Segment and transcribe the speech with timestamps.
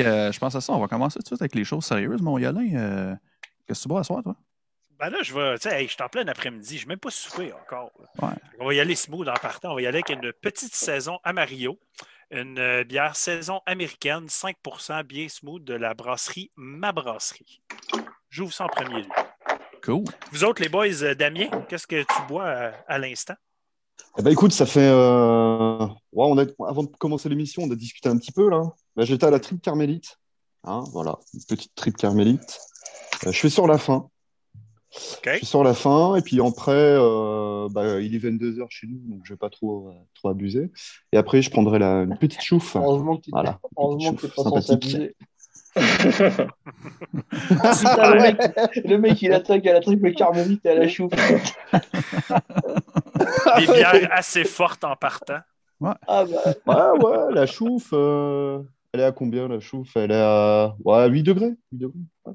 [0.00, 0.72] hey, euh, je pense à ça.
[0.72, 2.74] On va commencer tout de suite avec les choses sérieuses, mon Yolin.
[2.74, 3.14] Euh,
[3.66, 4.34] Qu'est-ce que tu bois à soir, toi?
[4.98, 6.98] Ben là, je vais, tu sais, hey, je suis en plein après-midi, je ne même
[6.98, 7.90] pas souper encore.
[8.20, 8.28] Ouais.
[8.58, 9.72] On va y aller smooth en partant.
[9.72, 11.78] On va y aller avec une petite saison Amarillo,
[12.30, 17.62] une euh, bière saison américaine, 5% bien smooth de la brasserie Ma Brasserie.
[18.28, 19.08] J'ouvre ça en premier lieu.
[19.82, 20.04] Cool.
[20.32, 23.34] Vous autres, les boys, euh, Damien, qu'est-ce que tu bois à, à l'instant?
[24.18, 24.86] Eh ben, écoute, ça fait.
[24.86, 26.44] euh, ouais, on a...
[26.68, 28.62] Avant de commencer l'émission, on a discuté un petit peu là.
[29.04, 30.18] J'étais à la trip carmélite.
[30.64, 32.60] Hein, voilà, une petite trip carmélite.
[33.26, 34.08] Euh, je suis sur la fin.
[35.24, 36.16] Je suis sur la fin.
[36.16, 39.88] Et puis après, euh, bah, il est 22h chez nous, donc je vais pas trop,
[39.88, 40.70] euh, trop abuser.
[41.12, 42.02] Et après, je prendrai la...
[42.02, 42.76] une petite chouffe.
[42.76, 43.58] Heureusement que tu Voilà.
[43.76, 45.14] Heureusement que t'es pas censé abuser.
[45.76, 46.48] Putain,
[48.14, 48.36] le, mec,
[48.84, 51.12] le mec, il attaque à la triple carmélite et à la chouffe.
[53.58, 55.38] Des bières assez fortes en partant.
[56.08, 56.24] Ah
[56.66, 57.90] bah, Ouais, ouais, la chouffe.
[57.92, 58.58] euh,
[58.92, 59.96] Elle est à combien la chouffe?
[59.96, 61.54] Elle est à ouais, 8 degrés.
[61.72, 61.98] 8 degrés.
[62.24, 62.34] Ouais.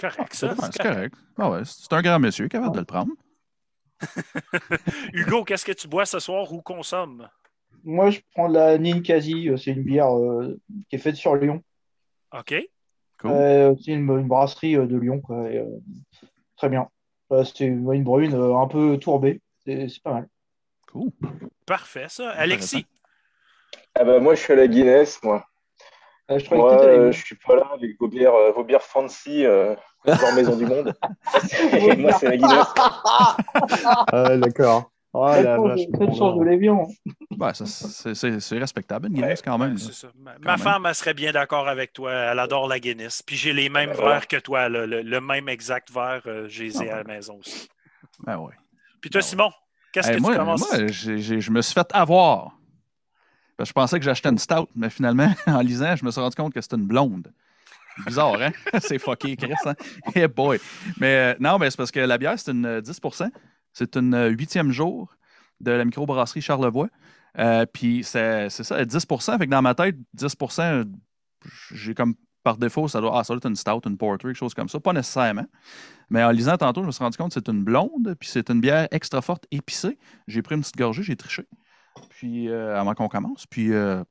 [0.00, 0.54] Correct, ça.
[0.72, 1.14] C'est correct.
[1.38, 3.12] Ah ouais, c'est un grand monsieur capable de le prendre.
[5.12, 7.28] Hugo, qu'est-ce que tu bois ce soir ou consommes?
[7.86, 9.50] moi, je prends la Ninkasi.
[9.50, 11.62] euh, C'est une bière euh, qui est faite sur Lyon.
[12.32, 12.54] OK?
[13.18, 13.30] Cool.
[13.30, 15.20] Euh, c'est une, une brasserie euh, de Lyon.
[15.20, 15.66] quoi, et, euh,
[16.56, 16.88] très bien.
[17.32, 19.42] Euh, c'est une une brune euh, un peu tourbée.
[19.66, 20.28] C'est c'est pas mal.
[20.90, 21.10] Cool.
[21.66, 22.30] Parfait, ça.
[22.30, 22.86] Alexis,
[23.94, 25.46] Ah bah, moi, je suis à la Guinness, moi.
[26.30, 29.44] Euh, je Moi, euh, je suis pas là avec vos bières, euh, vos bières fancy,
[29.44, 29.74] euh,
[30.06, 30.94] genre Maison du Monde.
[31.72, 32.66] Et moi, c'est la Guinness.
[34.12, 34.90] Ah, d'accord.
[35.12, 35.80] Oh la vache.
[37.38, 39.76] Ouais, ça, c'est- respectable, une Guinness quand même.
[39.76, 40.08] Ça.
[40.18, 40.58] Ma, Quand ma même.
[40.58, 42.12] femme, elle serait bien d'accord avec toi.
[42.12, 43.22] Elle adore la Guinness.
[43.22, 44.68] Puis j'ai les mêmes Ben verres que toi.
[44.68, 47.68] Le, le même exact verre, euh, j'ai les ai Ah à la maison aussi.
[48.26, 48.52] Ben ouais.
[49.00, 49.22] Puis toi, ouais.
[49.22, 49.50] Simon,
[49.92, 50.60] qu'est-ce Hey, que moi, tu commences?
[50.60, 52.56] moi, je me suis fait avoir.
[53.58, 56.34] Que je pensais que j'achetais une stout, mais finalement, en lisant, je me suis rendu
[56.34, 57.32] compte que c'était une blonde.
[58.06, 58.50] Bizarre, hein?
[58.80, 59.52] c'est fucké, Chris.
[59.64, 59.74] Hein?
[60.14, 60.58] Hey boy.
[60.98, 63.00] Mais euh, non, mais c'est parce que la bière, c'est une euh, 10
[63.72, 65.14] C'est une euh, huitième jour
[65.60, 66.88] de la microbrasserie Charlevoix.
[67.38, 69.06] Euh, puis c'est ça, 10
[69.38, 70.84] Fait que dans ma tête, 10 euh,
[71.72, 74.36] j'ai comme par défaut, ça doit, ah, ça doit être une stout, une porter, quelque
[74.36, 74.78] chose comme ça.
[74.78, 75.46] Pas nécessairement.
[76.10, 78.50] Mais en lisant tantôt, je me suis rendu compte que c'est une blonde, puis c'est
[78.50, 79.98] une bière extra forte épicée.
[80.28, 81.46] J'ai pris une petite gorgée, j'ai triché.
[82.10, 83.46] Puis euh, avant qu'on commence.
[83.46, 84.02] Puis euh,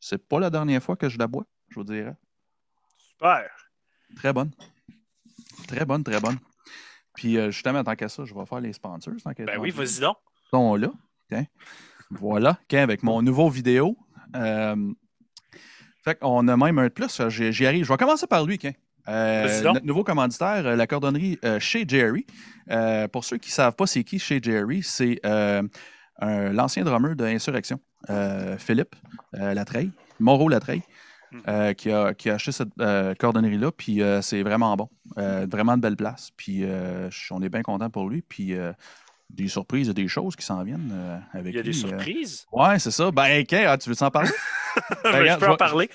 [0.00, 2.14] c'est pas la dernière fois que je la bois, je vous dirais.
[2.98, 3.50] Super.
[4.16, 4.50] Très bonne.
[5.68, 6.38] Très bonne, très bonne.
[7.14, 9.14] Puis euh, justement, tant qu'à ça, je vais faire les sponsors.
[9.22, 10.16] Tant Ben tant oui, vas-y donc.
[10.50, 10.90] sont là.
[11.28, 11.46] Tiens.
[12.10, 13.96] Voilà, Tiens, avec mon nouveau vidéo.
[14.36, 14.92] Euh,
[16.04, 17.28] fait qu'on a même un de plus.
[17.28, 17.84] J'y arrive.
[17.84, 18.74] Je vais commencer par lui, Ken.
[19.08, 19.74] Euh, Vas-y donc.
[19.74, 22.26] notre nouveau commanditaire, euh, la cordonnerie euh, chez Jerry.
[23.12, 25.20] Pour ceux qui ne savent pas c'est qui chez Jerry, c'est
[26.20, 27.78] l'ancien drummer de Insurrection,
[28.10, 28.94] euh, Philippe
[29.34, 30.82] euh, Latreille, Moreau Latreille,
[31.48, 33.72] euh, qui, a, qui a acheté cette euh, cordonnerie-là.
[33.72, 34.88] Puis euh, c'est vraiment bon.
[35.18, 36.30] Euh, vraiment de belle place.
[36.36, 38.22] Puis euh, on est bien content pour lui.
[38.22, 38.72] Puis euh,
[39.30, 41.84] des surprises et des choses qui s'en viennent euh, avec Il y a des lui,
[41.84, 41.88] euh.
[41.88, 42.46] surprises?
[42.52, 43.10] Ouais, c'est ça.
[43.10, 44.30] Ben, Ken, ah, tu veux t'en parler?
[45.04, 45.88] Ben, regarde, je peux en parler.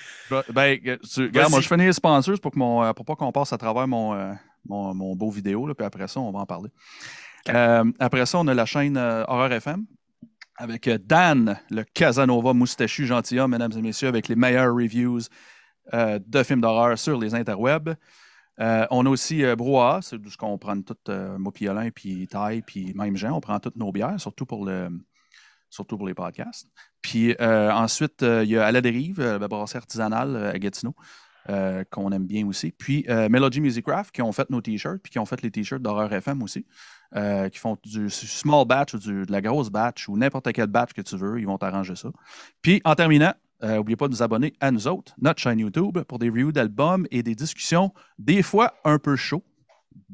[0.54, 3.16] Ben, euh, tu- regarde, moi, je finis les sponsors pour, que mon, euh, pour pas
[3.16, 4.32] qu'on passe à travers mon, euh,
[4.66, 6.70] mon, mon beau vidéo, là, puis après ça, on va en parler.
[7.50, 9.86] Euh, après ça, on a la chaîne euh, Horreur FM
[10.60, 15.22] avec euh, Dan, le Casanova moustachu gentilhomme, mesdames et messieurs, avec les meilleures reviews
[15.94, 17.96] euh, de films d'horreur sur les interwebs.
[18.60, 19.56] Euh, on a aussi euh,
[20.02, 23.58] c'est d'où ce qu'on prend tout, moi, puis puis Taille, puis même Jean, on prend
[23.60, 24.90] toutes nos bières, surtout pour, le,
[25.70, 26.68] surtout pour les podcasts.
[27.02, 30.94] Puis ensuite, il y a À la dérive, la brasserie artisanale à Gatineau,
[31.50, 32.72] euh, qu'on aime bien aussi.
[32.72, 35.52] Puis euh, Melody Music Craft, qui ont fait nos t-shirts, puis qui ont fait les
[35.52, 36.66] t-shirts d'Horreur FM aussi,
[37.16, 40.68] euh, qui font du small batch ou du- de la grosse batch ou n'importe quel
[40.68, 42.10] batch que tu veux, ils vont t'arranger ça.
[42.62, 46.18] Puis en terminant, N'oubliez pas de nous abonner à nous autres, notre chaîne YouTube, pour
[46.18, 49.44] des reviews d'albums et des discussions, des fois un peu chaud,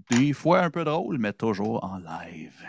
[0.10, 2.60] des fois un peu drôle, mais toujours en live.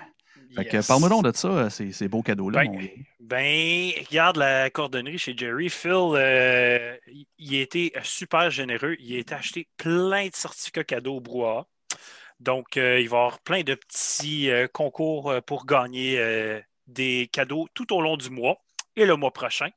[0.54, 0.86] Fait que Yes.
[0.86, 2.64] parle-moi donc de ça, euh, ces, ces beaux cadeaux-là.
[2.64, 2.78] Ben, mon.
[3.20, 5.68] Ben, regarde la cordonnerie chez Jerry.
[5.68, 6.96] Phil, euh,
[7.38, 8.96] il- été super généreux.
[9.00, 11.66] Il a été acheté plein de certificats cadeaux au brouhaha.
[12.40, 16.18] Donc, euh, il va y avoir plein de petits euh, concours pour gagner
[16.86, 18.58] des cadeaux tout au long du mois
[18.94, 19.68] et le mois prochain.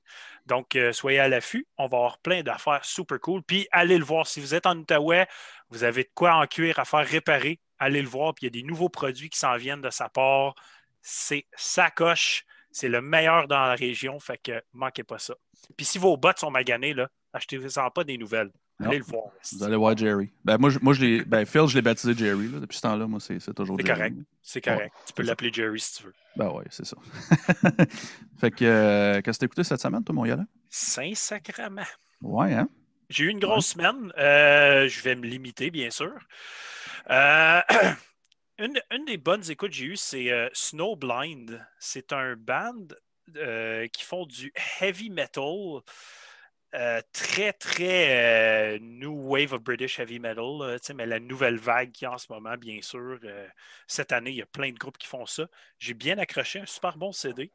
[0.50, 1.68] Donc, euh, soyez à l'affût.
[1.78, 3.44] On va avoir plein d'affaires super cool.
[3.44, 4.25] Puis, allez le voir.
[4.28, 5.28] Si vous êtes en Outaouais,
[5.69, 7.60] vous avez de quoi en cuir à faire réparer.
[7.78, 8.34] Allez le voir.
[8.34, 10.56] Puis, il y a des nouveaux produits qui s'en viennent de sa part.
[11.04, 12.46] C'est sa coche.
[12.72, 14.19] C'est le meilleur dans la région.
[14.19, 15.36] Fait que manquez pas ça.
[15.78, 18.52] Puis, si vos bottes sont maganées, là, achetez-vous pas des nouvelles.
[18.81, 19.26] Allez le voir.
[19.52, 20.30] Vous allez voir Jerry.
[20.46, 22.48] Ben, moi, je, moi je l'ai- ben, Phil, je l'ai baptisé Jerry.
[22.48, 22.60] là.
[22.60, 24.00] Depuis ce temps-là, moi, c'est toujours C'est Jerry.
[24.00, 24.16] correct.
[24.42, 24.96] C'est correct.
[25.06, 26.14] tu peux l'appeler Jerry si tu veux.
[26.38, 26.96] Ben oui, c'est ça.
[28.40, 30.46] fait que, euh, qu'est-ce que t'as écouté cette semaine, toi, mon Yala?
[30.70, 31.84] Saint-Sacrement.
[32.22, 32.70] Ouais, hein?
[33.10, 34.14] j'ai eu une grosse semaine.
[34.18, 36.14] Euh, je vais me limiter, bien sûr.
[37.10, 37.62] Euh,
[38.60, 41.66] une, une, des bonnes écoutes que j'ai eues, c'est euh, Snowblind.
[41.80, 42.88] C'est un band
[43.94, 45.81] qui font du heavy metal.
[47.13, 52.18] Très, très new wave of British heavy metal, mais la nouvelle vague qui est en
[52.18, 53.19] ce moment, bien sûr.
[53.88, 55.48] cette année, il y a plein de groupes qui font ça.
[55.80, 57.51] J'ai bien accroché un super bon CD.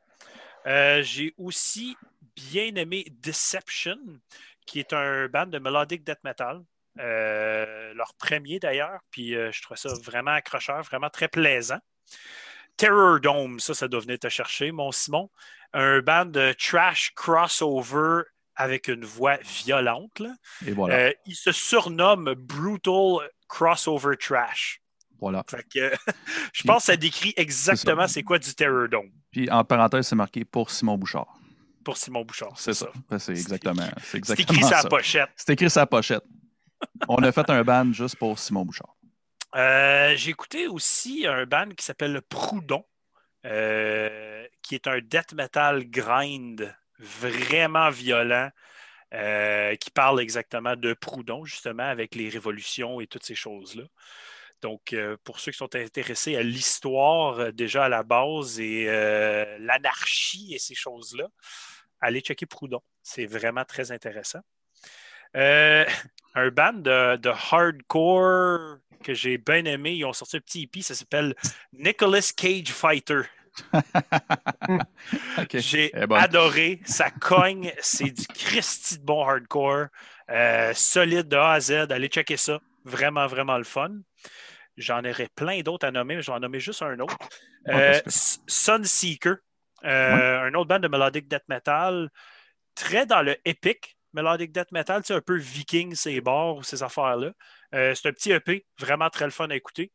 [0.66, 1.96] J'ai aussi
[2.36, 3.98] bien aimé Deception,
[4.66, 6.62] qui est un band de melodic death metal.
[7.00, 11.80] Euh, leur premier d'ailleurs, puis euh, je trouve ça vraiment accrocheur, vraiment très plaisant.
[12.76, 15.30] Terror Dome, ça, ça doit venir te chercher, mon Simon.
[15.72, 18.22] Un band de trash crossover
[18.56, 20.22] avec une voix violente.
[20.66, 20.94] Et voilà.
[20.96, 24.80] Euh, il se surnomme Brutal Crossover Trash.
[25.20, 25.44] Voilà.
[26.52, 29.10] je pense que ça décrit exactement c'est quoi du Terror Dome.
[29.30, 31.38] Puis en parenthèse, c'est marqué pour Simon Bouchard
[31.84, 32.54] pour Simon Bouchard.
[32.56, 32.88] C'est ça.
[33.18, 35.28] C'est exactement, c'est écrit sa pochette.
[35.36, 36.24] C'est écrit sa pochette.
[37.08, 38.96] On a fait un band juste pour Simon Bouchard.
[39.54, 42.84] Euh, j'ai écouté aussi un band qui s'appelle Proudhon,
[43.46, 46.74] euh, qui est un death metal grind
[47.04, 48.50] vraiment violent,
[49.12, 53.84] euh, qui parle exactement de Proudhon, justement, avec les révolutions et toutes ces choses-là.
[54.62, 58.86] Donc, pour ceux qui sont intéressés à l'histoire déjà à la base et
[59.58, 61.28] l'anarchie et ces choses-là,
[62.00, 62.80] allez checker Proudhon.
[63.02, 64.40] C'est vraiment très intéressant.
[65.36, 65.84] Euh,
[66.34, 70.94] un band de, hardcore que j'ai bien aimé, ils ont sorti un petit EP, ça
[70.94, 71.34] s'appelle
[71.72, 73.22] Nicholas Cage Fighter.
[75.54, 79.86] J'ai adoré, ça cogne, c'est du Christy de bon hardcore,
[80.30, 83.90] euh, solide de A à Z, allez checker ça, vraiment, vraiment le fun.
[84.76, 87.16] J'en aurais plein d'autres à nommer, mais je vais en nommer juste un autre.
[87.68, 89.36] Euh, Sunseeker,
[89.84, 92.10] euh, un autre band de melodic death metal,
[92.74, 97.32] très dans le epic melodic death metal, un peu viking, ces bars ou ces affaires-là.
[97.74, 99.92] Euh, c'est un petit EP, vraiment très le fun à écouter.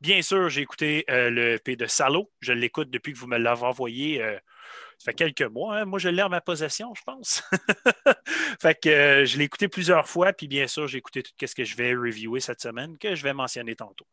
[0.00, 2.30] Bien sûr, j'ai écouté euh, le EP de Salo.
[2.40, 4.18] Je l'écoute depuis que vous me l'avez envoyé.
[4.98, 5.78] ça fait quelques mois.
[5.78, 5.84] Hein.
[5.84, 7.42] Moi, je l'ai en ma possession, je pense.
[8.60, 10.32] fait que je l'ai écouté plusieurs fois.
[10.32, 13.22] Puis bien sûr, j'ai écouté tout ce que je vais reviewer cette semaine, que je
[13.22, 14.06] vais mentionner tantôt.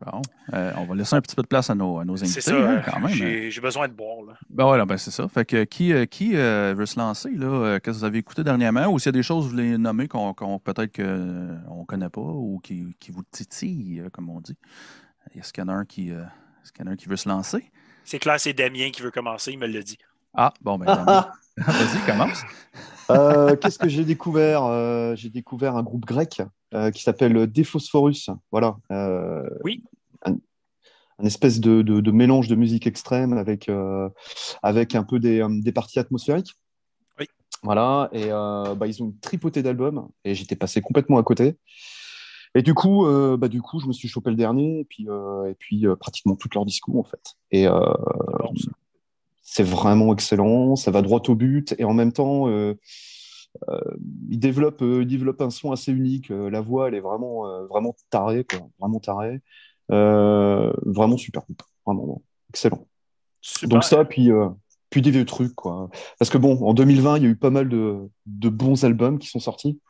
[0.00, 0.22] Bon,
[0.54, 2.40] euh, on va laisser un petit peu de place à nos, à nos invités.
[2.40, 3.12] C'est ça, hein, quand même.
[3.12, 4.22] J'ai besoin de boire.
[4.26, 4.32] Là.
[4.48, 5.28] Ben voilà, ben c'est ça.
[5.28, 7.30] Fait que qui, euh, qui euh, veut se lancer?
[7.30, 7.78] Là?
[7.80, 8.86] Qu'est-ce que vous avez écouté dernièrement?
[8.86, 12.08] Ou s'il y a des choses que vous voulez nommer qu'on peut-être qu'on ne connaît
[12.08, 14.56] pas ou qui, qui, vous titillent, comme on dit?
[15.36, 17.16] Est-ce qu'il y en a un qui, est-ce qu'il y en a un qui veut
[17.16, 17.70] se lancer?
[18.04, 19.98] C'est clair, c'est Damien qui veut commencer, il me l'a dit.
[20.32, 21.30] Ah, bon, ben Damien.
[21.66, 22.42] Vas-y, commence.
[23.60, 26.42] Qu'est-ce que j'ai découvert J'ai découvert un groupe grec
[26.72, 28.30] euh, qui s'appelle Dephosphorus.
[28.52, 28.76] Voilà.
[28.92, 29.82] Euh, oui.
[30.24, 30.36] Un,
[31.24, 34.08] espèce de, de, mélange de musique extrême avec, euh,
[34.62, 36.54] avec un peu des, des, parties atmosphériques.
[37.18, 37.26] Oui.
[37.64, 38.08] Voilà.
[38.12, 41.56] Et bah, ils ont une tripotée d'albums et j'étais passé complètement à côté.
[42.54, 43.04] Et du coup,
[43.36, 45.08] bah, du coup, je me suis chopé le dernier et puis,
[45.46, 47.34] et puis pratiquement tout leur discours en fait.
[47.50, 47.66] Et
[49.52, 52.74] c'est vraiment excellent, ça va droit au but et en même temps, euh,
[54.28, 56.30] il développe, euh, il développe un son assez unique.
[56.30, 58.60] Euh, la voix, elle est vraiment, vraiment tarée, quoi.
[58.78, 59.40] Vraiment tarée.
[59.88, 61.42] vraiment super,
[61.84, 62.86] vraiment excellent.
[63.64, 64.30] Donc ça, puis
[64.90, 65.88] puis des vieux trucs, quoi.
[66.18, 69.18] Parce que bon, en 2020, il y a eu pas mal de, de bons albums
[69.18, 69.80] qui sont sortis.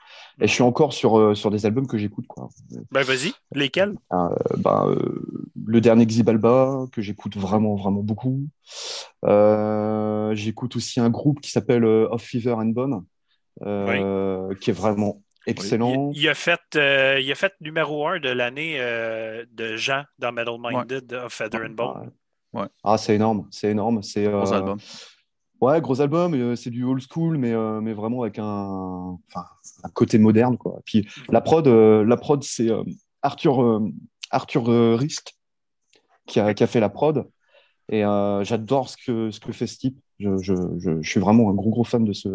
[0.40, 2.49] Et je suis encore sur, sur des albums que j'écoute, quoi.
[2.90, 3.95] Ben vas-y, lesquels?
[4.59, 4.87] Bah,
[5.66, 8.47] Le dernier Xibalba, que j'écoute vraiment, vraiment beaucoup.
[10.35, 13.04] j'écoute aussi un groupe qui s'appelle Off Fever and Bone,
[13.62, 16.12] euh, qui est vraiment excellent.
[16.14, 20.33] Il, a fait, euh, il a fait numéro un de l'année euh, de Jean dans
[20.33, 22.12] Metal Minded of Feather and Bone.
[22.52, 22.66] Ouais.
[22.83, 24.02] Ah, c'est énorme, c'est énorme.
[24.02, 24.78] C'est, gros album.
[25.61, 29.19] Ouais, gros album, c'est du old school, mais, mais vraiment avec un,
[29.83, 30.57] un côté moderne.
[30.57, 30.80] Quoi.
[30.85, 32.69] Puis la prod, la prod c'est
[33.23, 33.83] Arthur,
[34.30, 35.35] Arthur Risk
[36.26, 37.28] qui a, qui a, fait la prod.
[37.90, 39.99] Et j'adore ce que, ce que fait ce type.
[40.19, 42.28] Je, je, je, je, suis vraiment un gros, gros fan de ce,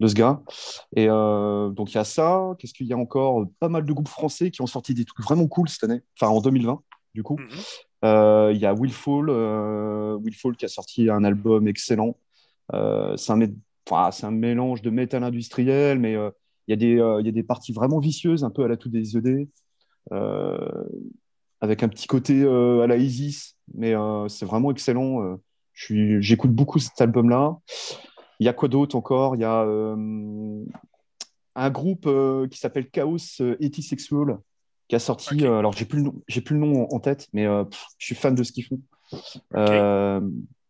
[0.00, 0.42] de ce gars.
[0.94, 2.54] Et euh, donc, il y a ça.
[2.58, 3.44] Qu'est-ce qu'il y a encore?
[3.60, 6.32] Pas mal de groupes français qui ont sorti des trucs vraiment cool cette année, enfin
[6.32, 6.80] en 2020,
[7.14, 7.36] du coup.
[7.38, 7.48] Mhm.
[7.48, 12.16] Euh, il y a euh, Willfall qui a sorti un album excellent.
[12.72, 16.16] c'est un, mélange de métal industriel, mais
[16.68, 19.48] il y, a des, parties vraiment vicieuses, un peu à la tout des ED,
[21.60, 23.94] avec un petit côté à la Isis, mais
[24.28, 25.38] c'est vraiment excellent.
[25.74, 27.58] J'écoute beaucoup cet album-là.
[28.40, 29.36] Il y a quoi d'autre encore?
[29.36, 30.64] Il y a euh,
[31.54, 34.36] un groupe euh, qui s'appelle Chaos Sexual euh,
[34.88, 35.44] qui a sorti.
[35.44, 38.42] alors, j'ai plus, le nom, plus le nom en, tête, mais je suis fan de
[38.42, 38.80] ce qu'ils font.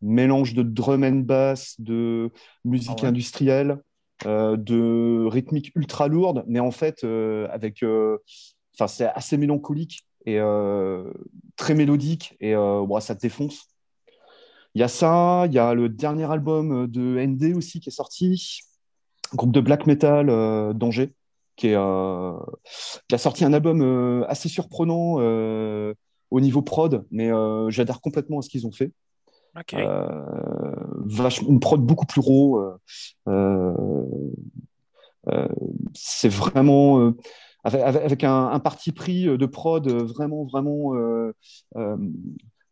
[0.02, 2.30] mélange de drum and bass, de
[2.64, 3.78] musique ah industrielle.
[4.24, 7.82] euh, de rythmique ultra lourde, mais en fait, euh, avec.
[7.82, 8.18] euh,
[8.78, 11.10] Enfin, c'est assez mélancolique et euh,
[11.56, 13.68] très mélodique, et euh, ça te défonce.
[14.74, 17.92] Il y a ça, il y a le dernier album de ND aussi qui est
[17.92, 18.60] sorti,
[19.34, 21.14] groupe de black metal euh, d'Angers,
[21.56, 22.32] qui, est, euh,
[23.08, 25.94] qui a sorti un album euh, assez surprenant euh,
[26.30, 27.30] au niveau prod, mais
[27.68, 28.92] j'adhère complètement à ce qu'ils ont fait.
[29.58, 29.74] OK.
[31.06, 32.76] Vachement- une prod beaucoup plus raw.
[35.94, 37.12] c'est vraiment
[37.64, 40.92] avec, un, un parti pris de prod vraiment, vraiment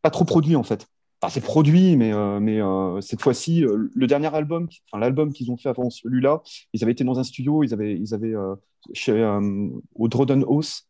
[0.02, 0.86] pas trop produit en fait.
[1.24, 5.32] Enfin, c'est produit, mais, euh, mais euh, cette fois-ci, euh, le dernier album, enfin l'album
[5.32, 6.42] qu'ils ont fait avant celui-là,
[6.74, 8.54] ils avaient été dans un studio, ils avaient, ils avaient euh,
[8.92, 10.86] chez, euh, au Droden House.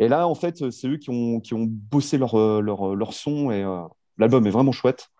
[0.00, 3.52] Et là, en fait, c'est eux qui ont, qui ont bossé leur, leur, leur son
[3.52, 3.82] et euh,
[4.18, 5.10] l'album est vraiment chouette.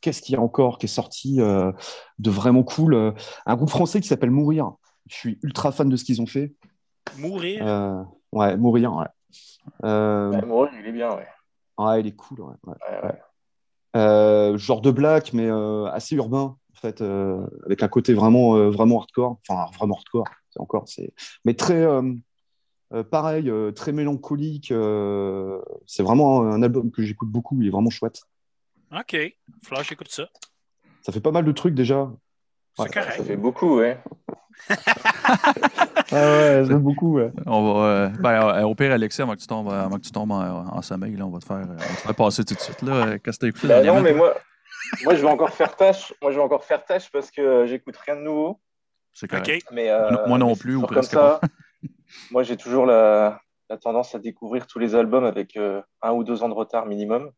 [0.00, 1.70] Qu'est-ce qu'il y a encore qui est sorti euh,
[2.18, 3.12] de vraiment cool
[3.44, 4.72] Un groupe français qui s'appelle Mourir.
[5.06, 6.54] Je suis ultra fan de ce qu'ils ont fait.
[7.18, 7.60] Mourir?
[7.66, 8.02] Euh,
[8.32, 9.06] ouais, Mourir, ouais.
[9.84, 11.26] Euh, Ouais, Mourir, il est bien, ouais.
[11.78, 12.40] Ouais, il est cool.
[12.40, 12.74] ouais, ouais.
[12.90, 13.20] Ouais, ouais.
[13.96, 18.56] Euh, genre de black, mais euh, assez urbain, en fait, euh, avec un côté vraiment,
[18.56, 19.38] euh, vraiment hardcore.
[19.48, 21.12] Enfin, vraiment hardcore, c'est encore, c'est,
[21.44, 22.12] mais très, euh,
[22.94, 24.70] euh, pareil, euh, très mélancolique.
[24.70, 27.60] euh, c'est vraiment un album que j'écoute beaucoup.
[27.60, 28.22] Il est vraiment chouette.
[28.94, 29.16] OK.
[29.62, 30.28] Flash, j'écoute ça.
[31.02, 32.10] Ça fait pas mal de trucs déjà.
[32.76, 32.88] C'est Ouais.
[32.88, 33.16] correct.
[33.18, 33.98] Ça fait beaucoup, ouais.
[34.68, 37.18] Ah ouais, j'aime beaucoup.
[37.18, 37.30] Ouais.
[37.46, 40.10] On va, euh, ben, euh, au pire, Alexis, avant que tu tombes, avant que tu
[40.10, 42.44] tombes en, en sommeil, là, on, va te faire, euh, on va te faire passer
[42.44, 42.82] tout de suite.
[42.82, 42.92] Là.
[42.92, 44.34] Euh, Qu'est-ce que t'as écouté Bah non, mais moi,
[45.04, 46.12] moi, je vais encore faire tâche.
[46.20, 48.60] Moi, je vais encore faire tâche parce que euh, j'écoute rien de nouveau.
[49.12, 49.48] C'est correct.
[49.48, 49.74] OK.
[49.74, 51.40] Mais, euh, Moi- non plus, ou presque comme ça.
[52.30, 53.40] moi, j'ai toujours la,
[53.70, 56.86] la tendance à découvrir tous les albums avec euh, un ou deux ans de retard
[56.86, 57.30] minimum.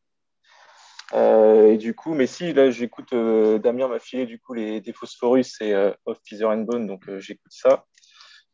[1.12, 4.80] Euh, et du coup, mais si, là, j'écoute, euh, Damien m'a filé du coup les
[4.80, 7.84] des Phosphorus et euh, Of Feather and Bone, donc j'écoute ça.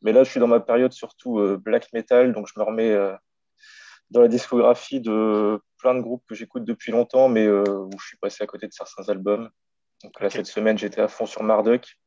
[0.02, 2.96] Mais là, je suis dans ma période surtout black metal, donc je me remets
[4.08, 8.16] dans la discographie de plein de groupes que j'écoute depuis longtemps, mais où je suis
[8.16, 9.50] passé à côté de certains albums.
[10.02, 11.98] Donc là, cette semaine, j'étais à fond sur Marduk.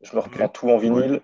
[0.00, 1.22] Je me reprends tout en vinyle,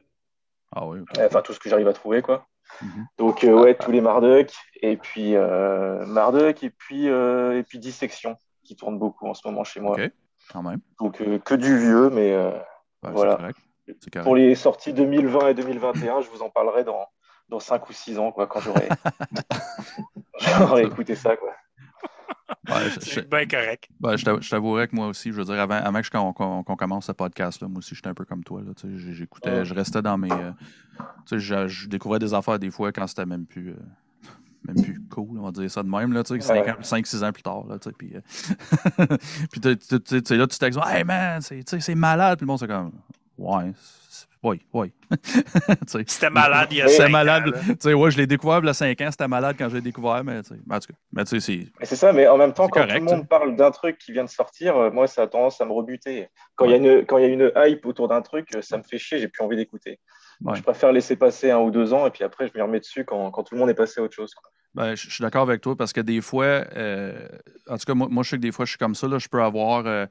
[0.70, 2.46] Ah oui, enfin tout ce que j'arrive à trouver, quoi.
[2.80, 3.06] Mhm.
[3.18, 8.36] Donc ouais, tous les Marduk, et puis Marduk, et puis et puis Dissection
[8.66, 9.92] qui tourne beaucoup en ce moment chez moi.
[9.92, 10.10] Ok.
[10.52, 10.80] Quand même.
[11.00, 12.50] Donc euh, que du vieux, mais euh,
[13.02, 13.38] Ben, Voilà.
[14.24, 17.06] Pour les sorties 2020 et 2021, je vous en parlerai dans
[17.48, 18.88] dans 5 ou 6 ans, quoi, quand j'aurai
[20.58, 21.50] j'aurai écouté ça, quoi.
[22.68, 23.88] Ouais, je- bien correct.
[24.00, 26.76] ben, je t'avoue- je t'avouerais que moi aussi, je veux dire, avant, avant qu'on qu'on
[26.76, 28.60] commence ce podcast, là, moi aussi, j'étais un peu comme toi.
[28.62, 29.64] Là, tu sais, j'ai- J'écoutais, Ouais.
[29.64, 30.30] je restais dans mes.
[30.32, 30.50] euh,
[30.98, 33.74] tu sais, je, je découvrais des affaires des fois quand c'était même plus.
[34.64, 36.74] Même plus cool, on va dire ça de même, là, tu sais, Ouais.
[36.82, 38.20] 5-6 ans plus tard, là, tu sais, puis, euh,
[39.52, 42.48] puis tu- sais, là, tu t'exprimes, hey man, c'est tu sais, c'est malade, puis le
[42.48, 42.92] monde, c'est comme,
[43.38, 43.72] ouais,
[44.42, 44.92] oui, oui.
[46.06, 47.48] C'était malade il y a Mais- C'était cinq malade.
[47.48, 47.60] ans, là.
[47.60, 49.74] Tu sais, ouais, je l'ai découvert il y a 5 ans, c'était malade quand je
[49.76, 50.54] l'ai découvert, mais tu
[51.24, 51.66] sais, c'est.
[51.80, 53.98] Mais c'est ça, mais en même temps, quand correct, tout le monde parle d'un truc
[53.98, 56.28] qui vient de sortir, euh, moi, ça a tendance à me rebuter.
[56.54, 58.62] Quand il y a une quand il y a une hype autour d'un truc, euh,
[58.62, 59.98] ça me fait chier, j'ai plus envie d'écouter.
[60.44, 60.56] Ouais.
[60.56, 63.04] Je préfère laisser passer un ou deux ans, et puis après, je m'y remets dessus
[63.04, 64.34] quand, quand tout le monde est passé à autre chose.
[64.34, 64.50] quoi.
[64.74, 67.26] Ben, je suis d'accord avec toi parce que des fois, euh,
[67.68, 69.08] en tout cas, moi, moi, je sais que des fois, je suis comme ça.
[69.08, 69.86] Là, je peux avoir.
[69.86, 70.04] euh,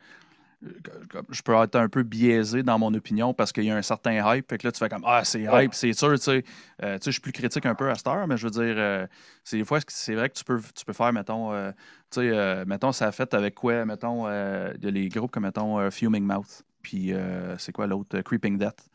[1.30, 4.14] je peux être un peu biaisé dans mon opinion parce qu'il y a un certain
[4.36, 4.50] hype.
[4.50, 5.66] Fait que là, tu fais comme Ah, c'est Ouais.
[5.66, 6.44] hype, c'est sûr, tu sais.
[6.82, 8.52] Euh, tu sais, je suis plus critique un peu à cette heure, mais je veux
[8.52, 9.06] dire, euh,
[9.44, 11.72] c'est des fois, c'est vrai que tu peux, tu peux faire, mettons, euh,
[12.10, 15.30] tu sais, mettons, ça a fait avec quoi, mettons, euh, il y a les groupes
[15.30, 17.14] comme, mettons, Fuming Mouth, puis
[17.60, 18.90] c'est quoi l'autre, Creeping Death.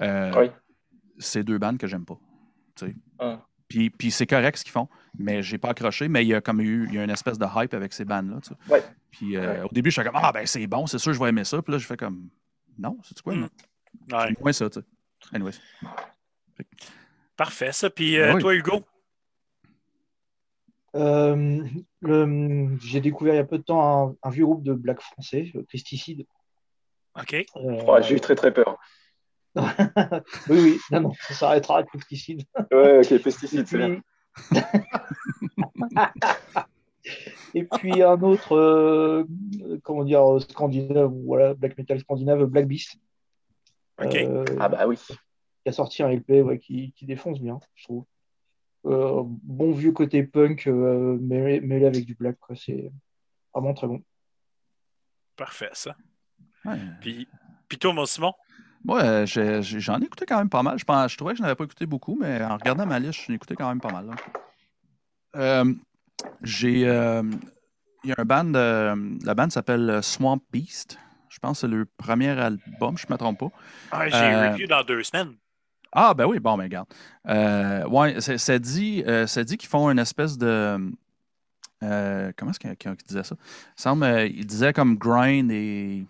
[0.00, 0.50] Oui.
[1.18, 2.18] C'est deux bandes que j'aime pas.
[2.76, 2.94] tu sais.
[3.18, 3.40] Hum.
[3.68, 6.06] Puis, puis c'est correct ce qu'ils font, mais j'ai pas accroché.
[6.08, 8.04] Mais il y a comme eu il y a une espèce de hype avec ces
[8.04, 8.40] bandes-là.
[8.42, 8.72] tu sais.
[8.72, 8.82] Ouais.
[9.10, 9.68] Puis euh, Ouais.
[9.70, 11.60] au début, je fais comme Ah, ben c'est bon, c'est sûr, je vais aimer ça.
[11.62, 12.28] Puis là, je fais comme
[12.78, 13.40] Non, c'est quoi, Mm.
[13.40, 13.48] non?
[14.18, 14.24] Ouais.
[14.28, 14.86] C'est moins ça, tu sais.
[15.32, 15.54] Anyways.
[17.36, 17.88] Parfait, ça.
[17.90, 18.40] Puis euh, Ah oui.
[18.42, 18.84] toi, Hugo?
[20.96, 21.64] Euh,
[22.02, 25.00] le- J'ai découvert il y a peu de temps un, un vieux groupe de black
[25.00, 26.24] français, Christicide.
[27.20, 27.34] OK.
[27.56, 28.78] Euh, Ouais, j'ai eu très très peur.
[30.48, 32.42] oui, oui, non, non, ça s'arrêtera à Christicide.
[32.72, 34.00] Ouais, ok, pesticides, c'est bien.
[37.54, 39.24] Et puis un autre, euh,
[39.82, 42.96] comment dire, scandinave, voilà, black metal scandinave, Black Beast,
[44.02, 44.14] OK.
[44.16, 44.96] euh, Ah bah oui.
[44.96, 48.04] qui a sorti un LP ouais, qui, qui défonce bien, je trouve.
[48.86, 52.56] Euh, bon vieux côté punk euh, mêlé, mêlé avec du black, quoi.
[52.56, 52.90] C'est
[53.54, 54.02] vraiment très bon.
[55.36, 55.96] Parfait, ça.
[56.64, 56.78] Ouais.
[57.00, 57.28] Puis,
[57.68, 58.32] puis toi, mon Simon?
[58.84, 60.78] Moi, euh, j'ai- j'ai- j'en ai écouté quand même pas mal.
[60.78, 63.20] Je, pense, je trouvais que je n'avais pas écouté beaucoup, mais en regardant ma liste,
[63.26, 64.06] j'en ai écouté quand même pas mal.
[64.06, 64.12] là.
[65.36, 65.74] Euh,
[66.42, 66.86] j'ai.
[66.88, 67.22] euh,
[68.02, 68.54] Il y a un band.
[68.54, 70.98] euh, la bande s'appelle Swamp Beast.
[71.30, 73.48] Je pense que c'est le premier album, je ne me trompe pas.
[73.90, 75.34] Ah, j'ai Euh, review dans deux semaines.
[75.90, 76.88] Ah, ben oui, bon, ben regarde.
[77.28, 80.78] Euh, ouais, c'est- ça dit, euh, ça dit qu'ils font une espèce de.
[81.82, 83.36] euh, comment est-ce qu'il qu'il disait ça?
[83.78, 86.04] Il semble, euh, il disait comme grind et.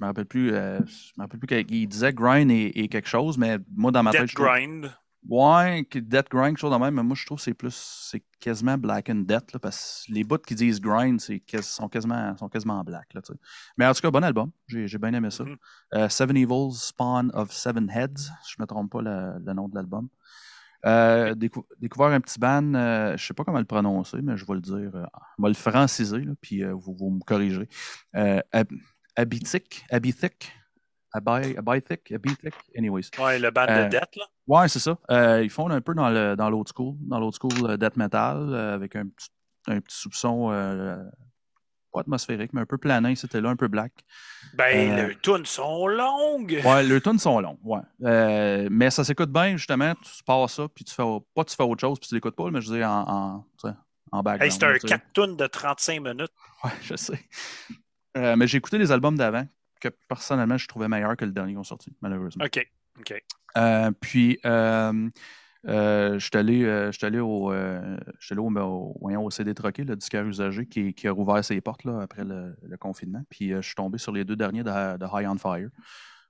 [0.00, 0.52] Je me rappelle plus.
[0.52, 1.46] euh, je me rappelle plus.
[1.46, 4.34] qu'il- Il disait grind et, et quelque chose, mais moi, dans ma tête.
[4.34, 4.90] Trouve- Grind.
[5.28, 7.74] Ouais, Death Grind, quelque chose de même, mais moi je trouve que c'est plus,
[8.10, 11.90] c'est quasiment Black and Death, là, parce que les bouts qui disent grind, c'est sont
[11.90, 13.20] quasiment, sont quasiment black, là.
[13.76, 15.44] Mais en tout cas, bon album, j'ai j'ai bien aimé ça.
[15.44, 15.56] Mhm.
[15.92, 19.74] Euh, Seven Evils, Spawn of Seven Heads, je me trompe pas le, le nom de
[19.74, 20.08] l'album.
[20.86, 24.46] Euh, décou- découvert un petit band, euh, je sais pas comment le prononcer, mais je
[24.46, 25.04] vais le dire, euh,
[25.36, 27.68] je vais le franciser, là, puis euh, vous, vous me corrigerez.
[29.20, 30.52] Euh, Abithic,
[31.12, 33.10] Abi- Abithic, Abithic, anyways.
[33.18, 34.24] Ouais, le band Euh, de Death, là.
[34.46, 34.96] Ouais, c'est ça.
[35.10, 38.74] Euh, ils font un peu dans l'old school, dans l'old school euh, death metal, euh,
[38.74, 39.28] avec un petit,
[39.66, 40.96] un petit soupçon euh,
[41.92, 43.92] pas atmosphérique, mais un peu planin, c'était là, un peu black.
[44.54, 46.60] Ben, euh, les tunes sont longues.
[46.64, 47.80] Ouais, les tunes sont longs, ouais.
[48.04, 51.02] Euh, mais ça s'écoute bien, justement, tu passes ça, puis tu fais
[51.34, 53.44] pas tu fais autre chose, puis tu l'écoutes pas, mais je dire en,
[54.12, 54.42] en, background.
[54.42, 54.88] Hey, c'est un tu sais.
[54.88, 56.32] 4 tunes de 35 minutes.
[56.62, 57.20] Ouais, je sais.
[58.16, 59.46] Euh, mais j'ai écouté les albums d'avant,
[59.80, 62.44] que personnellement, je trouvais meilleurs que le dernier qu'ils ont sorti, malheureusement.
[62.44, 62.70] OK.
[62.98, 63.22] OK.
[63.56, 65.08] Euh, puis, euh,
[65.66, 70.26] euh, je suis allé, j'étais allé au, au, au- voyons, au CD Troquet, le disquaire
[70.26, 73.22] usagé, qui, qui a rouvert ses portes là, après le, le confinement.
[73.30, 75.68] Puis, je suis tombé sur les deux derniers de, de High on Fire.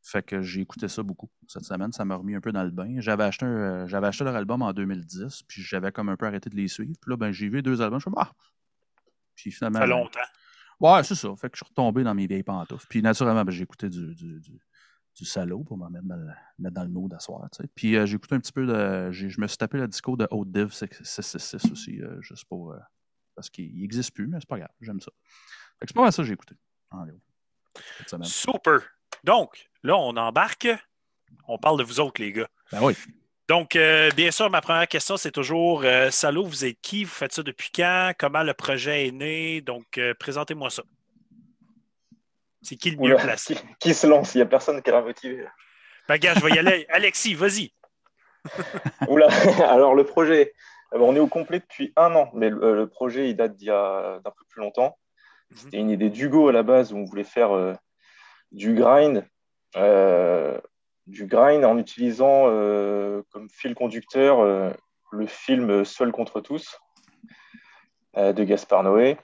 [0.03, 1.93] Fait que j'ai écouté ça beaucoup cette semaine.
[1.93, 3.01] Ça m'a remis un peu dans le bain.
[3.01, 6.49] J'avais acheté, euh, j'avais acheté leur album en 2010, puis j'avais comme un peu arrêté
[6.49, 6.95] de les suivre.
[7.01, 7.99] Puis là, ben, j'ai vu deux albums.
[8.01, 8.33] Je suis comme, ah!
[9.35, 9.79] Puis finalement.
[9.81, 10.21] Ça fait ben, longtemps.
[10.81, 11.29] Ouais, c'est ça.
[11.37, 12.87] Fait que je suis retombé dans mes vieilles pantoufles.
[12.89, 14.59] Puis naturellement, ben, j'ai écouté du, du, du,
[15.15, 16.29] du salaud pour me mettre dans le,
[16.59, 17.49] mettre dans le mood d'asseoir.
[17.51, 17.69] tu sais.
[17.75, 19.11] Puis euh, j'ai écouté un petit peu de.
[19.13, 22.73] Je me suis tapé la disco de Haute Div 666 aussi, euh, juste pour.
[22.73, 22.79] euh,
[23.35, 24.71] parce qu'il n'existe plus, mais c'est pas grave.
[24.81, 25.11] J'aime ça.
[25.79, 26.55] Fait que c'est pas mal ça que j'ai écouté.
[26.91, 27.21] en gros.
[28.25, 28.81] Super.
[29.25, 30.69] Donc, là, on embarque.
[31.47, 32.49] On parle de vous autres, les gars.
[32.73, 32.95] Ben oui.
[33.51, 37.03] Donc, euh, bien sûr, ma première question, c'est toujours euh, Salaud, vous êtes qui?
[37.03, 38.13] Vous faites ça depuis quand?
[38.17, 39.61] Comment le projet est né?
[39.61, 40.85] Donc, euh, présentez-moi ça.
[42.63, 43.57] C'est qui le mieux Oula, placé?
[43.57, 44.37] qui, qui se lance?
[44.37, 45.45] Il n'y a personne qui est motivé.
[46.09, 46.87] Ben, gars, je vais y aller.
[46.91, 47.73] Alexis, vas-y.
[49.09, 49.27] Oula,
[49.69, 50.53] alors le projet,
[50.95, 53.67] euh, on est au complet depuis un an, mais le, le projet il date d'il
[53.67, 54.97] y a d'un peu plus longtemps.
[55.57, 57.77] C'était une idée d'Hugo à la base où on voulait faire
[58.53, 59.27] du grind,
[59.77, 60.57] euh,
[61.07, 64.71] du grind en utilisant euh, comme fil conducteur euh,
[65.13, 66.79] le film Seul contre tous
[68.17, 69.17] euh, de Gaspard Noé.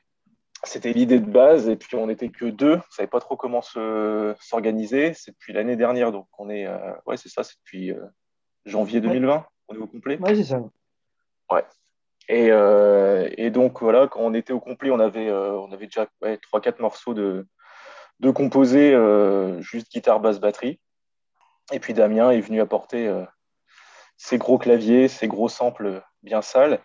[0.65, 3.37] C'était l'idée de base et puis on n'était que deux, on ne savait pas trop
[3.37, 5.13] comment se- s'organiser.
[5.15, 6.67] C'est depuis l'année dernière, donc on est,
[7.07, 7.93] ouais c'est ça, c'est depuis
[8.65, 10.19] janvier 2020, on est au complet.
[10.19, 10.61] Ouais, c'est ça.
[12.29, 16.09] Et, euh, et donc voilà, quand on était au complet, on avait, on avait déjà
[16.23, 17.47] ouais, 3-4 morceaux de,
[18.19, 18.93] de composés,
[19.61, 20.81] juste guitare, basse, batterie.
[21.73, 23.25] Et puis Damien est venu apporter euh,
[24.17, 26.81] ses gros claviers, ses gros samples bien sales.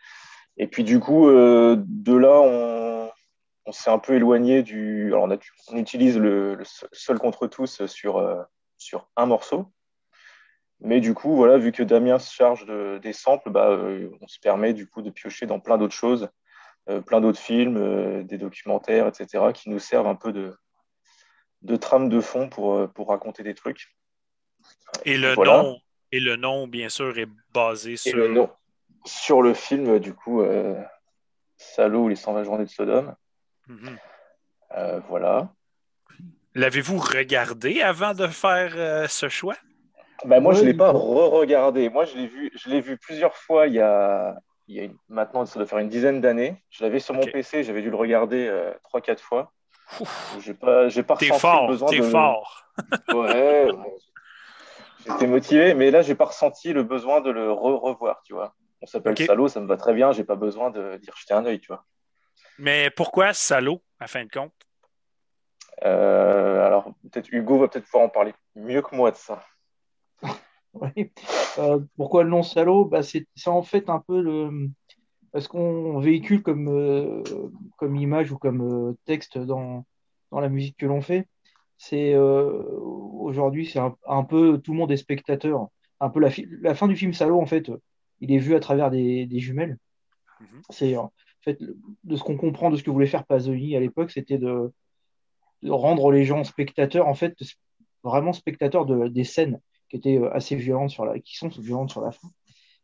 [0.57, 5.13] Et puis du coup, euh, de là, on, s'est un peu éloigné du.
[5.13, 5.29] Alors
[5.69, 6.59] on, utilise le,
[6.91, 8.41] seul contre tous sur, euh,
[8.77, 9.71] sur un morceau.
[10.81, 13.69] Mais du coup, voilà, vu que Damien se charge de, des samples, bah,
[14.19, 16.27] on se permet du coup de piocher dans plein d'autres choses,
[17.05, 20.57] plein d'autres films, des documentaires, etc., qui nous servent un peu de,
[21.61, 23.95] de trame de fond pour, pour raconter des trucs.
[25.05, 25.57] Et le, Voilà.
[25.63, 25.79] nom,
[26.11, 28.17] et le nom, bien sûr, est basé Et sur.
[28.17, 28.49] le nom
[29.05, 30.79] sur le film, du coup, euh,
[31.57, 33.15] Salaud ou les 120 journées de Sodome.
[33.67, 33.97] Mhm.
[34.77, 35.49] Euh, voilà.
[36.53, 39.55] L'avez-vous regardé avant de faire euh, ce choix?
[40.25, 41.89] Bah, moi, je ne l'ai pas re-regardé.
[41.89, 44.35] Moi, je l'ai vu, je l'ai vu plusieurs fois il y a,
[44.67, 46.63] il y a une- maintenant, ça doit faire une dizaine d'années.
[46.69, 47.25] Je l'avais sur mon.
[47.25, 49.51] PC, j'avais dû le regarder euh, trois, quatre fois.
[50.39, 52.03] J'ai pas, j'ai pas T'es ressenti fort, t'es de.
[52.03, 52.65] fort.
[53.11, 53.95] Ouais, ouais.
[55.05, 58.55] J'étais motivé, mais là, j'ai pas ressenti le besoin de le re-revoir, tu vois.
[58.81, 59.23] On s'appelle Ok.
[59.23, 61.67] Salaud, ça me va très bien, j'ai pas besoin de d'y rejeter un œil, tu
[61.67, 61.85] vois.
[62.57, 64.53] Mais pourquoi Salaud, à fin de compte?
[65.83, 69.43] Euh, alors, peut-être Hugo va peut-être pouvoir en parler mieux que moi de ça.
[70.73, 71.11] Ouais.
[71.57, 74.69] Euh, pourquoi le nom salaud bah, c'est, en fait un peu le.
[75.33, 77.21] Parce qu'on véhicule comme, euh,
[77.75, 79.85] comme image ou comme euh, texte dans,
[80.31, 81.27] dans la musique que l'on fait.
[81.83, 85.69] C'est euh, aujourd'hui, c'est un, un peu tout le monde est spectateur.
[85.99, 87.71] Un peu la, fi- la fin du film Salaud, en fait,
[88.19, 89.79] il est vu à travers des, des jumelles.
[90.39, 90.61] Mhm.
[90.69, 91.57] C'est en fait
[92.03, 94.71] de ce qu'on comprend de ce que voulait faire Pasolini à l'époque, c'était de,
[95.63, 97.35] de rendre les gens spectateurs, en fait,
[98.03, 101.89] vraiment spectateurs de, des scènes qui étaient euh, assez violentes sur la, qui sont violentes
[101.89, 102.27] sur la fin.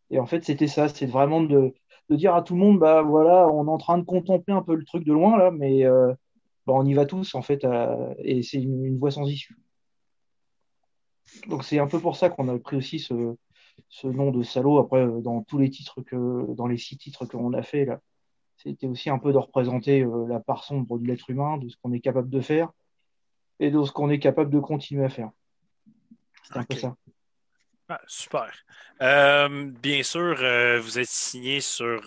[0.10, 1.76] Et en fait, c'était ça, c'est vraiment de,
[2.10, 4.64] de dire à tout le monde, bah voilà, on est en train de contempler un
[4.64, 6.16] peu le truc de loin là, mais euh,
[6.68, 7.66] bah, on y va tous en fait,
[8.20, 9.58] et c'est une, voie sans issue.
[11.48, 13.36] Donc c'est un peu pour ça qu'on a pris aussi ce,
[13.90, 14.78] ce nom de salaud.
[14.78, 18.02] Après, euh, dans tous les titres que, dans les six titres qu'on a fait là,
[18.58, 21.78] c'était aussi un peu de représenter euh, la part sombre de l'être humain, de ce
[21.78, 22.72] qu'on est capable de faire
[23.60, 25.32] et de ce qu'on est capable de continuer à faire.
[26.44, 26.96] C'est un peu ça.
[27.90, 28.52] Ah, super.
[29.02, 30.36] Euh, bien sûr,
[30.82, 32.02] vous êtes signé sur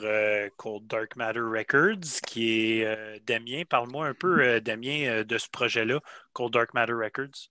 [0.57, 3.63] Cold Dark Matter Records, qui est Damien.
[3.69, 6.01] Parle-moi un peu, Damien, de ce projet-là,
[6.33, 7.49] Cold Dark Matter Records.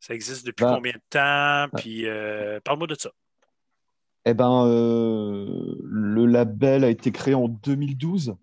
[0.00, 1.68] Ça existe depuis ben, combien de temps?
[1.76, 2.06] Puis
[2.64, 3.10] parle-moi de ça.
[4.30, 8.36] Eh ben, euh, le label a été créé en 2012.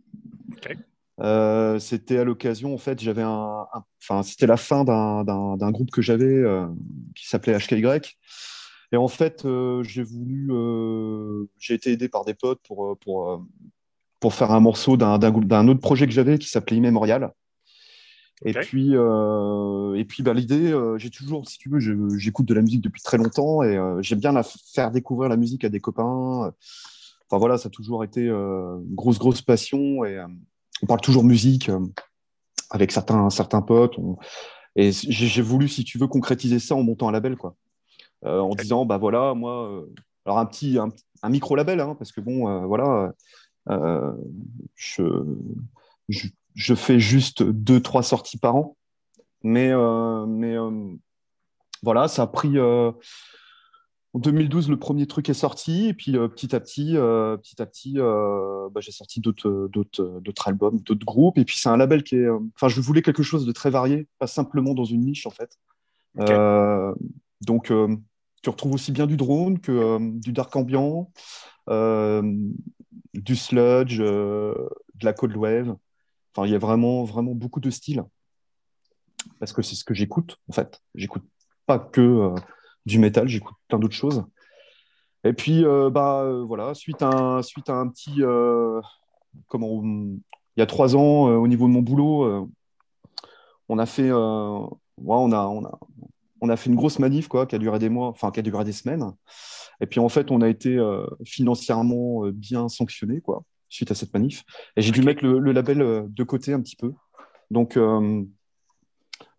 [1.21, 3.67] Euh, c'était à l'occasion, en fait, j'avais un,
[4.01, 6.65] enfin, c'était la fin d'un groupe que j'avais euh,
[7.15, 8.17] qui s'appelait HKY.
[8.95, 9.45] Et en fait,
[9.81, 10.49] j'ai voulu,
[11.59, 13.45] j'ai été aidé par des potes pour, pour,
[14.21, 17.33] pour faire un morceau d'un autre projet que j'avais qui s'appelait Immemorial.
[18.45, 21.79] Et puis, euh, et puis bah, l'idée, euh, j'ai toujours, si tu veux,
[22.17, 25.35] j'écoute de la musique depuis très longtemps et euh, j'aime bien la faire découvrir la
[25.35, 26.53] musique à des copains.
[27.27, 30.23] Enfin voilà, ça a toujours été une grosse, grosse passion et
[30.81, 31.69] on parle toujours musique
[32.69, 33.97] avec certains, certains potes.
[34.75, 37.55] Et j'ai voulu, si tu veux, concrétiser ça en montant un label, quoi.
[38.25, 39.85] En disant, bah voilà, moi,
[40.25, 43.13] alors un petit, un, micro label, hein, parce que bon, voilà,
[44.75, 45.03] je,
[46.09, 48.77] je je fais juste deux, trois sorties par an.
[49.43, 50.95] Mais, euh, mais euh,
[51.83, 52.57] voilà, ça a pris.
[52.57, 52.91] Euh,
[54.13, 57.95] en 2012, le premier truc est sorti, et puis petit à petit, petit à petit,
[57.95, 62.15] bah, j'ai sorti d'autres, d'autres, d'autres albums, d'autres groupes, et puis c'est un label qui
[62.15, 62.29] est.
[62.55, 65.59] Enfin, je voulais quelque chose de très varié, pas simplement dans une niche en fait.
[67.41, 67.73] donc,
[68.45, 71.11] tu retrouves aussi bien du drone que du dark ambient,
[71.67, 74.55] du sludge, de
[75.01, 75.75] la cold wave.
[76.35, 78.03] Enfin, il y a vraiment, vraiment beaucoup de styles.
[79.39, 80.81] Parce que c'est ce que j'écoute, en fait.
[80.93, 81.23] J'écoute
[81.65, 82.35] pas que euh,
[82.85, 84.23] du métal, j'écoute plein d'autres choses.
[85.23, 88.21] Et puis, euh, bah, euh, voilà, suite à un, suite à un petit.
[89.47, 92.47] comment, il y a trois ans, au niveau de mon boulot,
[93.69, 94.11] on a fait.
[94.11, 94.69] on,
[95.31, 95.79] a, on, a,
[96.41, 98.43] on a fait une grosse manif quoi, qui a duré des mois, enfin qui a
[98.43, 99.13] duré des semaines.
[99.81, 100.77] Et puis en fait, on a été
[101.25, 104.43] financièrement bien sanctionné quoi suite à cette manif.
[104.75, 106.93] Et j'ai dû mettre le, label euh, de côté un petit peu.
[107.51, 108.23] Donc euh,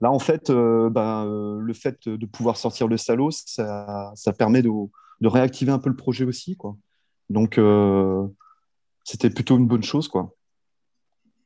[0.01, 1.25] là, en fait, euh, ben,
[1.59, 4.71] le fait de pouvoir sortir le salaud, ça, ça permet de,
[5.21, 6.57] de, réactiver un peu le projet aussi.
[6.57, 6.77] Quoi.
[7.31, 7.59] Donc
[9.05, 10.09] c'était plutôt une bonne chose.
[10.09, 10.35] Quoi.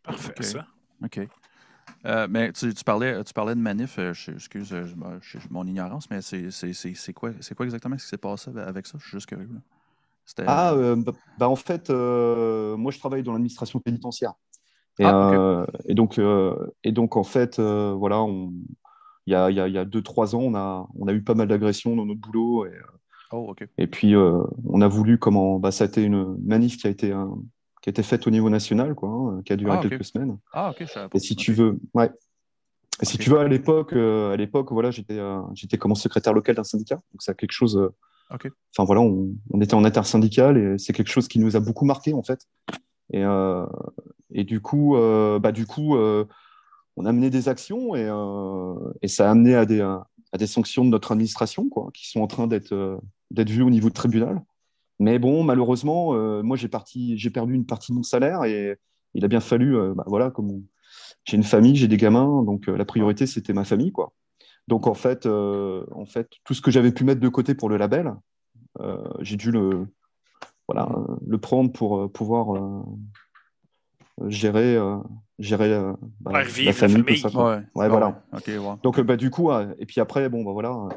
[0.02, 0.66] Parfait, ça.
[1.02, 1.20] OK.
[2.04, 4.74] Mais tu, parlais, tu parlais de manif, excuse
[5.50, 8.98] mon ignorance, mais c'est quoi, quoi exactement ce qui s'est passé avec ça?
[8.98, 9.48] Je suis juste curieux.
[10.46, 14.34] Ah, euh, bah, bah, en fait, euh, moi, je travaille dans l'administration pénitentiaire.
[14.98, 16.20] Et, ah, euh, et, donc,
[16.84, 18.24] et donc, en fait, voilà,
[19.26, 21.48] il y a, y a deux, trois ans, on a, on a eu pas mal
[21.48, 22.66] d'agressions dans notre boulot.
[22.66, 22.78] Et,
[23.32, 26.90] oh, et puis, on a voulu, comment, bah, ça a été une manif qui a
[26.90, 27.12] été,
[27.80, 30.38] qui a été faite au niveau national, quoi, hein, qui a duré ah, quelques semaines.
[30.52, 32.10] Ah, ok, Et si tu veux, ouais.
[33.02, 35.18] Et si tu veux, à l'époque, à l'époque, voilà, j'étais,
[35.54, 37.90] j'étais comme secrétaire local d'un syndicat, donc c'est quelque chose
[38.32, 42.14] Enfin voilà, on, était en intersyndical et c'est quelque chose qui nous a beaucoup marqué
[42.14, 42.46] en fait.
[43.12, 43.66] Et, euh,
[44.32, 46.24] et du coup, euh, bah, du coup euh,
[46.96, 48.08] on a mené des actions et,
[49.02, 52.20] et, ça a amené à des, à des sanctions de notre administration quoi, qui sont
[52.20, 54.42] en train d'être d'être vues au niveau de tribunal.
[55.00, 58.78] Mais bon, malheureusement, moi j'ai perdu une partie de mon salaire et
[59.14, 60.62] il a bien fallu, bah, voilà, comme
[61.24, 64.12] j'ai une famille, j'ai des gamins, donc la priorité c'était ma famille quoi.
[64.70, 67.68] Donc en fait, euh, en fait, tout ce que j'avais pu mettre de côté pour
[67.68, 68.14] le label,
[68.80, 69.88] euh, j'ai dû le,
[70.68, 70.88] voilà,
[71.26, 72.84] le prendre pour euh, pouvoir
[74.28, 74.78] gérer,
[75.40, 77.02] gérer bah, la, famille,
[77.74, 78.22] Ouais, voilà.
[78.84, 80.88] Donc bah, du coup, et puis après, bon, bah, voilà.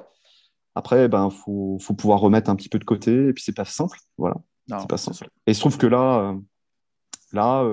[0.75, 3.65] Après, ben, faut, faut pouvoir remettre un petit peu de côté, et puis c'est pas
[3.65, 4.35] simple, voilà.
[4.67, 5.25] C'est pas simple.
[5.45, 6.35] Et il se trouve que là,
[7.33, 7.67] là,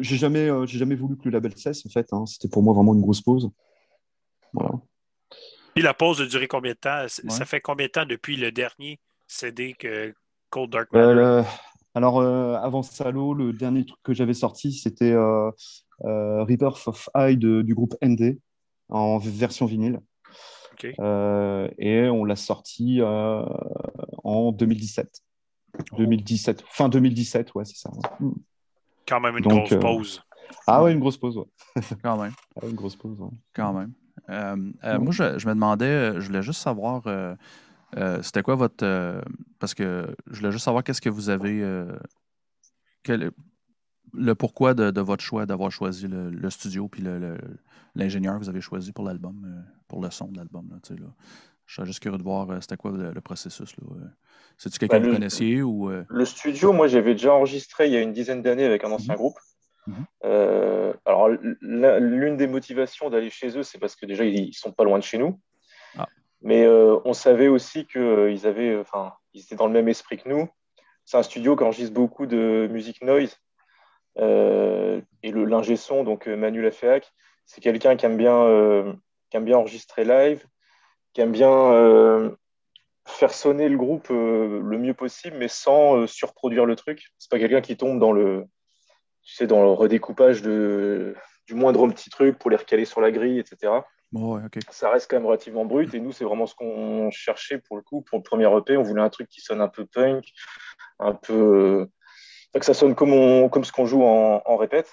[0.00, 2.12] j'ai jamais, j'ai jamais voulu que le label cesse en fait.
[2.12, 2.26] Hein.
[2.26, 3.50] C'était pour moi vraiment une grosse pause.
[4.52, 4.72] Voilà.
[5.74, 7.06] Puis la pause a duré combien de temps?
[7.08, 10.14] Ça fait combien de temps depuis le dernier CD que
[10.50, 11.42] Cold Dark euh,
[11.94, 15.50] Alors, euh, avant Salo, le dernier truc que j'avais sorti, c'était euh,
[16.04, 18.38] euh Rebirth of Eye du groupe ND
[18.88, 20.00] en version vinyle.
[20.84, 25.22] Et on l'a sorti en 2017.
[25.96, 26.64] 2017.
[26.68, 27.90] Fin 2017, ouais, c'est ça.
[29.06, 30.22] Quand même une grosse pause.
[30.66, 31.82] Ah ouais, une grosse pause, ouais.
[32.02, 32.32] Quand même.
[32.60, 33.30] Ah, une grosse pause, ouais.
[33.54, 33.92] Quand même.
[34.28, 37.02] Euh, euh, moi, je, me demandais, euh, je voulais juste savoir,
[38.22, 39.22] c'était quoi votre.
[39.58, 41.64] parce que je voulais juste savoir qu'est-ce que vous avez.
[44.14, 47.02] Le pourquoi de, votre choix d'avoir choisi le, studio puis
[47.94, 50.68] l'ingénieur que vous avez choisi pour l'album, euh, pour le son de l'album.
[51.66, 53.74] Je suis juste curieux de voir c'était quoi le, processus.
[54.58, 55.90] C'est-tu quelqu'un ben, que vous connaissiez ou.
[55.90, 59.14] Le studio, moi j'avais déjà enregistré il y a une dizaine d'années avec un ancien
[59.14, 59.18] mhm.
[59.18, 59.38] groupe.
[59.86, 60.06] Mhm.
[61.04, 61.28] alors,
[61.60, 64.98] l'une des motivations d'aller chez eux, c'est parce que déjà, ils, ne sont pas loin
[64.98, 65.40] de chez nous.
[65.98, 66.06] Ah.
[66.40, 70.48] Mais on savait aussi qu'ils avaient, enfin, ils étaient dans le même esprit que nous
[71.04, 73.36] c'est un studio qui enregistre beaucoup de musique noise.
[74.18, 77.12] Euh, et le l'ingé son, donc euh, Manu Laféac,
[77.46, 78.92] c'est quelqu'un qui aime bien euh,
[79.30, 80.44] qui aime bien enregistrer live,
[81.12, 82.30] qui aime bien
[83.06, 87.12] faire sonner le groupe le mieux possible, mais sans surproduire le truc.
[87.18, 88.46] C'est pas quelqu'un qui tombe dans le
[89.22, 91.14] tu sais, dans le redécoupage de,
[91.46, 93.72] du moindre petit truc pour les recaler sur la grille, etc.
[94.70, 95.94] Ça reste quand même relativement brut.
[95.94, 98.02] Et nous, c'est vraiment ce qu'on cherchait pour le coup.
[98.02, 100.32] Pour le premier EP, on voulait un truc qui sonne un peu punk,
[100.98, 101.88] un peu.
[102.60, 104.90] Que ça sonne comme, comme ce qu'on joue en, en, répète,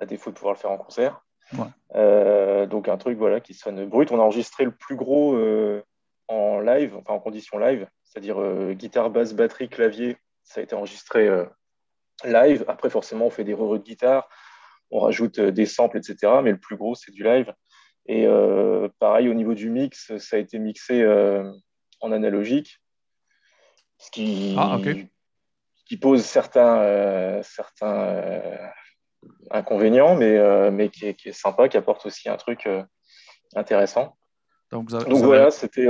[0.00, 1.20] à défaut de pouvoir le faire en concert.
[1.94, 4.10] Euh, donc, un truc voilà, qui sonne brut.
[4.12, 5.82] On a enregistré le plus gros euh,
[6.28, 10.16] en live, enfin en condition live, c'est-à-dire euh, guitare, basse, batterie, clavier.
[10.42, 11.28] Ça a été enregistré
[12.24, 12.64] live.
[12.68, 14.28] Après, forcément, on fait des re de guitare,
[14.90, 16.32] on rajoute des samples, etc.
[16.42, 17.52] Mais le plus gros, c'est du live.
[18.06, 18.26] Et
[18.98, 21.06] pareil, au niveau du mix, ça a été mixé
[22.00, 22.80] en analogique,
[23.98, 24.78] ce qui, ah,
[25.88, 28.22] qui pose certains, euh, certains
[29.50, 32.68] inconvénients, mais, mais qui est, qui, est, sympa, qui apporte aussi un truc
[33.54, 34.16] intéressant.
[34.70, 35.88] Donc, voilà, c'était,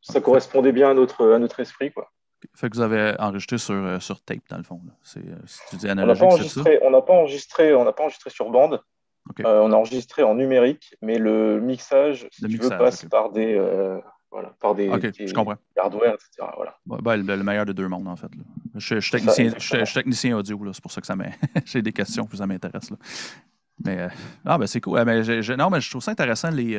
[0.00, 1.92] ça correspondait bien à notre, à notre esprit.
[1.92, 2.10] Quoi.
[2.56, 4.80] Fait que vous avez enregistré sur, sur tape, dans le fond.
[5.02, 5.22] C'est,
[5.68, 8.82] tu dis analogique, on n'a pas, enregistré, on n'a pas enregistré sur bande.
[9.40, 13.54] Euh, on a enregistré en numérique, mais le mixage, si tu veux, passe par des,
[13.54, 13.98] euh,
[14.30, 16.46] voilà, par des, hardware, etc.
[16.56, 16.78] Voilà.
[16.86, 18.30] Ben, le, meilleur de deux mondes, en fait.
[18.76, 19.50] Je, suis technicien,
[19.92, 21.16] technicien, audio, c'est pour ça que ça
[21.64, 22.92] j'ai des questions que ça m'intéresse.
[23.84, 24.08] Mais euh,
[24.44, 25.02] ah, ben, c'est cool.
[25.04, 25.22] Mais
[25.56, 26.74] non, mais je trouve ça intéressant les.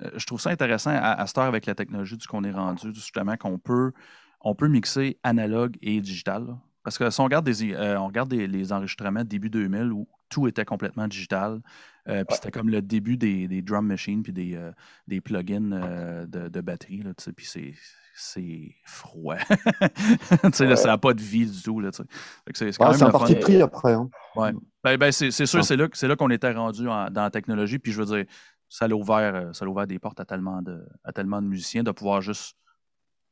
[0.00, 2.94] je trouve ça intéressant à, à cette heure avec la technologie du qu'on est rendu,
[2.94, 3.92] justement, qu'on peut,
[4.40, 6.56] on peut mixer analogue et digital.
[6.84, 10.64] Parce que si on regarde, des, on regarde les enregistrements début 2000 où tout était
[10.64, 11.60] complètement digital.
[12.08, 14.72] Euh, puis c'était comme le début des, des drum machines puis des, euh,
[15.08, 17.02] des plugins euh, de, de, batterie.
[17.02, 17.72] Là, puis c'est,
[18.14, 19.36] c'est froid.
[20.52, 21.80] ça n'a pas de vie du tout.
[21.80, 23.94] Là, c'est, c'est, un parti pris après.
[23.94, 24.10] Hein.
[24.36, 24.52] Ouais.
[24.82, 27.78] Ben, ben, c'est, c'est sûr, c'est là, c'est là qu'on était rendu dans la technologie.
[27.78, 28.26] Puis je veux dire,
[28.68, 31.90] ça l'a ouvert, ça ouvert des portes à tellement, de, à tellement de musiciens de
[31.90, 32.56] pouvoir juste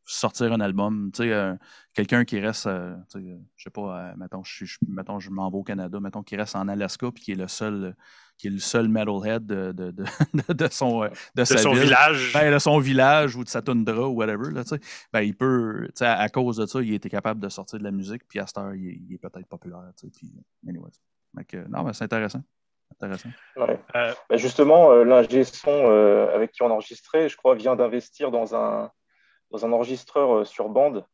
[0.05, 1.11] sortir un album.
[1.13, 1.55] Tu sais, euh,
[1.95, 5.31] quelqu'un qui reste, euh, tu sais, je sais pas, euh, mettons, je, je, mettons, je
[5.31, 7.95] m'en vais au Canada, mettons, qui reste en Alaska puis qui est le seul,
[8.39, 10.05] qui est le seul metalhead de, de, de,
[10.53, 12.33] de son, de, sa son village.
[12.35, 14.81] Ben, de son village ou de sa tundra ou whatever, là, tu sais.
[15.13, 17.85] Ben, il peut, tu sais, à, cause de ça, il était capable de sortir de
[17.85, 20.13] la musique puis à cette heure, il, est peut-être populaire, tu sais.
[20.13, 20.33] Puis,
[20.69, 20.91] anyways.
[21.35, 22.43] Donc, non, mais c'est intéressant.
[22.91, 23.31] Intéressant.
[23.57, 23.81] Ouais.
[23.95, 25.87] Ben, justement, l'ingé son
[26.35, 28.91] avec qui on enregistrait, je crois, vient d'investir dans un
[29.53, 31.05] dans un enregistreur euh, sur bande.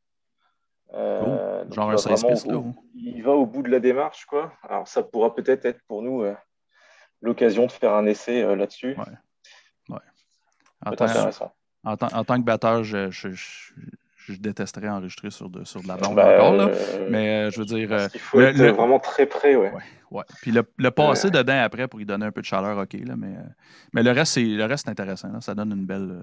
[0.95, 2.49] Euh, genre un 16 pistes,
[2.95, 4.53] Il va au bout de la démarche, quoi.
[4.63, 6.35] Alors, ça pourra peut-être être pour nous euh,
[7.21, 8.97] l'occasion de faire un essai là-dessus.
[8.97, 9.95] Ouais.
[9.95, 10.01] ouais.
[10.87, 11.07] En, tant,
[11.85, 15.97] en, en, tant, que batteur, je, je, je, détesterais enregistrer sur de, sur de la
[15.97, 16.71] bande bah, encore, là.
[17.11, 18.09] mais je veux dire.
[18.15, 19.73] Il faut être vraiment très près, ouais.
[20.11, 20.25] ouais.
[20.41, 23.15] Puis le, le passer dedans après pour y donner un peu de chaleur, ok, là,
[23.15, 23.35] mais,
[23.93, 25.29] mais le reste, c'est intéressant.
[25.33, 25.43] Là.
[25.43, 26.23] Ça donne une belle.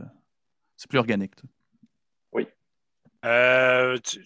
[0.76, 1.36] c'est plus organique.
[3.26, 4.24] Euh, tu,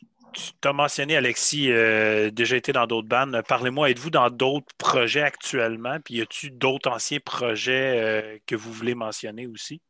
[0.64, 3.42] as mentionné, Alexis, euh, déjà été dans d'autres bandes.
[3.48, 5.98] Parlez-moi, êtes-vous dans d'autres projets actuellement?
[6.04, 9.82] Puis y a-t-il d'autres anciens projets euh, que vous voulez mentionner aussi?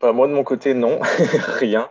[0.00, 0.98] Bah, moi, de mon côté, non,
[1.58, 1.90] rien.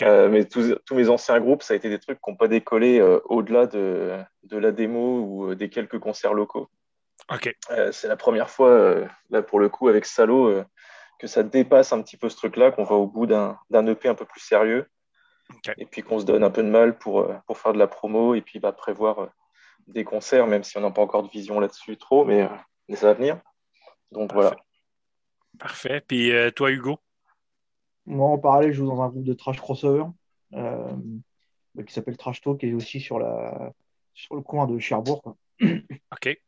[0.00, 3.66] mais tous, mes anciens groupes, ça a été des trucs qui n'ont pas décollé au-delà
[3.66, 6.70] de, la démo ou des quelques concerts locaux.
[7.30, 7.54] Ok.
[7.92, 8.94] c'est la première fois,
[9.30, 10.64] là, pour le coup, avec Salo,
[11.20, 14.14] que ça dépasse un petit peu ce truc-là, qu'on va au bout d'un EP un
[14.14, 14.88] peu plus sérieux.
[15.76, 17.88] Et puis qu'on se donne un peu de mal pour, euh, pour faire de la
[17.88, 19.26] promo et puis bah, prévoir euh,
[19.88, 22.48] des concerts, même si on n'a pas encore de vision là-dessus trop, mais, euh,
[22.88, 23.40] mais, ça va venir.
[24.12, 24.56] Donc voilà.
[25.58, 26.00] Parfait.
[26.06, 26.98] Puis toi, Hugo?
[28.06, 30.04] Moi, en parallèle, je joue dans un groupe de trash crossover
[30.52, 33.72] qui s'appelle Trash Talk et aussi sur, la,
[34.14, 35.36] sur le coin de Cherbourg.
[35.62, 36.40] OK.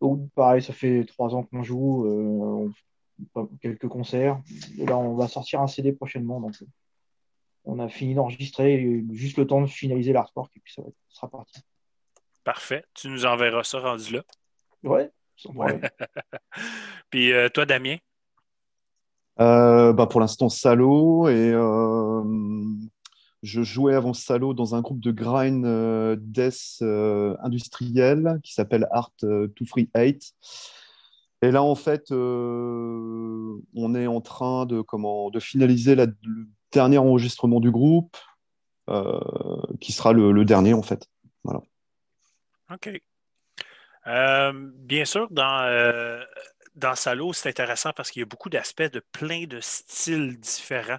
[0.00, 2.72] Donc, pareil, ça fait trois ans qu'on joue
[3.60, 4.40] quelques concerts.
[4.78, 6.40] Et là, on va sortir un CD prochainement.
[6.40, 6.54] Donc,
[7.64, 11.60] on a fini d'enregistrer, juste le temps de finaliser l'artwork et puis ça, sera parti.
[12.44, 12.84] Parfait.
[12.94, 14.22] Tu nous enverras ça rendu là.
[14.82, 15.10] Ouais.
[17.10, 17.96] puis euh, toi, Damien?
[19.40, 22.22] Euh, bah pour l'instant, Salo et euh,
[23.42, 25.64] je jouais avant Salo dans un groupe de grind
[26.20, 26.82] death
[27.42, 30.34] industriel qui s'appelle Art 238.
[31.42, 36.14] Et là, en fait, on est en train de, comment, de finaliser le
[36.72, 38.16] dernier enregistrement du groupe,
[39.80, 41.08] qui sera le, dernier, en fait.
[42.70, 42.90] OK.
[44.06, 46.20] bien sûr, dans,
[46.80, 50.98] dans Salo, c'est intéressant parce qu'il y a beaucoup d'aspects de plein de styles différents.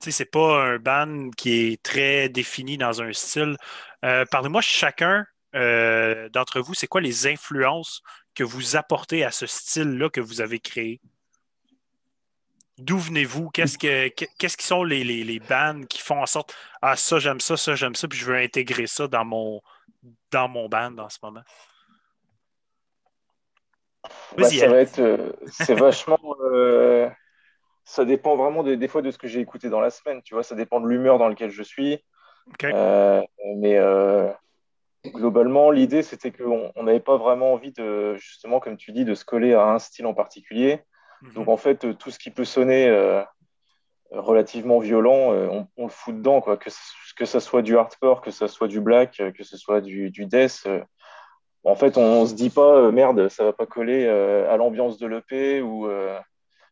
[0.00, 3.56] Tu sais, c'est pas un band qui est très défini dans un style.
[4.04, 8.02] Euh, parlez-moi chacun euh, d'entre vous, c'est quoi les influences
[8.34, 11.00] que vous apportez à ce style-là que vous avez créé?
[12.78, 13.50] D'où venez-vous?
[13.50, 17.40] Qu'est-ce, que, qu'est-ce qui sont les, les, bands qui font en sorte Ah, ça, j'aime
[17.40, 19.60] ça, ça, j'aime ça, puis je veux intégrer ça dans mon,
[20.30, 21.42] dans mon band en ce moment?
[24.36, 26.18] Bah, ça va être, euh, c'est vachement,
[26.50, 27.08] euh,
[27.84, 30.42] ça dépend vraiment des, fois de ce que j'ai écouté dans la semaine, tu vois,
[30.42, 32.02] ça dépend de l'humeur dans laquelle je suis.
[32.62, 33.78] Mais
[35.06, 39.24] globalement, l'idée c'était qu'on n'avait pas vraiment envie de, justement, comme tu dis, de se
[39.24, 40.80] coller à un style en particulier.
[41.22, 41.32] Mhm.
[41.34, 42.90] Donc en fait, tout ce qui peut sonner
[44.10, 45.32] relativement violent,
[45.76, 46.56] on, le fout dedans, quoi.
[46.56, 46.70] Que,
[47.16, 50.26] que ça soit du hardcore, que ça soit du black, que ce soit du, du
[50.26, 50.66] death
[51.64, 54.56] en fait, on, ne se dit pas euh, merde, ça va pas coller euh, à
[54.56, 56.18] l'ambiance de l'EP ou euh,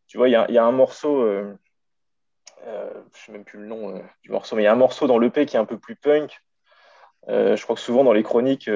[0.06, 4.56] tu vois, il y a, un morceau, je sais même plus le nom du morceau,
[4.56, 6.36] mais il y a un morceau dans l'EP qui est un peu plus punk.
[7.28, 8.68] Je crois que souvent dans les chroniques,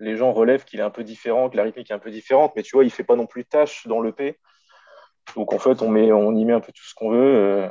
[0.00, 2.52] les gens relèvent qu'il est un peu différent, que la rythmique est un peu différente,
[2.56, 4.38] mais tu vois, il fait pas non plus tâche dans l'EP.
[5.36, 7.68] Donc en fait, on, met, on y met un peu tout ce qu'on veut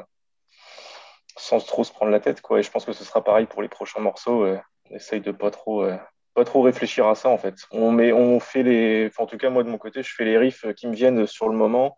[1.38, 2.42] sans trop se prendre la tête.
[2.42, 2.60] Quoi.
[2.60, 4.46] Et je pense que ce sera pareil pour les prochains morceaux.
[4.46, 5.52] on essaye de pas
[6.34, 7.56] pas trop réfléchir à ça en fait.
[7.72, 10.38] On, met, on fait les, en tout cas moi de mon côté, je fais les
[10.38, 11.96] riffs qui me viennent sur le moment.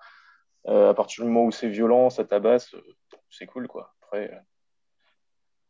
[0.67, 2.81] Euh, à partir du moment où c'est violent, ça tabasse, euh,
[3.29, 3.93] c'est cool quoi.
[4.01, 4.39] Après, euh,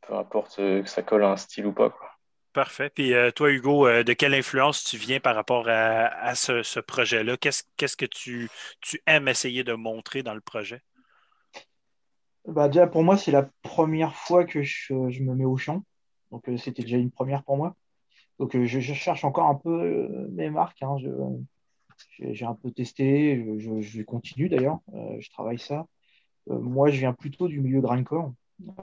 [0.01, 2.11] peu importe que ça colle à un style ou pas quoi.
[2.55, 2.89] Parfait.
[2.89, 7.37] Puis toi, Hugo, de quelle influence tu viens par rapport à, ce, projet-là?
[7.37, 8.49] Qu'est-ce, que tu,
[8.81, 10.81] tu, aimes essayer de montrer dans le projet?
[12.47, 15.83] Bah, déjà, pour moi, c'est la première fois que je, je me mets au chant.
[16.31, 17.75] Donc, c'était déjà une première pour moi.
[18.39, 20.81] Donc, euh, je, cherche encore un peu euh, mes marques.
[20.83, 20.97] Hein.
[22.19, 25.87] j'ai un peu testé, je, continue d'ailleurs, euh, je travaille ça.
[26.47, 28.33] moi, je viens plutôt du milieu grindcore.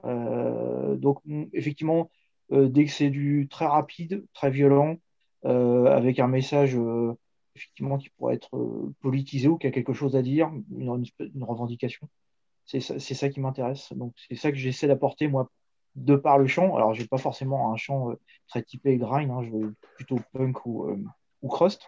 [0.04, 1.20] donc,
[1.52, 2.10] effectivement,
[2.52, 4.96] dès que c'est du très rapide, très violent,
[5.44, 6.76] avec un message
[7.56, 8.50] effectivement qui pourrait être
[9.00, 11.10] politisé ou qui a quelque chose à dire, une,
[11.42, 12.08] revendication,
[12.64, 13.92] c'est ça, qui m'intéresse.
[13.92, 15.50] Donc, c'est ça que j'essaie d'apporter moi
[15.94, 18.14] de par le chant, alors j'ai pas forcément un chant euh,
[18.48, 20.96] très typé grind, hein, je veux plutôt punk ou, euh,
[21.42, 21.82] ou crust,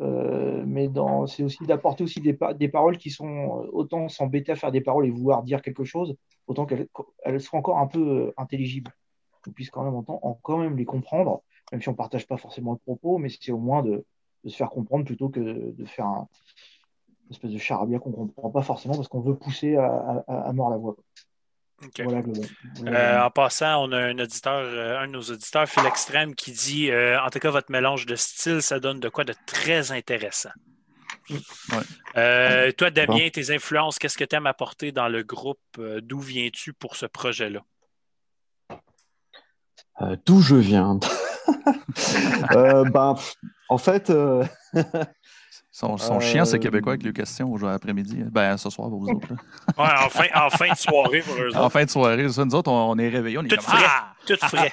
[0.00, 0.90] euh, mais
[1.28, 2.34] c'est aussi d'apporter aussi des,
[2.68, 6.14] paroles qui sont autant s'embêter à faire des paroles et vouloir dire quelque chose,
[6.46, 6.88] autant qu'elles
[7.24, 8.92] elles soient encore un peu intelligibles,
[9.42, 12.72] qu'on puisse quand même entendre, quand même les comprendre, même si on partage pas forcément
[12.72, 14.04] le propos, mais c'est au moins de,
[14.46, 16.28] se faire comprendre plutôt que de, faire un,
[17.26, 20.70] une espèce de charabia qu'on comprend pas forcément parce qu'on veut pousser à, à mort
[20.70, 20.96] la voix.
[22.86, 26.52] Euh, en passant, on a un auditeur, euh, un de nos auditeurs, Phil Extrême, qui
[26.52, 29.92] dit euh, En tout cas, votre mélange de styles, ça donne de quoi de très
[29.92, 30.50] intéressant.
[32.14, 35.60] toi, Damien, tes influences, qu'est-ce que tu aimes apporter dans le groupe?
[36.02, 37.62] D'où viens-tu pour ce projet-là?
[40.26, 40.98] D'où je viens?
[42.52, 43.14] ben,
[43.68, 44.12] en fait,
[45.70, 48.24] son, son chien, c'est québécois avec les questions aujourd'hui après-midi.
[48.30, 49.32] Ben, ce soir pour vous autres.
[49.78, 51.60] Ouais, en, fin, en fin de soirée pour eux autres.
[51.60, 53.38] En fin de soirée, ça, nous autres, on, est réveillés.
[53.38, 53.84] On est tout frais.
[53.86, 54.14] Ah!
[54.26, 54.72] Tout frais.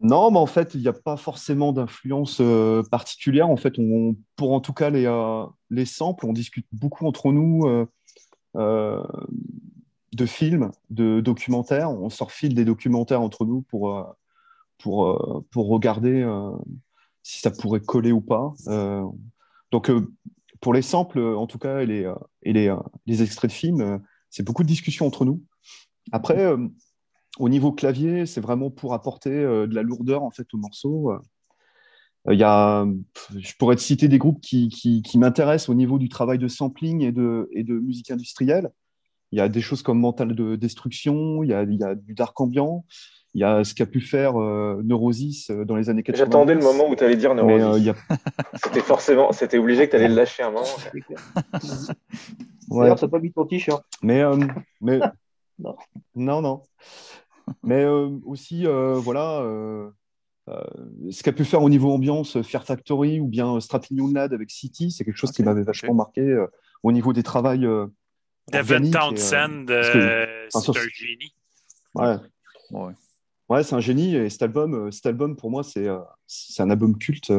[0.00, 3.48] non, mais en fait, il n'y a pas forcément d'influence euh, particulière.
[3.48, 7.32] En fait, on, pour en tout cas les, euh, les samples, on discute beaucoup entre
[7.32, 7.86] nous
[8.56, 9.02] euh,
[10.18, 11.90] de films, de documentaires.
[11.90, 14.14] On sort fil des documentaires entre nous pour,
[14.78, 16.22] pour, pour regarder
[17.28, 18.54] si ça pourrait coller ou pas.
[18.68, 19.04] Euh,
[19.70, 20.10] donc, euh,
[20.62, 22.74] pour les samples, en tout cas, et les, euh, les,
[23.06, 24.00] les extraits de films,
[24.30, 25.42] c'est beaucoup de discussions entre nous.
[26.10, 26.50] Après,
[27.38, 31.12] au niveau clavier, c'est vraiment pour apporter de la lourdeur en fait au morceau.
[32.30, 32.86] Il y a,
[33.36, 36.48] je pourrais te citer des groupes qui, qui, qui m'intéressent au niveau du travail de
[36.48, 38.70] sampling et de, et de musique industrielle.
[39.32, 41.94] Il y a des choses comme Mental de Destruction, il y a, il y a
[41.94, 42.84] du dark ambiant,
[43.34, 46.24] il y a ce qu'a pu faire euh, Neurosis euh, dans les années 80.
[46.24, 47.88] J'attendais le moment où tu allais dire Neurosis.
[47.88, 47.92] Euh,
[48.64, 50.66] c'était forcément, c'était obligé que tu allais le lâcher un moment.
[52.70, 52.96] ouais.
[52.96, 53.84] ça pas mis ton t-shirt.
[54.02, 54.22] Mais,
[54.80, 55.00] mais...
[55.58, 55.76] non.
[56.14, 56.62] non, non.
[57.62, 57.86] Mais
[58.24, 59.42] aussi, voilà,
[60.48, 64.50] ce qu'a pu faire au niveau ambiance Fear Factory ou bien Strapping Young Lad avec
[64.50, 66.44] City, c'est quelque chose qui m'avait vachement marqué
[66.82, 67.66] au niveau des travails
[68.52, 71.32] Devin Townsend, c'est un génie.
[71.94, 72.16] Ouais.
[73.48, 73.62] Ouais.
[73.62, 74.14] c'est un génie.
[74.16, 75.88] Et cet album, cet album pour moi, c'est
[76.58, 77.32] un album culte.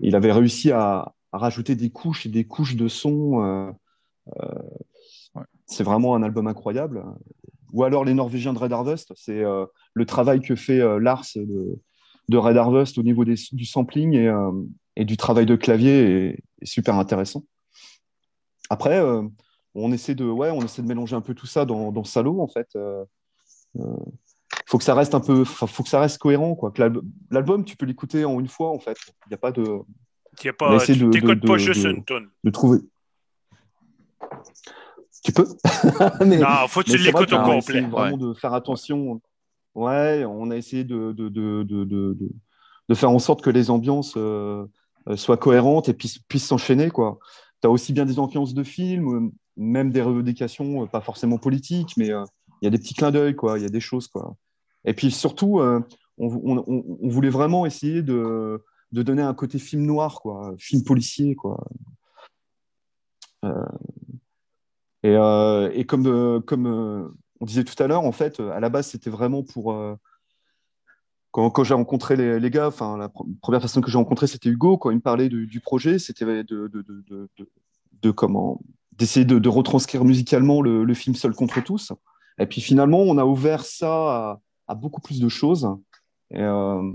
[0.00, 3.74] Il avait réussi à, à, rajouter des couches et des couches de son.
[5.66, 7.04] C'est vraiment un album incroyable.
[7.72, 11.78] Ou alors les Norvégiens de Red Harvest, c'est le travail que fait Lars de,
[12.28, 14.32] de, Red Harvest au niveau des, du sampling et,
[14.96, 17.44] et, du travail de clavier est, est super intéressant.
[18.70, 19.00] Après,
[19.74, 22.40] on essaie de, ouais, on essaie de mélanger un peu tout ça dans, dans Salo,
[22.40, 22.68] en fait.
[22.76, 23.04] Euh,
[23.78, 23.96] euh,
[24.66, 26.72] faut que ça reste un peu, faut que ça reste cohérent, quoi.
[27.30, 28.96] L'album, tu peux l'écouter en une fois, en fait.
[29.26, 29.80] Il n'y a pas de.
[30.44, 32.28] Y a pas, tu n'écoutes pas juste une tonne.
[32.44, 32.78] De trouver.
[35.22, 35.46] Tu peux?
[36.24, 37.82] mais, non, faut que tu l'écoutes au complet.
[37.82, 39.20] Vraiment de faire attention.
[39.74, 42.16] Ouais, on a essayé de, de, de, de,
[42.88, 44.66] de faire en sorte que les ambiances euh,
[45.14, 47.18] soient cohérentes et puissent s'enchaîner, quoi.
[47.62, 49.30] Tu as aussi bien des ambiances de film,
[49.60, 52.24] même des revendications, euh, pas forcément politiques, mais euh,
[52.60, 53.58] il y a des petits clins d'œil, quoi.
[53.58, 54.36] Il y a des choses, quoi.
[54.84, 55.80] Et puis surtout, euh,
[56.18, 61.62] on, voulait vraiment essayer de, donner un côté film noir, quoi, film policier, quoi.
[65.02, 69.74] et, comme, on disait tout à l'heure, en fait, à la base, c'était vraiment pour.
[71.30, 73.10] quand, j'ai rencontré les, gars, enfin, la
[73.42, 74.78] première personne que j'ai rencontrée, c'était Hugo.
[74.78, 78.60] Quand il me parlait du, projet, c'était de, comment
[79.00, 81.92] d'essayer de, retranscrire musicalement le, film Seul contre tous.
[82.38, 85.68] Et puis finalement, on a ouvert ça à, beaucoup plus de choses.
[86.34, 86.92] Euh,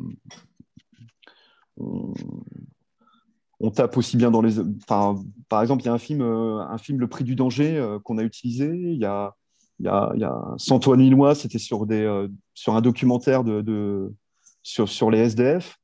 [1.77, 4.59] on, tape aussi bien dans les.
[4.59, 7.75] Enfin, par exemple, il y a un film, euh, un film Le Prix du danger
[7.75, 8.71] euh, qu'on a utilisé.
[8.71, 9.35] Il y a,
[9.79, 14.13] il y a, y a c'était sur, des, sur un documentaire de,
[14.61, 15.77] sur, sur les SDF.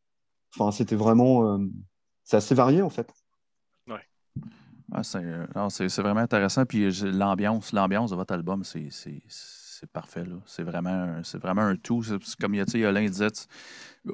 [0.56, 1.60] Enfin, c'était vraiment.
[2.24, 3.12] c'est assez varié en fait.
[4.94, 6.66] Ah, euh, c'est vraiment intéressant.
[6.66, 8.92] Puis l'ambiance, l'ambiance de votre album, c'est
[9.94, 10.24] parfait.
[10.46, 12.04] C'est vraiment, vraiment un tout.
[12.40, 13.28] Comme Alain disait,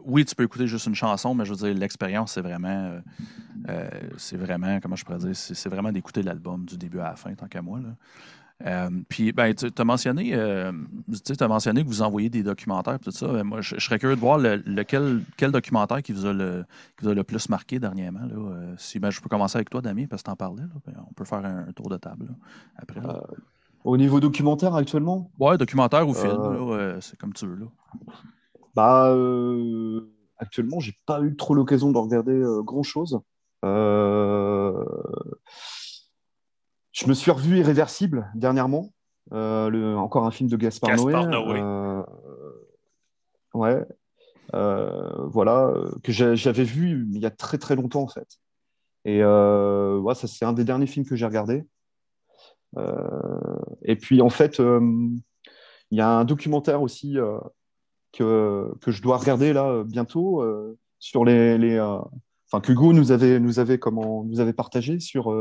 [0.05, 2.99] oui, tu peux écouter juste une chanson, mais je veux dire, l'expérience, c'est vraiment, euh,
[3.69, 7.15] euh, c'est vraiment, comment je pourrais dire, c'est vraiment d'écouter l'album du début à la
[7.15, 7.79] fin, tant qu'à moi.
[7.79, 7.89] Là.
[8.65, 10.71] Euh, puis, ben, tu as mentionné, euh,
[11.39, 13.27] as mentionné que vous envoyez des documentaires, tout ça.
[13.27, 16.65] Ben, moi, je, serais curieux de voir lequel, quel documentaire qui vous, a le,
[16.97, 18.21] qui vous a le plus marqué dernièrement.
[18.21, 18.35] Là.
[18.35, 20.63] Euh, si, ben, je peux commencer avec toi, Damien, parce que tu en parlais.
[20.85, 22.29] Ben, on peut faire un, tour de table
[22.77, 23.01] après.
[23.83, 25.29] au niveau documentaire actuellement?
[25.39, 27.57] Ouais, documentaire ou film, c'est comme tu veux.
[27.57, 27.65] Là.
[28.75, 29.15] Bah,
[30.39, 33.19] actuellement, j'ai pas eu trop l'occasion de regarder grand chose.
[33.65, 34.83] Euh
[36.97, 38.91] je me suis revu Irréversible dernièrement,
[39.31, 41.13] euh, le, encore un film de Gaspard, Noé.
[41.13, 42.03] Euh,
[43.53, 43.85] ouais.
[44.55, 45.73] Euh, voilà,
[46.03, 48.39] que j'avais vu il y a très très longtemps en fait.
[49.05, 51.65] Et ouais, ça c'est un des derniers films que j'ai regardé.
[53.83, 57.17] et puis en fait, il y a un documentaire aussi
[58.13, 60.43] que, que je dois regarder là bientôt
[60.97, 65.31] sur les, les enfin que Hugo nous avait nous avait comment nous avait partagé sur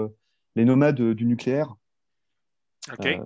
[0.57, 1.77] les nomades du nucléaire.
[3.01, 3.19] Euh,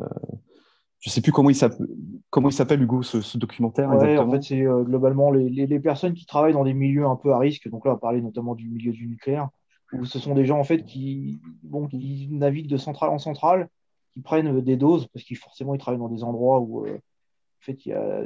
[0.99, 3.91] je ne sais plus comment il s'appelle, Hugo, ce, documentaire.
[3.91, 7.39] en fait, c'est euh, globalement les, personnes qui travaillent dans des milieux un peu à
[7.39, 7.69] risque.
[7.69, 9.49] Donc là, on va parler notamment du milieu du nucléaire,
[9.93, 13.69] où ce sont des gens en fait qui, bon, qui naviguent de centrale en centrale,
[14.13, 17.63] qui prennent des doses, parce qu'ils forcément ils travaillent dans des endroits où euh, en
[17.63, 18.23] fait, il y a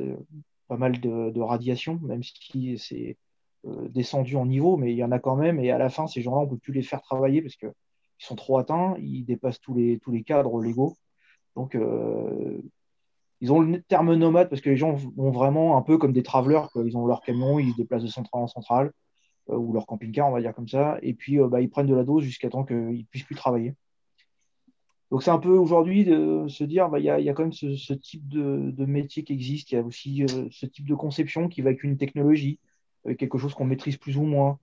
[0.69, 3.17] pas mal de, radiation, même si c'est
[3.91, 5.59] descendu en niveau, mais il y en a quand même.
[5.59, 7.67] Et à la fin, ces gens-là, on ne peut plus les faire travailler parce que
[8.25, 10.97] ils sont trop atteints, ils dépassent tous les, tous les cadres légaux.
[11.57, 12.61] Donc, euh,
[13.41, 16.23] ils ont le terme nomade parce que les gens vont vraiment un peu comme des
[16.23, 16.67] travelers.
[16.77, 18.93] Ils ont leur camion, ils se déplacent de centrale en centrale,
[19.51, 20.99] euh, ou leur camping-car, on va dire comme ça.
[21.03, 23.35] Et puis, euh, bah, ils prennent de la dose jusqu'à temps qu'ils ne puissent plus
[23.35, 23.75] travailler.
[25.11, 27.93] Donc, c'est un peu aujourd'hui de se dire, bah, il y, a quand même ce,
[27.93, 29.71] type de, métier qui existe.
[29.71, 32.59] Il y a aussi ce type de conception qui va avec une technologie,
[33.19, 34.59] quelque chose qu'on maîtrise plus ou moins.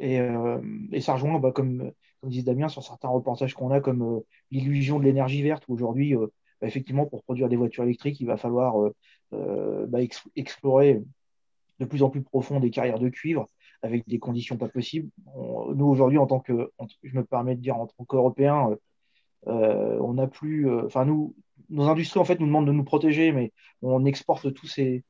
[0.00, 4.20] Et, ça rejoint, bah, comme, comme disait Damien, sur certains repensages qu'on a, comme euh,
[4.50, 6.26] l'illusion de l'énergie verte, où aujourd'hui, euh,
[6.60, 8.90] bah, effectivement, pour produire des voitures électriques, il va falloir
[9.30, 9.98] bah,
[10.36, 11.02] explorer
[11.78, 13.46] de plus en plus profond des carrières de cuivre
[13.82, 15.08] avec des conditions pas possibles.
[15.74, 16.70] nous, aujourd'hui, en tant que,
[17.02, 18.76] je me permets de dire, en tant qu'Européens,
[19.46, 20.70] on n'a plus.
[20.84, 21.34] Enfin, nous,
[21.70, 25.04] nos industries, en fait, nous demandent de nous protéger, mais on exporte tous ces,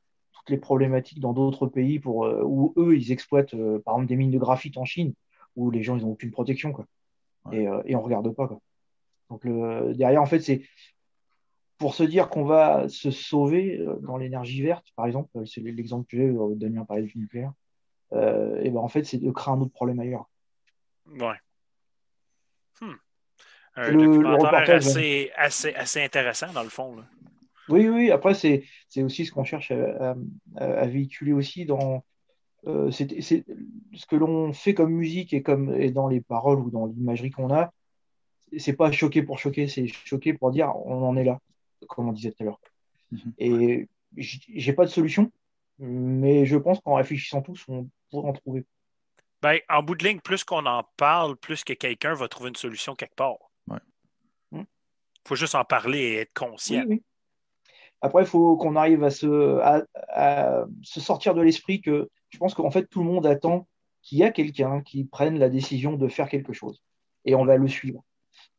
[0.49, 4.15] les problématiques dans d'autres pays pour, euh, où eux, ils exploitent, euh, par exemple, des
[4.15, 5.13] mines de graphite en Chine,
[5.55, 6.71] où les gens, ils n'ont aucune protection.
[6.71, 6.85] Quoi.
[7.51, 8.47] Et, euh, et, on ne regarde pas.
[8.47, 8.59] Quoi.
[9.29, 10.63] Donc, le, derrière, en fait, c'est
[11.77, 16.17] pour se dire qu'on va se sauver dans l'énergie verte, par exemple, c'est l'exemple que
[16.17, 17.53] j'ai, Damien parlait du nucléaire,
[18.13, 20.29] et ben en fait, c'est de créer un autre problème ailleurs.
[21.07, 21.37] Ouais.
[22.81, 22.93] Hmm.
[23.75, 26.95] un Le- le documentaire reportage, assez, assez, assez intéressant, dans le fond.
[26.95, 27.03] là.
[27.71, 30.15] Oui, oui, après, c'est c'est aussi ce qu'on cherche à,
[30.57, 32.03] à- à véhiculer aussi dans
[32.67, 33.45] euh, c'est c'est-
[33.93, 37.31] ce que l'on fait comme musique et, comme, et dans les paroles ou dans l'imagerie
[37.31, 37.73] qu'on a.
[38.57, 41.39] C'est pas choquer pour choquer, c'est choquer pour dire on en est là,
[41.87, 42.59] comme on disait tout à l'heure.
[43.11, 43.33] Mhm.
[43.39, 45.31] Et j'ai pas de solution,
[45.79, 48.65] mais je pense qu'en réfléchissant tous, on pourrait en trouver.
[49.41, 52.55] Ben, en bout de ligne, plus qu'on en parle, plus que quelqu'un va trouver une
[52.55, 53.37] solution quelque part.
[53.67, 53.79] Ouais.
[54.51, 54.63] Mm.
[55.27, 56.83] faut juste en parler et être Oui, conscient.
[56.87, 57.01] oui.
[58.01, 59.59] Après, il faut qu'on arrive à se,
[60.83, 63.67] sortir de l'esprit que je pense qu'en fait, tout le monde attend
[64.01, 66.81] qu'il y a quelqu'un qui prenne la décision de faire quelque chose.
[67.25, 68.03] Et on va le suivre.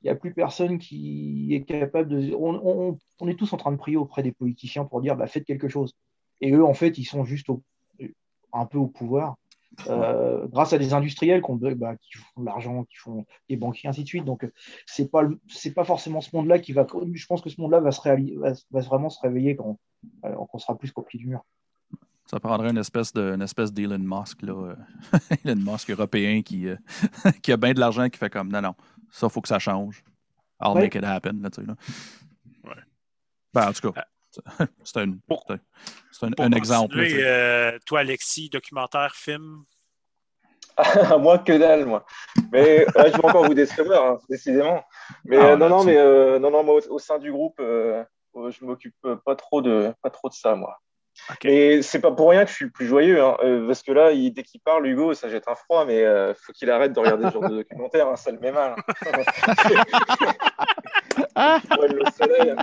[0.00, 2.34] Il n'y a plus personne qui est capable de.
[2.34, 5.68] On, est tous en train de prier auprès des politiciens pour dire bah, faites quelque
[5.68, 5.94] chose.
[6.40, 7.48] Et eux, en fait, ils sont juste
[8.52, 9.36] un peu au pouvoir.
[9.88, 13.56] Euh, grâce à des industriels qui, ont- bah, qui font de l'argent, qui font des
[13.56, 14.24] banquiers, ainsi de suite.
[14.24, 14.52] Donc, euh,
[14.86, 16.86] c'est pas c'est pas forcément ce monde-là qui va.
[17.12, 19.78] Je pense que ce monde-là va se réali- va, va vraiment se réveiller quand,
[20.22, 21.44] quand on sera plus qu'au pied du mur.
[22.26, 24.76] Ça prendrait une espèce de, une espèce d'Elon Musk, là, euh,
[25.44, 26.76] Elon Musk européen qui, euh,
[27.42, 28.74] qui a bien de l'argent qui fait comme non, non,
[29.10, 30.02] ça, faut que ça change.
[30.60, 30.82] I'll Ouais.
[30.82, 31.40] make it happen.
[31.42, 31.74] Là, tu sais, là.
[32.64, 32.80] Ouais.
[33.52, 34.06] Ben, en tout cas,
[34.84, 35.58] c'est un, Pour- c'est un-
[36.10, 36.96] c'est un, Pour un exemple.
[36.98, 39.64] euh, toi, Alexis, documentaire, film?
[41.20, 42.04] moi que dalle, moi.
[42.50, 44.82] Mais là, je vais encore vous décevoir, hein, décidément.
[45.24, 47.56] Mais Ah, euh, non, non, mais euh, non, non, moi, au, au sein du groupe,
[47.60, 48.02] euh,
[48.36, 48.94] euh, je m'occupe
[49.26, 50.78] pas trop de pas trop de ça, moi.
[51.30, 51.44] OK.
[51.44, 53.92] Et c'est pas pour rien que je suis le plus joyeux, hein, euh, parce que
[53.92, 56.94] là, il- dès qu'il parle, Hugo, ça jette un froid, mais euh, faut qu'il arrête
[56.94, 58.74] de regarder ce genre de documentaire, hein, ça le met mal.
[61.36, 62.54] Il brûle le soleil,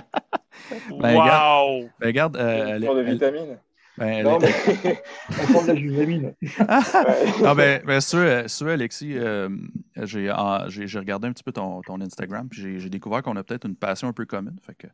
[1.00, 1.88] Ben, wow!
[2.00, 3.58] Ben, regarde, euh, prend de vitamines.
[3.98, 4.48] ben, elle- Non, mais...
[5.40, 6.32] On prend de la juvénine.
[6.42, 7.42] ouais.
[7.42, 9.48] Non, ben, ben, veux, euh, veux, Alexis, euh,
[10.86, 13.76] j'ai regardé un petit peu ton, ton Instagram, puis j'ai- découvert qu'on a peut-être une
[13.76, 14.56] passion un peu commune.
[14.66, 14.86] Fait que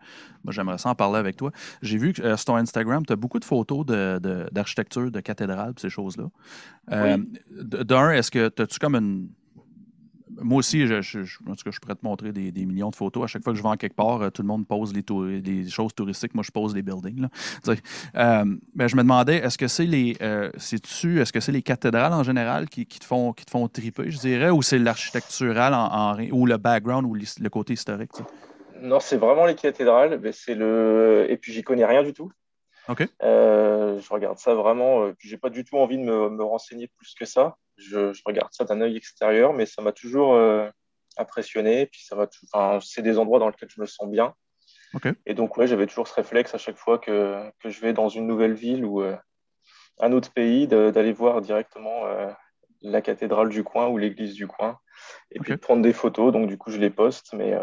[0.44, 1.50] moi, j'aimerais ça en parler avec toi.
[1.82, 5.10] J'ai vu que euh, sur ton Instagram, tu as beaucoup de photos de- de- d'architecture,
[5.10, 6.24] de, cathédrales, ces choses-là.
[6.92, 7.16] Euh,
[7.50, 9.28] D'un, est-ce que as-tu comme une.
[10.40, 12.90] Moi aussi, je, je, je- en tout cas, je pourrais te montrer des, des millions
[12.90, 13.24] de photos.
[13.24, 15.02] À chaque fois que je vais en quelque part, euh, tout le monde pose les,
[15.68, 16.34] choses touristiques.
[16.34, 17.20] Moi, je pose les buildings.
[17.22, 17.28] là.
[18.16, 22.12] Euh, ben, je me demandais, est-ce que c'est les, euh, est-ce que c'est les cathédrales
[22.12, 25.74] en général qui, qui te font, qui te font triper, je dirais, ou c'est l'architectural
[25.74, 28.10] en, en- ou le background ou le côté historique?
[28.80, 30.18] Non, c'est vraiment les cathédrales.
[30.22, 31.26] mais c'est le...
[31.28, 32.30] Et puis, j'y connais rien du tout.
[33.22, 35.10] Euh, je regarde ça vraiment.
[35.18, 37.56] puis j'ai pas du tout envie de me, me renseigner plus que ça.
[37.76, 40.68] Je, je regarde ça d'un œil extérieur, mais ça m'a toujours euh,
[41.16, 41.86] impressionné.
[41.86, 42.16] Puis ça
[42.52, 44.34] enfin, c'est des endroits dans lesquels je me sens bien.
[45.26, 48.08] Et donc, ouais, j'avais toujours ce réflexe à chaque fois que, que je vais dans
[48.08, 49.16] une nouvelle ville ou euh,
[49.98, 52.30] un autre pays d'aller voir directement euh,
[52.82, 54.78] la cathédrale du coin ou l'église du coin
[55.30, 56.32] et puis de prendre des photos.
[56.32, 57.34] Donc, du coup, je les poste.
[57.34, 57.54] Mais,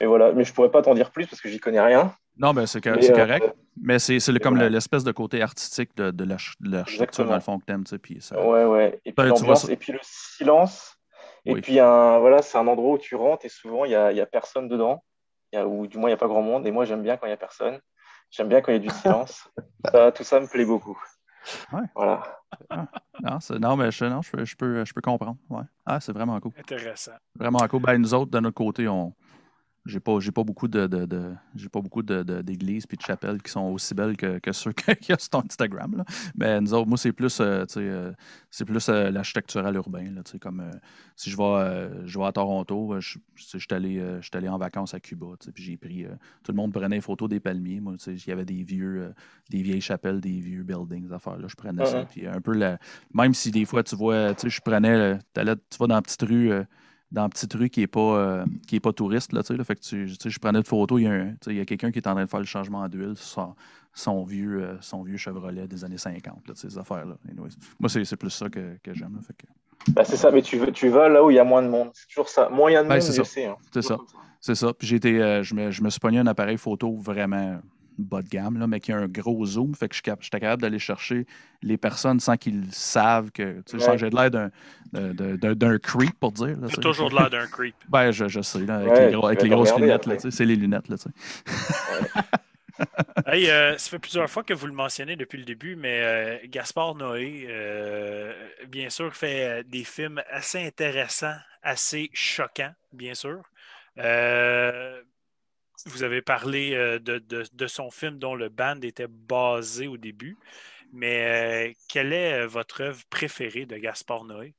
[0.00, 0.32] mais voilà.
[0.32, 2.14] Mais je pourrais pas t'en dire plus parce que j'y connais rien.
[2.36, 3.54] Non, ben c'est, co- Mais, c'est euh, correct.
[3.80, 7.34] Mais c'est, c'est le- comme l'espèce de côté artistique de, de l'arch- de l'architecture, dans
[7.34, 9.00] le fond, que t'aimes, tu sais, puis ça- Ouais, ouais.
[9.04, 9.72] Et puis Ouais, tu vois l'ambiance, ça.
[9.72, 10.96] et puis le silence.
[11.46, 11.60] Et Oui.
[11.60, 14.16] puis, un, voilà, c'est un endroit où tu rentres et souvent, il n'y a, il
[14.16, 15.04] y a personne dedans.
[15.52, 16.66] Il y a- ou du moins, il n'y a pas grand monde.
[16.66, 17.78] Et moi, j'aime bien quand il n'y a personne.
[18.30, 19.48] J'aime bien quand il y a du silence.
[19.92, 20.98] Ça, tout ça me plaît beaucoup.
[21.72, 21.82] Ouais.
[21.94, 22.22] Voilà.
[23.22, 25.36] non, c'est- non, mais je, non, je, peux- je peux, je peux comprendre.
[25.50, 25.62] Ouais.
[25.84, 26.52] Ah, c'est vraiment cool.
[26.58, 27.12] Intéressant.
[27.38, 27.82] Vraiment cool.
[27.82, 29.12] Ben, nous autres, de notre côté, on.
[29.86, 33.42] J'ai pas, j'ai pas beaucoup de, de, de- j'ai pas beaucoup d'églises puis de chapelles
[33.42, 35.96] qui sont aussi belles que, que ceux qu'il y a sur ton Instagram.
[35.98, 36.04] Là.
[36.34, 38.12] Mais nous autres, moi, c'est plus, euh, euh,
[38.50, 40.10] c'est plus euh, l'architectural urbain.
[40.10, 40.70] Là, comme euh,
[41.16, 45.00] si je vais, euh, je vais à Toronto, je je suis allé, en vacances à
[45.00, 45.26] Cuba.
[45.54, 46.06] Puis j'ai pris.
[46.42, 47.80] tout le monde prenait des photos des palmiers.
[47.80, 49.12] Moi, il y avait des vieux,
[49.50, 51.36] des vieilles chapelles, des vieux buildings, affaires.
[51.36, 52.00] Là, je prenais ça.
[52.00, 52.06] Mhm.
[52.06, 52.78] Puis un peu la-
[53.12, 56.22] même si des fois tu vois, tu sais, je prenais, tu vas dans la petite
[56.22, 56.52] rue.
[57.14, 59.32] Dans une petite rue qui n'est pas, euh, qui est pas touriste.
[59.32, 61.30] Là, tu sais, là, fait que tu, je prenais de photos, il y a, un-
[61.30, 63.14] tu sais, il y a quelqu'un qui est en train de faire le changement d'huile
[63.16, 63.54] sur son,
[63.94, 67.16] son vieux, euh, son vieux Chevrolet des années 50, là, ces affaires-là.
[67.78, 69.14] Moi, c'est c'est plus ça que, que j'aime.
[69.14, 71.38] là, fait que- Bah, c'est ça, mais tu, veux- tu vas là où il y
[71.38, 71.90] a moins de monde.
[71.94, 72.48] C'est toujours ça.
[72.48, 73.30] Moins il y a de Ben, monde, c'est mieux ça.
[73.30, 73.46] c'est.
[73.46, 73.56] hein.
[73.72, 73.96] C'est ça.
[74.40, 74.72] C'est ça.
[74.74, 77.60] Puis j'ai été, euh, je, me, je me suis pogné un appareil photo vraiment
[77.98, 79.74] bas de gamme, là, mais qui a un gros zoom.
[79.74, 81.26] Fait que je suis cap- j'étais capable d'aller chercher
[81.62, 83.60] les personnes sans qu'ils savent que.
[83.66, 83.98] Tu sais, Ouais.
[83.98, 84.30] j'ai de l'air
[85.56, 86.58] d'un, creep pour dire.
[86.60, 87.74] là, toujours de l'air d'un creep.
[87.88, 90.16] Ben, je, je sais, là, avec Ouais, les, gros- avec grosses lunettes, là, après.
[90.16, 91.10] tu sais, c'est les lunettes, là, tu sais.
[93.26, 96.38] Hey, euh, ça fait plusieurs fois que vous le mentionnez depuis le début, mais euh,
[96.48, 98.32] Gaspard Noé, euh,
[98.66, 103.42] bien sûr, fait des films assez intéressants, assez choquants, bien sûr.
[105.86, 110.36] Vous avez parlé euh, de, son film dont le band était basé au début,
[110.92, 114.54] mais euh, quelle est euh, votre œuvre préférée de Gaspard Noé?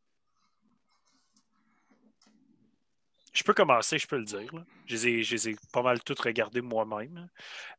[3.36, 4.50] je peux commencer, je peux le dire.
[4.88, 7.30] Je les, ai, pas mal toutes regardées moi-même.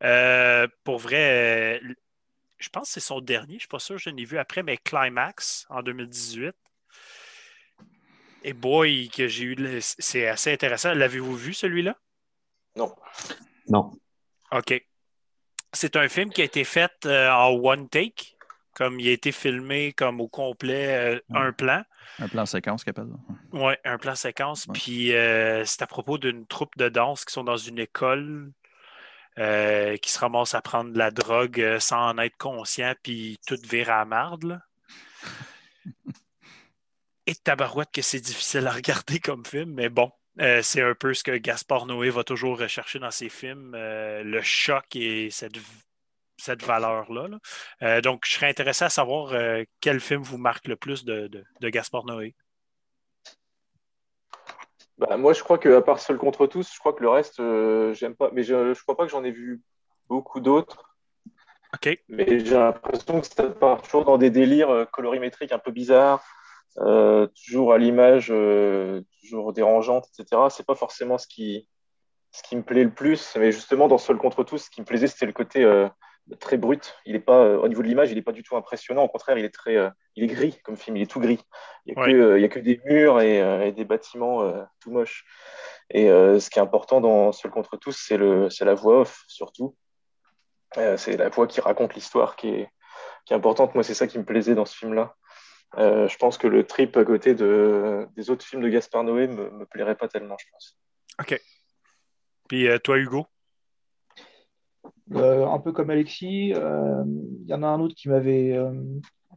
[0.02, 1.80] Euh, pour vrai,
[2.58, 4.62] je pense que c'est son dernier, je ne suis pas sûr, je l'ai vu après,
[4.62, 6.54] mais Climax en 2018.
[8.44, 9.80] Et boy, que j'ai eu.
[9.80, 10.94] C'est assez intéressant.
[10.94, 11.98] L'avez-vous vu celui-là?
[12.76, 12.94] Non.
[13.68, 13.92] Non.
[14.52, 14.82] OK.
[15.72, 18.36] C'est un film qui a été fait euh, en one take,
[18.74, 21.82] comme il a été filmé comme au complet, un plan.
[22.18, 23.08] Un plan séquence qu'il appelle.
[23.52, 24.66] Oui, un plan séquence.
[24.72, 28.52] Puis euh, c'est à propos d'une troupe de danse qui sont dans une école
[29.38, 33.38] euh, qui se ramasse à prendre de la drogue euh, sans en être conscient, puis
[33.46, 34.62] tout vire à la marde.
[37.26, 41.24] Et tabarouette que c'est difficile à regarder comme film, mais bon, c'est un peu ce
[41.24, 45.56] que Gaspard Noé va toujours rechercher dans ses films, le choc et cette
[46.38, 47.28] cette valeur-là.
[47.82, 51.28] Euh, donc, je serais intéressé à savoir euh, quel film vous marque le plus de,
[51.60, 52.34] de, Gaspard Noé.
[54.98, 57.92] Bah, moi, je crois qu'à part Seul contre tous, je crois que le reste, euh,
[57.94, 58.30] j'aime pas.
[58.32, 59.60] Mais je ne crois pas que j'en ai vu
[60.08, 60.96] beaucoup d'autres.
[61.74, 61.98] OK.
[62.08, 66.24] Mais j'ai l'impression que ça part toujours dans des délires colorimétriques un peu bizarres,
[66.76, 68.26] toujours à l'image,
[69.20, 70.42] toujours dérangeante, etc.
[70.50, 71.68] C'est pas forcément ce qui,
[72.32, 73.36] ce qui me plaît le plus.
[73.36, 75.64] Mais justement, dans Seul contre tous, ce qui me plaisait, c'était le côté
[76.34, 76.96] très brut.
[77.06, 79.04] Il est pas, euh, au niveau de l'image, il n'est pas du tout impressionnant.
[79.04, 80.96] Au contraire, il est très, euh, il est gris comme film.
[80.96, 81.38] Il est tout gris.
[81.86, 85.24] Il n'y a, euh, a, que des murs et, des bâtiments tout moches.
[85.90, 89.24] Et ce qui est important dans Seul contre tous, c'est le, c'est la voix off
[89.28, 89.76] surtout.
[90.74, 92.68] c'est la voix qui raconte l'histoire qui est,
[93.24, 93.74] qui est importante.
[93.74, 95.14] Moi, c'est ça qui me plaisait dans ce film-là.
[95.76, 99.50] Je pense que le trip à côté de, des autres films de Gaspard Noé me,
[99.50, 100.78] me plairait pas tellement, je pense.
[101.20, 101.40] Ok.
[102.48, 103.26] Puis toi, Hugo?
[105.14, 108.72] Euh, un peu comme Alexis, euh, il y en a un autre qui m'avait euh,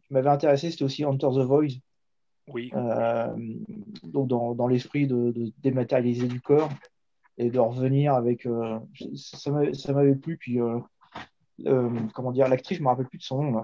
[0.09, 1.79] m'avait intéressé, c'était aussi Hunter the Voice.
[2.51, 2.71] Oui.
[4.03, 6.71] donc dans, dans l'esprit de, de, dématérialiser du corps
[7.37, 8.47] et de revenir avec.
[9.13, 9.51] ça
[9.93, 10.37] m'avait plu.
[10.37, 10.57] Puis
[12.13, 13.61] comment dire, l'actrice, je me rappelle plus de son nom.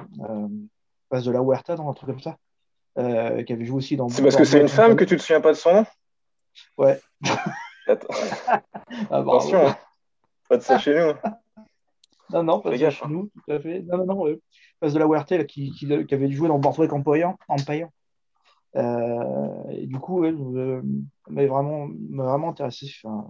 [1.10, 2.38] passe de la Huerta dans un truc comme ça.
[2.96, 4.10] Qui avait joué aussi dans.
[4.10, 5.86] C'est parce que c'est une femme que tu te souviens pas de son nom?
[6.78, 7.00] Ouais.
[7.88, 9.78] Ah, Attention, hein.
[10.50, 11.14] pas de ça chez nous.
[12.32, 13.82] Non, non, pas de chez nous, tout à fait.
[13.82, 14.38] Non, non, non.
[14.80, 16.60] Face de la Huerta qui, qui, avait joué dans
[17.04, 17.38] payant.
[17.48, 17.94] En payant.
[18.76, 20.36] Euh, et du coup, elle
[21.30, 22.88] m'a vraiment, vraiment intéressé.
[23.04, 23.30] Enfin,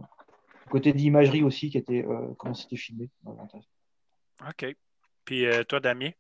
[0.70, 3.09] côté d'imagerie aussi, qui était euh, comment c'était filmé.
[3.26, 4.66] OK.
[5.26, 6.11] Puis euh, toi, Damien?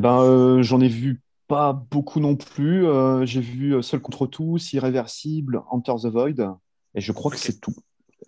[0.00, 2.86] Ben, J'en ai vu pas beaucoup non plus.
[3.24, 6.56] J'ai vu Seul contre tous, Irréversible, Enter the Void.
[6.94, 7.74] Et je crois que c'est tout.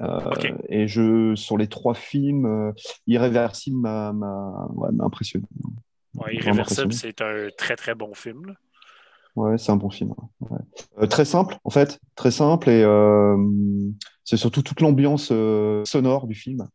[0.00, 0.30] Euh,
[0.68, 2.72] et je, sur les trois films, euh,
[3.06, 4.12] Irréversible m'a
[5.00, 5.46] impressionné.
[6.30, 8.54] Irréversible, c'est un très très bon film.
[9.36, 10.12] Ouais, c'est un bon film.
[11.00, 12.84] Euh, très simple, en fait, très simple et
[14.24, 15.32] c'est surtout toute l'ambiance
[15.84, 16.68] sonore du film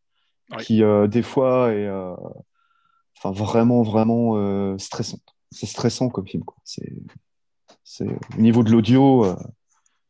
[0.59, 1.89] qui des fois est
[3.17, 5.35] enfin vraiment vraiment stressante.
[5.51, 6.43] C'est stressant comme film.
[6.63, 8.07] C'est
[8.37, 9.25] au niveau de l'audio,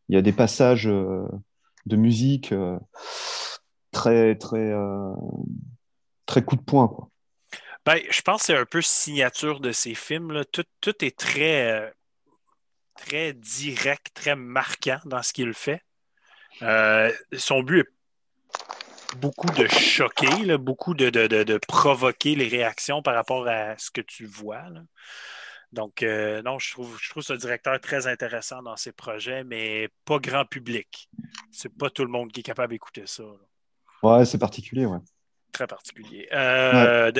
[0.10, 0.90] il y a des passages
[1.88, 2.78] de musique euh,
[3.92, 5.14] très, très, euh,
[6.26, 7.10] très coup de poing.
[7.86, 10.44] Ben, je pense que c'est un peu signature de ces films.
[10.52, 11.90] Tout, tout, est très, euh,
[12.98, 15.82] très direct, très marquant dans ce qu'il fait.
[16.62, 17.88] son but est
[19.16, 23.90] beaucoup de choquer, là, beaucoup de, de, de, provoquer les réactions par rapport à ce
[23.92, 24.70] que tu vois.
[24.70, 24.82] Là.
[25.74, 29.90] Donc, euh, non, je trouve, je trouve ce directeur très intéressant dans ses projets, mais
[30.06, 31.10] pas grand public.
[31.52, 33.24] C'est pas tout le monde qui est capable d'écouter ça.
[34.04, 35.00] Ouais, c'est particulier, ouais.
[35.52, 36.30] Très particulier.
[36.32, 37.12] Euh,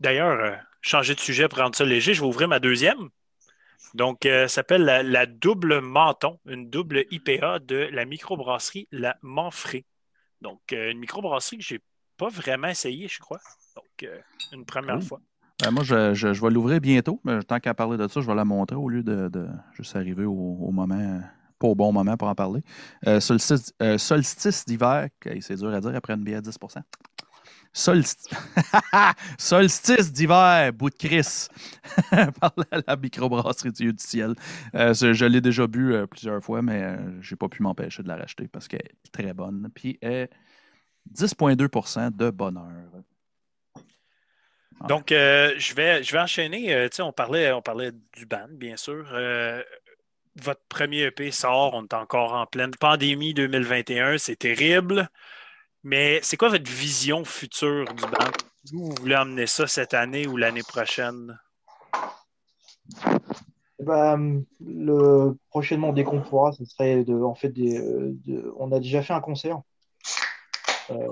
[0.00, 3.08] d'ailleurs, euh, changer de sujet pour rendre ça léger, je vais ouvrir ma deuxième.
[3.94, 9.86] Donc, ça s'appelle la, double menton, une double IPA de la microbrasserie La Manfré.
[10.40, 11.80] Donc, une microbrasserie que je n'ai
[12.16, 13.40] pas vraiment essayé, je crois.
[13.74, 14.08] Donc,
[14.52, 15.20] une première fois.
[15.62, 18.34] Ben, moi, je, je, vais l'ouvrir bientôt, mais tant qu'à parler de ça, je vais
[18.34, 21.20] la montrer au lieu de, de juste arriver au, moment,
[21.58, 22.60] pas au bon moment pour en parler.
[23.06, 25.08] Euh, solstice, euh, solstice d'hiver,
[25.40, 26.58] c'est dur à dire après une bière à 10
[29.38, 31.48] Solstice, d'hiver, bout de Chris,
[32.40, 34.34] par la, la, microbrasserie du ciel.
[34.74, 38.16] Euh, je l'ai déjà bu plusieurs fois, mais je n'ai pas pu m'empêcher de la
[38.16, 39.68] racheter parce qu'elle est très bonne.
[39.74, 42.72] Puis 10,2% de bonheur.
[44.88, 46.74] Donc, euh, je, vais, je vais enchaîner.
[46.74, 49.06] Euh, on, parlait, on parlait du band, bien sûr.
[49.12, 49.62] Euh,
[50.36, 55.08] votre premier EP sort, on est encore en pleine pandémie 2021, c'est terrible.
[55.88, 58.32] Mais c'est quoi votre vision future du band?
[58.74, 61.38] Où vous voulez emmener ça cette année ou l'année prochaine?
[63.78, 64.18] bah,
[64.60, 69.00] le, prochainement, dès qu'on pourra, ce serait de, en fait, des, de- on a déjà
[69.00, 69.60] fait un concert
[70.90, 71.06] euh,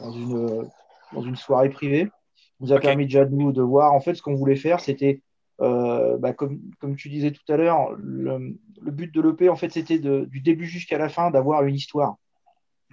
[0.00, 0.70] dans, une,
[1.12, 2.04] dans une soirée privée.
[2.06, 3.92] Ça nous a permis déjà de nous de voir.
[3.92, 5.20] En fait, ce qu'on voulait faire, c'était,
[5.60, 9.56] euh, bah, comme, comme tu disais tout à l'heure, le, le but de l'EP, en
[9.56, 12.16] fait, c'était de- du début jusqu'à la fin d'avoir une histoire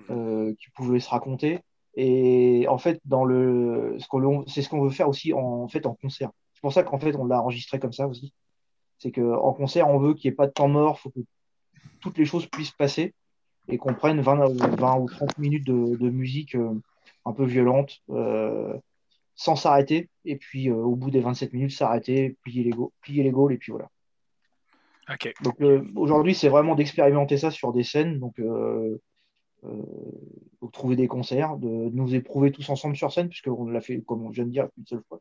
[0.09, 1.59] euh, qui pouvait se raconter.
[1.95, 5.67] Et en fait, dans le, ce qu'on, c'est ce qu'on veut faire aussi en, en
[5.67, 6.31] fait en concert.
[6.53, 8.33] C'est pour ça qu'en fait, on l'a enregistré comme ça aussi.
[8.97, 11.19] C'est qu'en concert, on veut qu'il n'y ait pas de temps mort, faut que
[11.99, 13.13] toutes les choses puissent passer
[13.69, 16.73] et qu'on prenne 20, ou- 20 ou 30 minutes de, de musique euh,
[17.25, 18.77] un peu violente euh,
[19.35, 20.09] sans s'arrêter.
[20.25, 23.53] Et puis, euh, au bout des 27 minutes, s'arrêter, plier les, go- plier les gaules,
[23.53, 23.89] et puis voilà.
[25.43, 25.55] Donc
[25.95, 28.19] aujourd'hui, c'est vraiment d'expérimenter ça sur des scènes.
[28.19, 28.39] Donc,
[30.61, 34.27] donc trouver des concerts, de nous éprouver tous ensemble sur scène, puisqu'on l'a fait, comme
[34.31, 35.19] je viens de dire, une seule fois.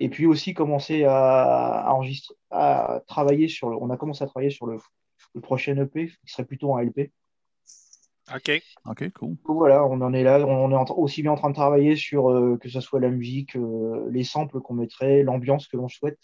[0.00, 3.76] Et puis aussi commencer à, à enregistrer, à travailler sur le.
[3.76, 4.78] On a commencé à travailler sur le,
[5.34, 7.12] le prochain EP, qui serait plutôt un LP.
[8.34, 8.62] OK.
[8.86, 9.36] OK, cool.
[9.46, 10.38] Donc voilà, on en est là.
[10.46, 13.10] On est en aussi bien en train de travailler sur euh, que ce soit la
[13.10, 16.18] musique, euh, les samples qu'on mettrait, l'ambiance que l'on souhaite,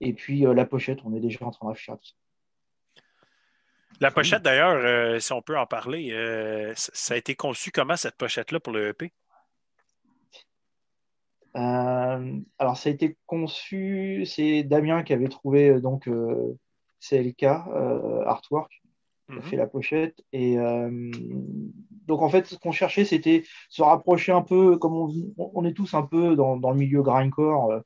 [0.00, 0.98] et puis euh, la pochette.
[1.04, 2.14] On est déjà en train de réfléchir à tout ça.
[3.98, 7.96] La pochette, d'ailleurs, euh, si on peut en parler, euh, ça a été conçu comment
[7.96, 9.12] cette pochette-là pour le EP?
[11.56, 16.08] Euh, alors, ça a été conçu, c'est Damien qui avait trouvé donc
[17.00, 19.42] CLK Artwork, qui a Mhm.
[19.42, 20.22] fait la pochette.
[20.32, 20.56] Et
[22.06, 25.74] donc, en fait, ce qu'on cherchait, c'était se rapprocher un peu, comme on, on est
[25.74, 27.82] tous un peu dans, dans le milieu grindcore,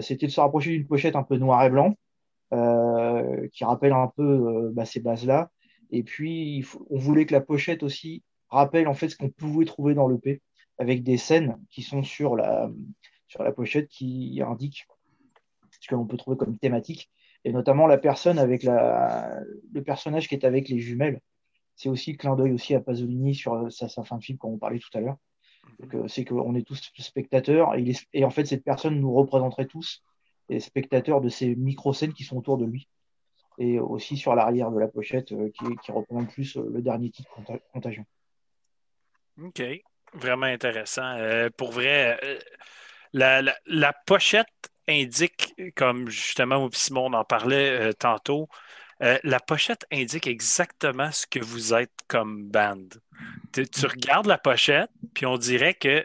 [0.00, 1.94] c'était de se rapprocher d'une pochette un peu noir et blanc,
[3.52, 5.50] qui rappelle un peu euh, bah, ces bases-là.
[5.90, 9.94] Et puis, on voulait que la pochette aussi rappelle en fait ce qu'on pouvait trouver
[9.94, 10.42] dans l'EP,
[10.78, 12.70] avec des scènes qui sont sur la,
[13.26, 14.86] sur la pochette qui indiquent
[15.80, 17.10] ce que l'on peut trouver comme thématique.
[17.44, 19.40] Et notamment la personne avec la,
[19.72, 21.20] le personnage qui est avec les jumelles.
[21.76, 24.48] C'est aussi clin d'œil aussi à Pasolini sur euh, sa, sa fin de film, quand
[24.48, 25.16] on parlait tout à l'heure.
[25.94, 29.12] Euh, c'est qu'on est tous spectateurs et, il est- et en fait, cette personne nous
[29.12, 30.02] représenterait tous
[30.48, 32.88] les spectateurs de ces micro-scènes qui sont autour de lui.
[33.58, 37.10] Et aussi sur l'arrière de la pochette euh, qui, qui représente plus euh, le dernier
[37.10, 38.04] titre, Conta- Contagion.
[39.42, 39.62] OK.
[40.14, 41.16] Vraiment intéressant.
[41.16, 42.38] Euh, pour vrai, euh,
[43.12, 44.46] la, la- la pochette
[44.88, 48.48] indique, comme justement moi et Simon en parlait euh, tantôt,
[49.02, 52.88] euh, la pochette indique exactement ce que vous êtes comme band.
[53.52, 56.00] Tu, tu regardes la pochette, puis on dirait que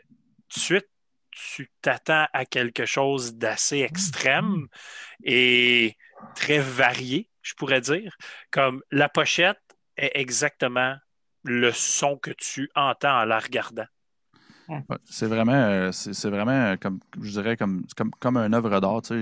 [0.50, 0.88] tout de suite,
[1.36, 4.68] tu t'attends à quelque chose d'assez extrême
[5.24, 5.96] et
[6.36, 8.16] très varié, je pourrais dire.
[8.52, 9.60] Comme la pochette
[9.98, 10.96] est exactement
[11.44, 13.86] le son que tu entends en la regardant.
[14.90, 18.80] Ouais, c'est vraiment, euh, c'est vraiment euh, comme, je dirais, comme, comme, comme un œuvre
[18.82, 19.14] d'art, tu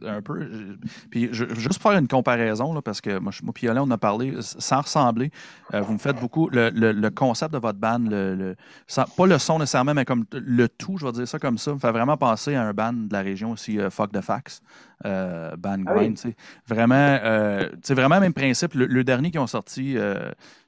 [0.00, 0.40] sais, un peu.
[0.40, 0.76] euh,
[1.10, 3.90] Puis, je, juste pour faire une comparaison, là, parce que moi, moi puis Alain, on
[3.92, 5.30] a parlé, sans ressembler,
[5.72, 8.56] euh, vous me faites beaucoup, le, le- le concept de votre band, le, le-
[8.88, 11.72] sans- pas le son nécessairement, mais comme le tout, je vais dire ça comme ça,
[11.74, 14.62] me fait vraiment penser à un band de la région aussi, euh, Fuck the Fax,
[15.06, 16.06] euh, band Ah oui.
[16.06, 16.36] grind, tu sais.
[16.66, 17.18] Vraiment,
[17.82, 18.74] c'est vraiment le même principe.
[18.74, 19.96] Le, dernier qui ont sorti,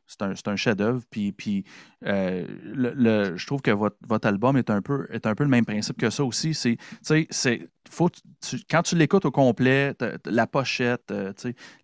[0.06, 1.02] c'est un, un chef-d'œuvre.
[1.10, 1.64] Puis, puis
[2.04, 5.44] euh, le, le- je trouve que votre, votre album est un, peu, est un peu
[5.44, 6.54] le même principe que ça aussi.
[6.54, 6.78] C'est,
[7.88, 8.10] faut,
[8.70, 9.94] quand tu l'écoutes au complet,
[10.24, 11.32] la pochette, euh,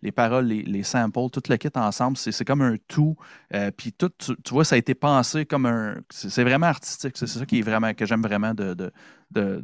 [0.01, 3.15] les paroles, les, les samples, tout le kit ensemble, c'est, comme un tout.
[3.53, 5.95] Euh, puis tout, tu, vois, ça a été pensé comme un.
[6.09, 7.17] C'est, vraiment artistique.
[7.17, 8.91] C'est, ça qui est vraiment, que j'aime vraiment de, de-
[9.31, 9.63] de-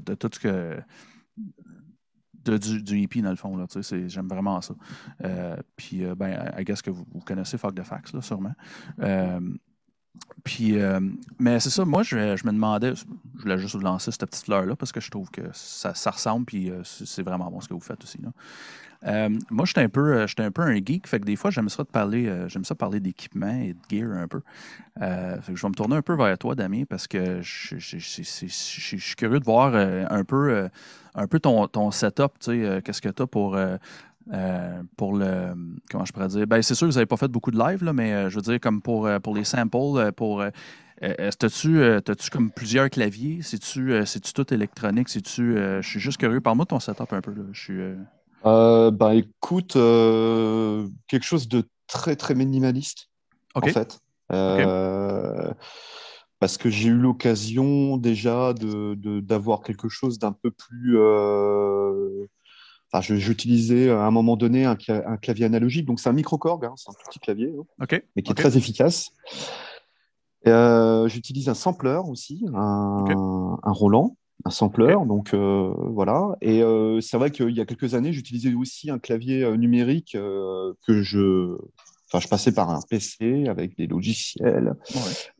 [0.00, 0.76] de tout ce que
[2.44, 3.56] de, du, du EP, dans le fond.
[3.56, 3.66] Là,
[4.06, 4.74] j'aime vraiment ça.
[5.24, 8.54] Euh, puis, euh, ben, I guess que vous, connaissez Fuck the Fax, là, sûrement.
[9.00, 9.40] Euh,
[10.44, 11.00] puis, euh,
[11.38, 13.04] mais c'est ça, moi, je, me demandais, je
[13.42, 16.70] voulais juste vous lancer cette petite fleur-là parce que je trouve que ça, ressemble, puis
[16.70, 18.18] euh, c'est vraiment bon ce que vous faites aussi.
[19.06, 21.68] Euh, moi, j'étais un, peu, euh, un peu un geek, fait que des fois, j'aime
[21.68, 24.40] ça de parler, j'aime ça parler d'équipement et de gear un peu.
[24.98, 29.16] Fait que je vais me tourner un peu vers toi, Damien, parce que je, suis
[29.16, 30.68] curieux de voir un peu,
[31.14, 33.58] un peu ton, ton setup, tu sais, qu'est-ce que tu as pour,
[34.32, 35.54] euh, pour le.
[35.90, 36.46] Comment je pourrais dire?
[36.46, 38.36] Ben, c'est sûr que vous n'avez pas fait beaucoup de live, là, mais euh, je
[38.36, 40.42] veux dire, comme pour, euh, pour les samples, pour.
[41.00, 43.40] est-ce que t'as-tu, euh, t'as-tu comme plusieurs claviers?
[43.42, 45.08] C'est-tu, c'est-tu tout électronique?
[45.38, 46.40] Euh, je suis juste curieux.
[46.40, 47.32] Parle-moi de ton setup un peu.
[47.32, 47.42] Là.
[47.52, 47.80] Je suis,
[48.44, 53.08] bah écoute, quelque chose de très très minimaliste
[53.54, 53.98] en fait.
[56.38, 60.96] Parce que j'ai eu l'occasion déjà de, de- d'avoir quelque chose d'un peu plus.
[62.94, 66.12] Euh, Enfin, j'utilisais à un moment donné un, cla- un clavier analogique, donc c'est un
[66.12, 67.86] microcorg, hein, c'est un petit clavier, hein,
[68.16, 69.10] mais qui est très efficace.
[70.46, 73.10] Euh, J'utilise un sampler aussi, un, Ok.
[73.62, 74.16] un Roland.
[74.46, 74.96] un sampler.
[75.06, 76.36] Donc voilà.
[76.40, 76.62] Et
[77.00, 81.56] c'est vrai qu'il y a quelques années, j'utilisais aussi un clavier numérique que je
[82.12, 84.74] Enfin, je passais par un PC avec des logiciels.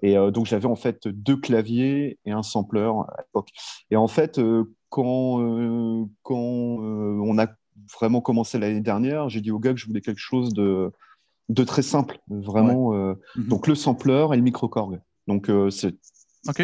[0.05, 3.49] Et euh, donc, j'avais en fait deux claviers et un sampler à l'époque.
[3.91, 4.39] Et en fait,
[4.99, 7.49] euh, quand, euh, quand on a
[7.99, 10.93] vraiment commencé l'année dernière, j'ai dit au gars que je voulais quelque chose de,
[11.49, 12.93] de très simple, vraiment.
[12.93, 13.17] Mhm.
[13.49, 15.01] Donc, le sampler et le microcorg.
[15.27, 15.97] Donc, c'est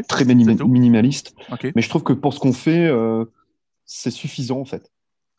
[0.09, 1.35] très minimaliste.
[1.75, 2.91] Mais je trouve que pour ce qu'on fait,
[3.85, 4.91] c'est suffisant en fait.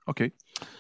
[0.07, 0.31] OK.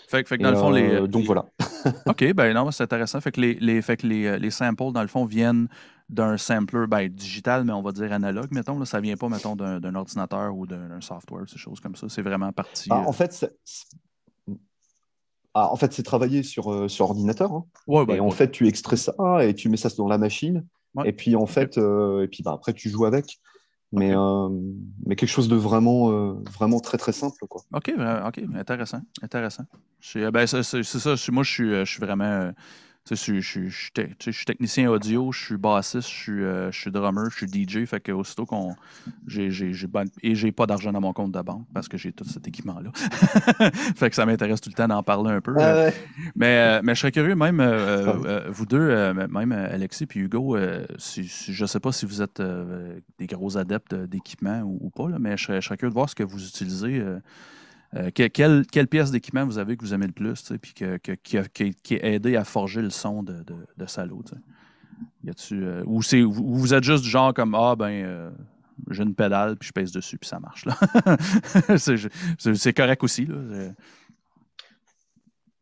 [0.07, 1.07] Fait, que dans le fond, les.
[1.07, 1.45] donc voilà.
[2.05, 3.19] OK, ben non, c'est intéressant.
[3.19, 5.67] Fait que les, les, fait que les, euh, les samples, dans le fond, viennent
[6.09, 8.79] d'un sampler ben, digital, mais on va dire analogue, mettons.
[8.79, 12.07] Là, ça vient pas, mettons, d'un ordinateur ou d'un software, ces choses comme ça.
[12.09, 12.89] C'est vraiment parti.
[12.89, 13.45] Bah, en euh, fait,
[15.53, 17.51] ah, en fait, c'est travaillé sur, euh, sur ordinateur.
[17.51, 17.65] Hein.
[17.87, 20.65] Ouais, et en fait, tu extrais ça et tu mets ça dans la machine.
[21.05, 23.39] Et puis, en fait, et puis, bah, après, tu joues avec
[23.91, 24.49] mais, euh,
[25.05, 27.45] mais quelque chose de vraiment, euh, vraiment très très simple.
[27.47, 27.61] Quoi.
[27.73, 27.91] OK,
[28.25, 29.01] OK, intéressant.
[29.21, 29.63] intéressant.
[30.15, 32.51] Ben, c'est ça, moi je suis, je suis vraiment
[33.15, 37.47] je, suis technicien audio, je suis bassiste, je suis, euh, je suis drummer, je suis
[37.47, 37.85] DJ.
[37.85, 38.75] Fait que aussitôt qu'on.
[39.27, 39.71] J'ai, j'ai,
[40.21, 42.91] et j'ai pas d'argent dans mon compte de banque parce que j'ai tout cet équipement-là.
[43.95, 45.55] fait que ça m'intéresse tout le temps d'en parler un peu.
[45.59, 45.89] Ah
[46.35, 50.57] mais, euh, mais je serais curieux, même euh, vous deux, même Alexis et Hugo,
[50.97, 52.41] si, je sais pas si vous êtes
[53.19, 56.15] des gros adeptes d'équipement ou, pas, mais je serais, je serais, curieux de voir ce
[56.15, 57.03] que vous utilisez.
[57.95, 62.35] Euh, quelle, pièce d'équipement vous avez que vous aimez le plus, puis qui, a, aidé
[62.35, 64.21] à forger le son de, de, de Salo?
[65.23, 68.29] Y a-tu, euh, ou, vous êtes juste du genre comme Ah, ben, euh,
[68.89, 70.65] j'ai une pédale, puis je pèse dessus, puis ça marche.
[70.65, 70.75] Là.
[71.77, 73.25] c'est, correct aussi.
[73.25, 73.71] Là.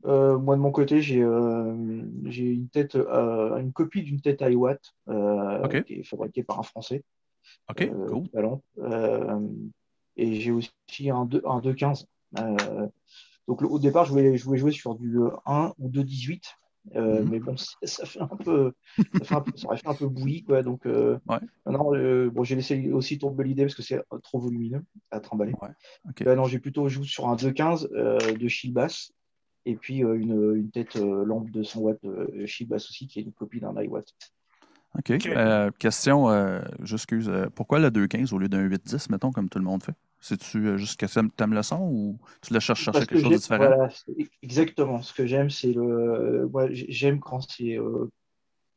[0.04, 4.82] moi, de mon côté, j'ai, une, tête, une copie d'une tête iWatt
[5.86, 7.04] qui est fabriquée par un Français.
[7.70, 8.28] OK, cool.
[10.18, 10.72] et j'ai aussi
[11.10, 12.06] un, 2, un 2.15 euh,
[13.48, 16.44] donc au départ, je voulais, jouer sur du 1 euh, ou 2 18.
[16.96, 17.30] Euh, mhm.
[17.30, 18.74] Mais bon, ça fait un peu,
[19.18, 20.62] ça, fait un peu, ça aurait fait un peu bouilli, quoi.
[20.62, 21.18] Donc, euh,
[21.66, 25.54] bon, j'ai laissé aussi tomber l'idée parce que c'est trop volumineux à trimballer.
[25.62, 26.36] Ouais.
[26.36, 29.12] non, j'ai plutôt joué sur un 2.15 de Shilbass
[29.68, 33.34] et puis une, une, tête lampe de 100 watts de Shilbass aussi qui est une
[33.34, 34.06] copie d'un iWatt.
[34.98, 35.18] OK.
[35.80, 37.32] question, j'excuse.
[37.56, 39.96] pourquoi le 2.15 au lieu d'un 8.10, mettons, comme tout le monde fait?
[40.28, 43.30] C'est-tu euh, juste que tu aimes le son ou tu le cherches chercher quelque chose
[43.30, 43.88] de différent?
[44.42, 45.04] exactement.
[45.04, 46.50] Ce que j'aime, c'est le.
[46.52, 48.10] Moi, j'aime quand c'est, euh,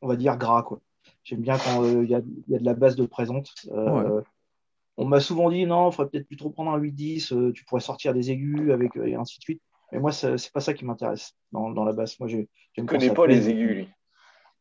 [0.01, 0.61] on va dire, gras.
[0.61, 0.79] quoi.
[1.23, 3.49] J'aime bien quand euh, il y, a, y, a, de la base de présente.
[3.65, 7.81] On m'a souvent dit non, il faudrait peut-être plus trop prendre un 8-10, tu pourrais
[7.81, 9.61] sortir des aigus avec, et ainsi de suite.
[9.91, 12.19] Mais moi, c'est pas ça qui m'intéresse dans, dans, la basse.
[12.19, 12.37] Moi, je
[12.77, 13.89] ne connais pas les aigus, lui?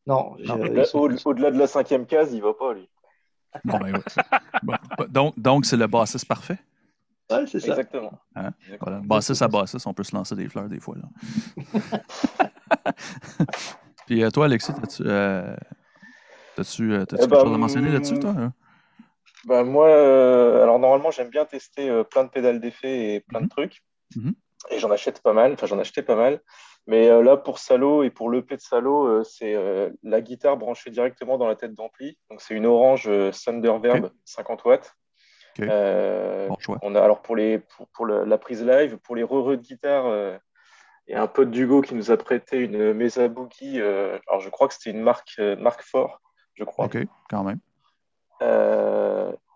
[0.06, 0.36] Non.
[0.36, 2.88] Au-delà de la cinquième case, il va pas, lui.
[3.64, 3.92] Ben
[5.08, 6.58] donc, donc c'est le bassiste parfait?
[7.30, 7.68] Ouais, c'est ça.
[7.68, 8.12] Exactement.
[8.34, 8.52] Hein?
[8.80, 9.00] Voilà.
[9.04, 10.96] Bassiste à bassiste, on peut se lancer des fleurs des fois.
[10.96, 11.08] Là.
[14.06, 15.54] Puis euh, toi, Alexis, as-tu euh,
[16.56, 18.34] as-tu, euh, quelque ben, chose à mentionner là-dessus, toi?
[18.38, 18.54] Hein?
[19.46, 19.88] Ben, moi,
[20.62, 23.50] alors normalement, j'aime bien tester plein de pédales d'effet et plein de mm-hmm.
[23.50, 23.82] trucs.
[24.16, 24.32] Mm-hmm.
[24.70, 26.40] Et j'en achète pas mal, enfin j'en achetais pas mal.
[26.86, 29.54] Mais là, pour Salo et pour l'EP de Salo, c'est
[30.02, 32.18] la guitare branchée directement dans la tête d'ampli.
[32.30, 33.08] Donc c'est une Orange
[33.44, 34.96] Thunderverb 50 watts.
[35.60, 36.48] Euh,
[36.82, 37.60] on a alors pour, les,
[37.94, 40.36] pour, la prise live, pour les re de guitare, euh,
[41.06, 43.80] il y a un pote d'Hugo qui nous a prêté une Mesa Boogie.
[43.80, 46.20] Euh, alors je crois que c'était une marque, marque Fort,
[46.54, 46.86] je crois.
[46.86, 46.98] Ok,
[47.30, 47.60] quand même.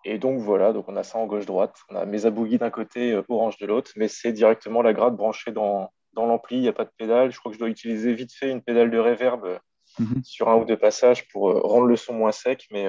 [0.04, 1.76] et donc voilà, donc on a ça en gauche-droite.
[1.90, 5.52] On a Mesa Boogie d'un côté, Orange de l'autre, mais c'est directement la gratte branchée
[5.52, 6.56] dans, dans l'ampli.
[6.56, 7.30] Il n'y a pas de pédale.
[7.30, 9.58] Je crois que je dois utiliser vite fait une pédale de reverb
[9.98, 10.24] mhm.
[10.24, 12.88] sur un ou deux passages pour rendre le son moins sec, mais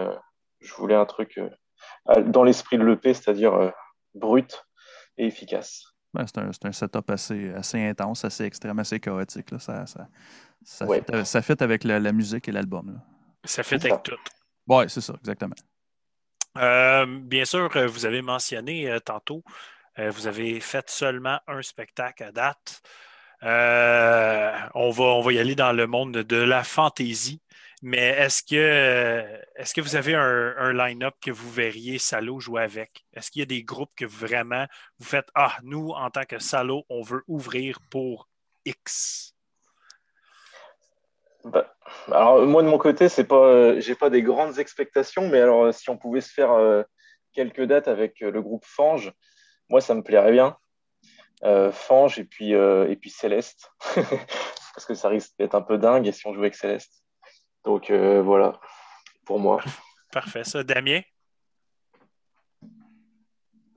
[0.62, 1.38] je voulais un truc
[2.26, 3.70] dans l'esprit de l'EP, c'est-à-dire euh,
[4.14, 4.66] brut
[5.18, 5.84] et efficace.
[6.26, 9.52] c'est un, setup assez, assez intense, assez extrême, assez chaotique.
[9.52, 9.60] Là.
[9.60, 10.08] Ça, ça,
[10.64, 13.02] ça, fait, ça, fait, avec la, musique et l'album.
[13.44, 14.18] Ça fait avec tout.
[14.68, 15.56] Oui, c'est ça, exactement.
[16.58, 19.44] Euh, bien sûr, euh, vous avez mentionné tantôt,
[19.98, 22.82] vous avez fait seulement un spectacle à date.
[23.44, 27.42] on, va, on va y aller dans le monde de la fantaisie.
[27.86, 33.04] Mais est-ce que, est que vous avez un, line-up que vous verriez Salo jouer avec?
[33.14, 34.66] Est-ce qu'il y a des groupes que vraiment
[35.00, 38.30] vous faites Ah, nous, en tant que Salo, on veut ouvrir pour
[38.64, 39.36] X?
[41.44, 41.76] Bah,
[42.08, 45.90] alors, moi, de mon côté, c'est pas, j'ai pas des grandes expectations, mais alors, si
[45.90, 46.84] on pouvait se faire euh,
[47.34, 49.12] quelques dates avec euh, le groupe Fange,
[49.68, 50.56] moi, ça me plairait bien.
[51.44, 53.74] Euh, Fange et puis, et puis Céleste,
[54.74, 57.03] parce que ça risque d'être un peu dingue si on jouait avec Céleste.
[57.66, 58.60] Donc euh, voilà,
[59.26, 59.62] pour moi.
[60.12, 60.64] Parfait, ça.
[60.64, 61.02] Damien?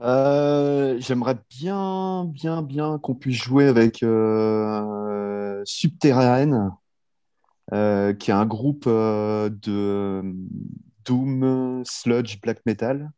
[0.02, 6.78] Euh, J'aimerais bien, bien, bien qu'on puisse jouer avec euh, Subterranean,
[7.72, 10.22] euh, qui est un groupe euh, de
[11.06, 13.10] Doom, Sludge, Black Metal.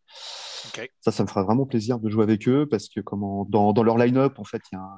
[1.01, 3.83] Ça, ça me fera vraiment plaisir de jouer avec eux parce que comment, dans, dans
[3.83, 4.89] leur line-up, en fait, il y a,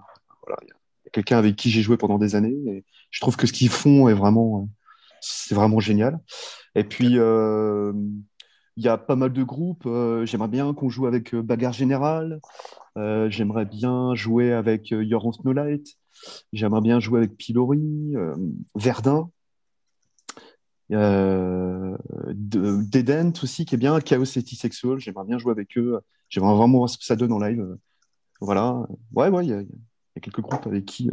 [0.42, 3.46] voilà, y a quelqu'un avec qui j'ai joué pendant des années et je trouve que
[3.46, 4.66] ce qu'ils font est vraiment, euh,
[5.20, 6.18] c'est vraiment génial.
[6.74, 7.92] Et puis, euh,
[8.76, 9.86] il y a pas mal de groupes.
[9.86, 12.40] euh, j'aimerais bien qu'on joue avec euh, Bagarre Générale.
[13.28, 15.96] J'aimerais bien jouer avec Your Light.
[16.52, 18.12] J'aimerais bien jouer avec Pilori,
[18.74, 19.30] Verdun.
[20.92, 21.96] Euh,
[22.28, 24.00] de- Dedent aussi, qui est bien.
[24.00, 24.98] Chaos Sexual.
[24.98, 26.00] J'aimerais bien jouer avec eux.
[26.28, 27.64] J'aimerais vraiment voir ce que ça donne en live.
[28.40, 28.86] Voilà.
[29.14, 29.62] Ouais, ouais, il y a,
[30.20, 31.10] quelques groupes avec qui,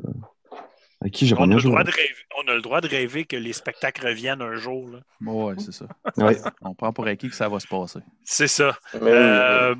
[1.01, 1.71] avec qui j'aimerais On a, bien le jouer?
[1.71, 4.89] droit de rêver, on a le droit de rêver que les spectacles reviennent un jour.
[4.89, 4.99] là.
[5.21, 5.85] Ouais, c'est ça.
[6.17, 6.37] Ouais.
[6.61, 7.99] On prend pour acquis que ça va se passer.
[8.23, 8.77] C'est ça.
[8.93, 9.75] Mais oui, Euh,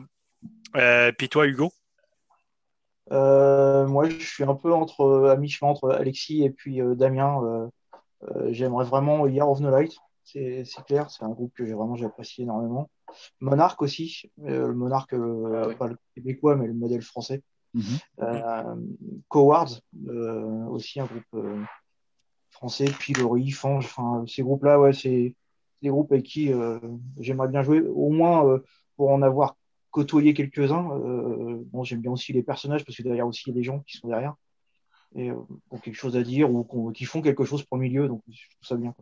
[0.75, 1.71] euh, Puis toi, Hugo?
[3.11, 7.41] Euh, moi, je suis un peu entre, à mi-chemin entre Alexis et puis euh, Damien.
[7.43, 7.67] Euh,
[8.35, 11.95] euh, j'aimerais vraiment Year of the Light, c'est clair, c'est un groupe que j'ai vraiment
[12.03, 12.89] apprécié énormément.
[13.39, 15.75] Monarch aussi, euh, le Monarch, euh, Ah oui.
[15.75, 17.41] pas le québécois, mais le modèle français.
[17.77, 17.99] Mhm.
[18.21, 18.75] Euh,
[19.27, 21.63] Cowards, euh, aussi un groupe euh,
[22.49, 25.35] français, Pilori, Fange, enfin, ces groupes-là, ouais, c'est
[25.83, 26.51] des groupes avec qui
[27.19, 28.59] j'aimerais bien jouer, au moins
[28.95, 29.55] pour en avoir
[29.91, 30.89] côtoyé quelques-uns.
[31.83, 33.97] J'aime bien aussi les personnages parce que derrière aussi il y a des gens qui
[33.97, 34.33] sont derrière
[35.15, 38.23] et ont quelque chose à dire ou qui font quelque chose pour le milieu, donc
[38.27, 38.95] je trouve ça bien.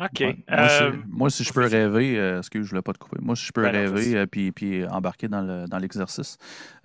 [0.00, 0.20] OK.
[0.20, 0.44] Ouais.
[0.48, 2.98] Moi, Euh, si- moi, si je peux rêver, euh, excuse, je ne voulais pas te
[2.98, 3.18] couper.
[3.20, 6.36] Moi, si je peux Ben non, rêver euh, puis, puis embarquer dans le- dans l'exercice,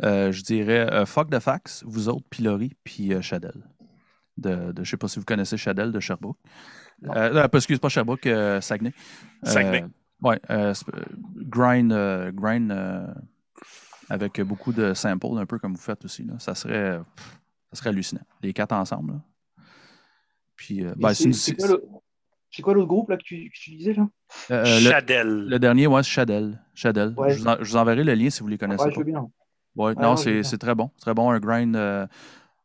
[0.04, 3.54] euh, je dirais euh, Fuck the Fax, vous autres, Pilori, puis euh, Shadel.
[4.38, 6.38] De, de- je ne sais pas si vous connaissez Shadel de Sherbrooke.
[7.02, 7.14] Non.
[7.16, 8.94] Euh, non, pas- excuse, pas Sherbrooke, euh, Saguenay.
[9.44, 9.86] Saguenay.
[10.22, 10.36] oui,
[11.36, 13.08] grind, euh, grind euh,
[14.10, 16.24] avec beaucoup de samples, un peu comme vous faites aussi.
[16.24, 16.34] Là.
[16.40, 17.40] Ça, serait, pff,
[17.72, 18.22] ça serait hallucinant.
[18.42, 19.14] Les quatre ensemble.
[19.14, 19.20] là.
[20.56, 21.56] Puis, euh, ben, c'est
[22.52, 24.08] c'est- quoi l'autre groupe là que tu, que tu disais là?
[24.52, 25.46] Euh, le- Chadel.
[25.48, 26.60] le dernier, ouais, c'est Shadel.
[26.76, 27.14] Shadel.
[27.18, 27.32] Ouais.
[27.34, 29.04] Je, vous en- je vous enverrai le lien si vous les connaissez Ouais, je veux
[29.06, 29.22] bien.
[29.22, 29.30] Ouais,
[29.76, 30.92] Ouais, non, c'est très bon.
[30.98, 31.76] C'est très bon, un grind.
[31.76, 32.06] euh,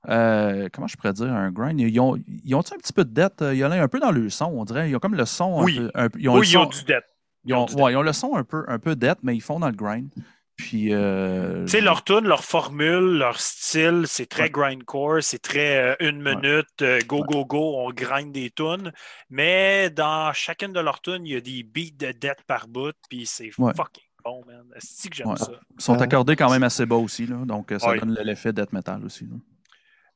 [0.08, 1.80] euh, comment je pourrais dire un grind?
[1.80, 3.42] Ils ont, ils ont un petit peu de dette?
[3.42, 4.90] Il y en a un peu dans le son, on dirait.
[4.90, 5.78] Ils ont comme le son Oui.
[5.78, 5.90] un peu.
[5.94, 7.04] un peu- ils ont Oui, ils ont du dette.
[7.44, 9.40] ils ont- ont ouais, ils ont le son un peu, un peu dette, mais ils
[9.40, 10.08] font dans le grind.
[10.56, 10.88] Puis.
[10.92, 14.50] euh, Tu sais, leur tune, leur formule, leur style, c'est très Ouais.
[14.50, 18.92] grindcore, c'est très euh, une minute, euh, go, go, go, on grind des tunes.
[19.30, 22.94] Mais dans chacune de leurs tunes, il y a des beats de dette par bout,
[23.10, 23.72] puis c'est Ouais.
[23.76, 24.64] fucking bon, man.
[24.78, 25.36] C'est que j'aime Ouais.
[25.36, 25.52] ça.
[25.78, 28.00] Ils sont accordés quand même assez bas aussi, là, donc euh, ça Ouais.
[28.00, 29.24] donne l'effet death metal aussi.
[29.24, 29.36] là.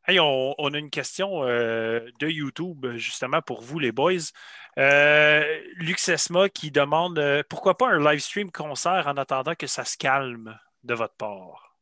[0.09, 4.33] On, a une question euh, de YouTube, justement, pour vous, les boys.
[4.79, 9.67] Euh, Lux Esma qui demande euh, pourquoi pas un live stream concert en attendant que
[9.67, 11.77] ça se calme de votre part?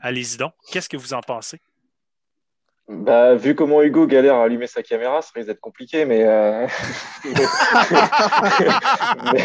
[0.00, 0.54] Allez-y donc.
[0.70, 1.60] Qu'est-ce que vous en pensez?
[2.88, 6.66] Bah, vu comment Hugo galère à allumer sa caméra, ça risque d'être compliqué, mais, euh,
[9.30, 9.44] mais,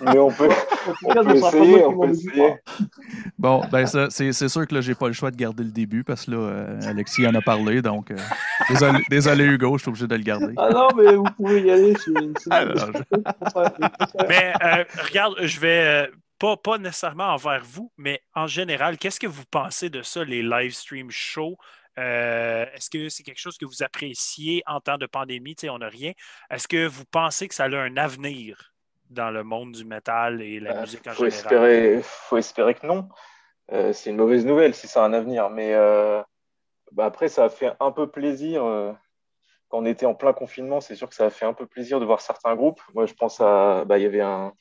[0.00, 0.48] mais on peut,
[1.04, 2.54] on peut essayer, on peut essayer.
[3.38, 5.70] Bon, ben ça, c'est c'est sûr que là, j'ai pas le choix de garder le
[5.70, 8.16] début parce que là, euh, Alexis en a parlé, donc euh,
[8.70, 10.54] désolé, désolé, Hugo, je suis obligé de le garder.
[10.56, 11.92] Ah non, mais vous pouvez y aller.
[12.50, 12.64] Ah,
[14.30, 19.26] Mais euh, regarde, je vais pas, pas nécessairement envers vous, mais en général, qu'est-ce que
[19.26, 21.58] vous pensez de ça, les live stream shows?
[21.98, 25.56] Euh, Est-ce que c'est quelque chose que vous appréciez en temps de pandémie?
[25.56, 26.12] Tu sais, on n'a rien.
[26.50, 28.72] Est-ce que vous pensez que ça a un avenir
[29.10, 31.34] dans le monde du métal et la Bah, musique en faut général?
[31.42, 33.08] espérer, faut espérer que non.
[33.72, 35.50] Euh, c'est une mauvaise nouvelle si ça a un avenir.
[35.50, 36.22] Mais euh,
[36.92, 38.62] bah après, ça a fait un peu plaisir.
[39.68, 42.00] quand on était en plein confinement, c'est sûr que ça a fait un peu plaisir
[42.00, 42.80] de voir certains groupes.
[42.94, 43.84] Moi, je pense à.
[43.86, 44.52] Bah, il y avait un,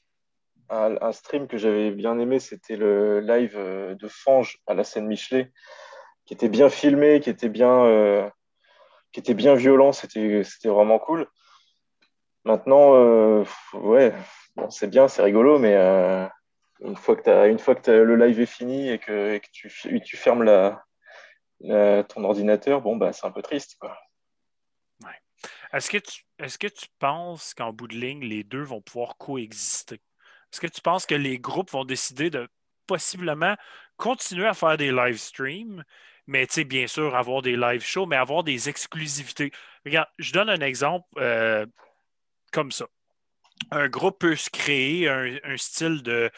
[0.70, 5.08] un, un stream que j'avais bien aimé, c'était le live de Fange à la scène
[5.08, 5.52] Michelet,
[6.28, 8.30] qui était bien filmé, qui était bien, euh,
[9.12, 9.92] qui était bien violent.
[9.94, 11.28] C'était vraiment cool.
[12.44, 14.14] Maintenant, euh, ouais,
[14.70, 16.28] c'est bien, c'est rigolo, mais euh,
[16.82, 19.72] une fois que, une fois que le live est fini et que, tu,
[20.02, 20.84] tu fermes la-
[22.04, 23.78] ton ordinateur, bon, bah, c'est un peu triste.
[23.80, 23.98] Quoi.
[25.74, 29.18] Est-ce que, tu, est-ce que tu penses qu'en bout de ligne, les deux vont pouvoir
[29.18, 29.96] coexister?
[30.52, 32.48] Est-ce que tu penses que les groupes vont décider de
[32.86, 33.56] possiblement
[33.98, 35.84] continuer à faire des live streams,
[36.28, 39.52] mais tu sais, bien sûr, avoir des live shows, mais avoir des exclusivités?
[39.86, 41.66] Regarde, je donne un exemple euh,
[42.52, 42.88] comme ça.
[43.72, 46.30] Un groupe peut se créer un, style de,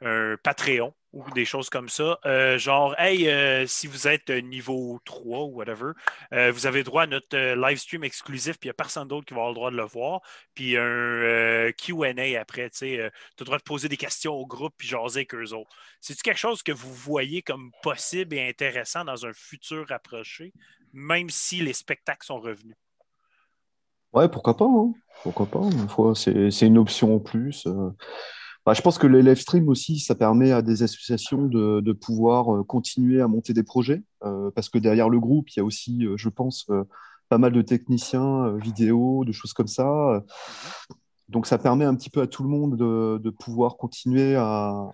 [0.00, 2.18] un Patreon ou des choses comme ça.
[2.26, 5.92] Euh, genre, hey, euh, si vous êtes niveau 3 ou whatever,
[6.32, 9.26] euh, vous avez droit à notre live stream exclusif, puis il n'y a personne d'autre
[9.26, 10.20] qui va avoir le droit de le voir.
[10.54, 13.10] Puis un QA après, tu sais, tu as
[13.40, 15.74] le droit de poser des questions au groupe, puis jaser avec eux autres.
[16.00, 20.52] C'est-tu quelque chose que vous voyez comme possible et intéressant dans un futur rapproché,
[20.92, 22.76] même si les spectacles sont revenus?
[24.12, 24.92] Ouais, pourquoi pas, hein.
[25.22, 25.60] Pourquoi pas,
[26.14, 27.66] c'est une option en plus.
[28.68, 32.54] Bah, je pense que les live streams aussi, ça permet à des associations de, pouvoir
[32.54, 35.64] euh, continuer à monter des projets, euh, parce que derrière le groupe, il y a
[35.64, 36.66] aussi, euh, je pense,
[37.30, 40.22] pas mal de techniciens vidéo, de choses comme ça.
[41.30, 44.90] Donc ça permet un petit peu à tout le monde de, pouvoir continuer à,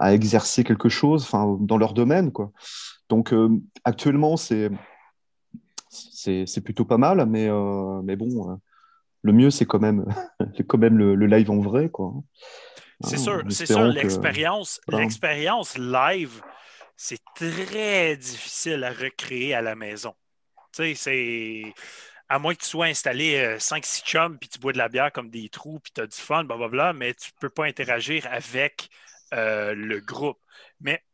[0.00, 1.30] exercer quelque chose
[1.60, 2.32] dans leur domaine.
[2.32, 2.52] Quoi.
[3.10, 3.34] Donc
[3.84, 4.70] actuellement, c'est
[6.64, 7.48] plutôt pas mal, mais,
[8.02, 8.58] mais bon,
[9.22, 10.04] le mieux, c'est quand même,
[10.68, 11.88] quand même le, live en vrai.
[11.90, 12.14] quoi.
[13.00, 16.40] C'est sûr, c'est sûr, l'expérience, l'expérience live,
[16.96, 20.14] c'est très difficile à recréer à la maison.
[20.72, 21.74] Tu sais, c'est.
[22.28, 25.12] À moins que tu sois installé 5-6 euh, chums, puis tu bois de la bière
[25.12, 28.26] comme des trous, puis tu as du fun, blablabla, mais tu ne peux pas interagir
[28.28, 28.88] avec
[29.32, 30.40] euh, le groupe.
[30.80, 31.04] Mais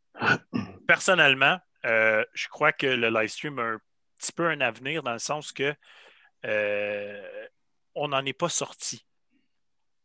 [0.87, 3.79] personnellement, euh, je crois que le live stream a un
[4.23, 5.75] petit peu un avenir dans le sens que
[7.95, 9.05] on n'en est pas sorti.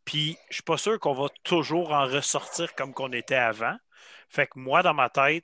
[0.03, 3.77] Puis, je suis pas sûr qu'on va toujours en ressortir comme qu'on était avant.
[4.29, 5.43] Fait que moi, dans ma tête,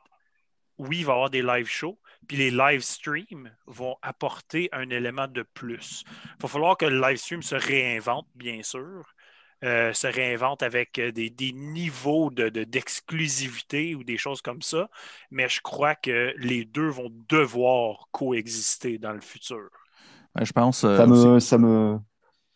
[0.78, 4.89] oui, il va y avoir des live shows, puis les live streams vont apporter un
[4.89, 6.03] élément de plus.
[6.38, 9.13] Il va falloir que le live stream se réinvente, bien sûr,
[9.64, 14.89] euh, se réinvente avec euh, des, niveaux d'exclusivité de, ou des choses comme ça,
[15.32, 19.70] mais je crois que les deux vont devoir coexister dans le futur.
[20.41, 20.84] je pense.
[20.84, 21.97] Euh, ça, me, ça, me,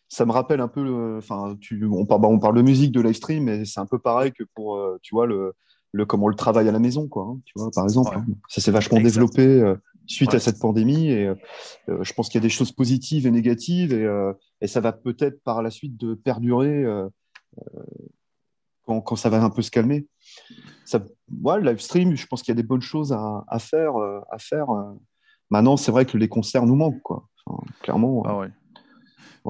[0.08, 1.56] ça me rappelle un peu, enfin,
[1.90, 4.44] on, parle, on parle de musique, de live stream, mais c'est un peu pareil que
[4.54, 5.54] pour, euh, tu vois, le,
[5.92, 8.16] le, comment le travail à la maison, quoi, hein, tu vois, par exemple.
[8.16, 8.26] Hein.
[8.48, 9.76] Ça s'est vachement développé euh,
[10.08, 13.30] suite à cette pandémie et euh, je pense qu'il y a des choses positives et
[13.30, 16.84] négatives et, et ça va peut-être par la suite de perdurer
[18.84, 20.08] quand, quand, ça va un peu se calmer.
[20.84, 21.00] Ça,
[21.42, 23.94] ouais, le live stream, je pense qu'il y a des bonnes choses à, à faire.
[23.96, 24.66] à faire.
[25.50, 27.28] Maintenant, c'est vrai que les concerts nous manquent, quoi.
[27.82, 28.22] clairement.
[28.26, 28.50] Ah ouais.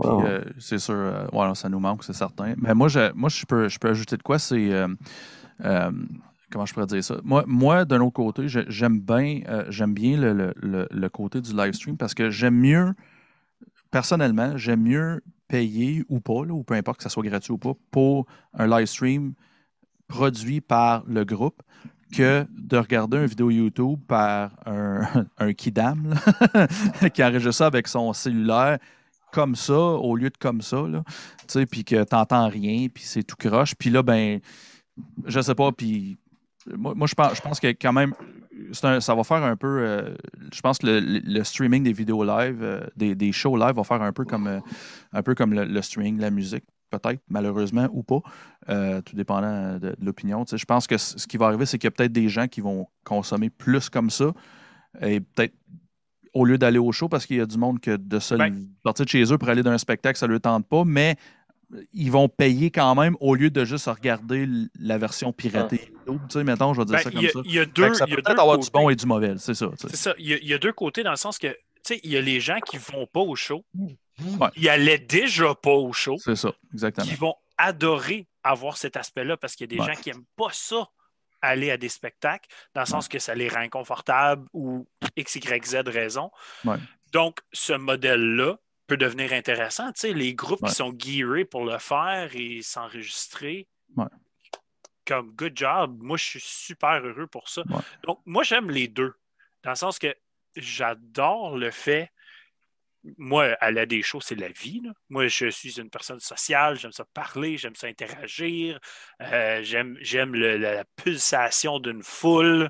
[0.05, 2.55] Euh, c'est sûr, euh, ça nous manque, c'est certain.
[2.59, 4.71] Mais moi, je, moi je, peux, je peux ajouter de quoi, c'est.
[6.49, 7.17] Euh, comment je pourrais dire ça?
[7.25, 11.97] Moi, moi d'un autre côté, j'aime bien, j'aime bien le, le, côté du live stream
[11.97, 12.95] parce que j'aime mieux,
[13.91, 17.73] personnellement, j'aime mieux payer ou pas, ou peu importe que ça soit gratuit ou pas,
[17.91, 19.35] pour un live stream
[20.07, 21.63] produit par le groupe
[22.13, 26.15] que de regarder une vidéo YouTube par un, un kidam
[27.15, 28.79] qui enregistre ça avec son cellulaire
[29.33, 31.03] comme ça au lieu de comme ça, là,
[31.71, 33.75] puis que tu n'entends rien, puis c'est tout croche.
[33.75, 34.41] Puis là, ben,
[35.27, 36.19] je sais pas, puis
[36.77, 38.15] moi, moi je, pense, je pense que quand même,
[38.73, 40.15] ça va faire un peu, euh,
[40.53, 44.13] je pense que le, streaming des vidéos live, euh, des, shows live va faire un
[44.13, 44.61] peu comme, euh,
[45.13, 48.21] un peu comme le, streaming de la musique peut-être, malheureusement, ou pas,
[49.03, 50.45] tout dépendant de, de l'opinion.
[50.51, 52.63] Je pense que ce qui va arriver, c'est qu'il y a peut-être des gens qui
[52.63, 54.33] vont consommer plus comme ça,
[55.03, 55.53] et peut-être
[56.33, 58.69] au lieu d'aller au show parce qu'il y a du monde que de seul ben
[58.85, 61.17] sortir de chez eux pour aller dans un spectacle, ça ne leur tente pas, mais
[61.93, 64.49] ils vont payer quand même au lieu de juste regarder
[64.79, 65.93] la version piratée.
[66.07, 67.41] Tu sais, mettons, je vais dire ben, ça comme ça.
[67.45, 67.95] Il y a deux.
[67.95, 69.71] Ça peut peut-être avoir du bon et du mauvais, c'est ça.
[69.79, 70.15] C'est ça.
[70.19, 72.41] Il y, a, deux côtés dans le sens que, tu sais, il y a les
[72.41, 73.65] gens qui ne vont pas au show.
[74.57, 76.17] Ils allaient déjà pas au show.
[76.19, 77.07] C'est ça, exactement.
[77.07, 80.49] Qui vont adorer avoir cet aspect-là parce qu'il y a des gens qui n'aiment pas
[80.53, 80.89] ça
[81.41, 85.67] aller à des spectacles, dans le sens que ça les rend inconfortables ou X, Y,
[85.67, 86.31] Z raison.
[87.13, 88.59] Donc, ce modèle-là
[88.89, 89.93] peut devenir intéressant.
[89.93, 93.69] Tu sais, les groupes qui sont gearés pour le faire et s'enregistrer,
[95.07, 97.63] comme good job, moi, je suis super heureux pour ça.
[98.05, 99.15] Donc, moi, j'aime les deux,
[99.63, 100.15] dans le sens que
[100.57, 102.11] j'adore le fait
[103.17, 104.83] moi, à des shows, c'est la vie.
[105.09, 108.79] Moi, je suis une personne sociale, j'aime ça parler, j'aime ça interagir,
[109.23, 112.69] euh, j'aime la pulsation d'une foule,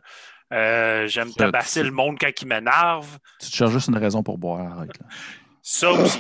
[0.53, 3.19] euh, j'aime tabasser le monde quand il m'énerve.
[3.41, 4.99] Tu te cherches juste une raison pour boire, arrête.
[5.71, 6.19] Ça aussi.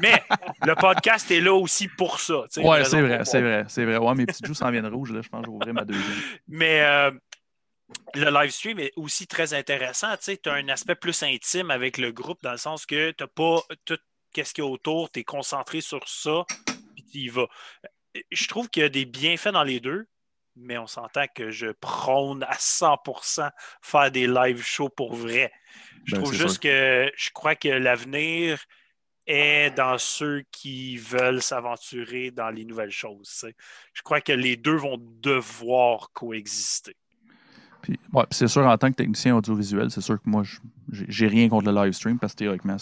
[0.00, 0.22] Mais
[0.64, 2.44] le podcast est là aussi pour ça.
[2.58, 3.96] Oui, c'est vrai, c'est vrai, c'est vrai.
[3.96, 6.06] Ouais, mes petits joues s'en viennent rouges, là, je pense que ouvrir ma deuxième.
[6.46, 7.10] Mais euh,
[8.14, 10.14] le live stream est aussi très intéressant.
[10.18, 13.26] Tu as un aspect plus intime avec le groupe dans le sens que tu n'as
[13.26, 13.98] pas tout
[14.36, 16.44] ce qu'il y a autour, tu es concentré sur ça,
[16.94, 17.48] puis tu y vas.
[18.30, 20.06] Je trouve qu'il y a des bienfaits dans les deux,
[20.60, 23.50] mais on s'entend que je prône à 100%
[23.82, 25.52] faire des live shows pour vrai.
[26.04, 28.58] Je ben, trouve juste que je crois que l'avenir
[29.26, 33.46] est dans ceux qui veulent s'aventurer dans les nouvelles choses.
[33.92, 36.96] Je crois que les deux vont devoir coexister.
[37.82, 40.42] Puis, ouais, c'est sûr, en tant que technicien audiovisuel, c'est sûr que moi,
[40.90, 42.76] j'ai rien contre le live stream parce que théoriquement,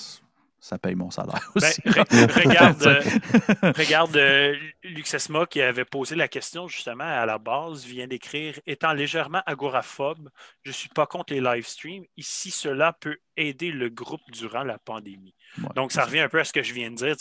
[0.61, 1.73] ça paye mon salaire ben,
[2.35, 8.07] regarde, euh, regarde euh, Luxesma qui avait posé la question justement à la base, vient
[8.07, 10.29] d'écrire Étant légèrement agoraphobe,
[10.63, 12.05] je ne suis pas contre les live streams.
[12.17, 15.35] Ici, cela peut aider le groupe durant la pandémie.
[15.75, 17.15] Donc, ça revient un peu à ce que je viens de dire.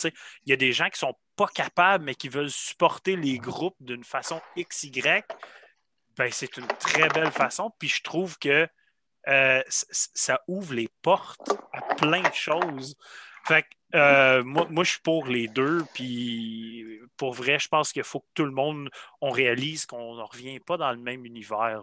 [0.44, 3.38] Il y a des gens qui ne sont pas capables, mais qui veulent supporter les
[3.38, 5.02] groupes d'une façon XY.
[6.16, 7.72] Ben, c'est une très belle façon.
[7.78, 8.68] Puis je trouve que
[9.28, 12.96] euh, ça ouvre les portes à plein de choses.
[13.48, 13.64] Fait
[13.94, 15.84] euh, moi, moi, je suis pour les deux.
[15.94, 20.22] Puis pour vrai, je pense qu'il faut que tout le monde, on réalise qu'on ne
[20.22, 21.82] revient pas dans le même univers.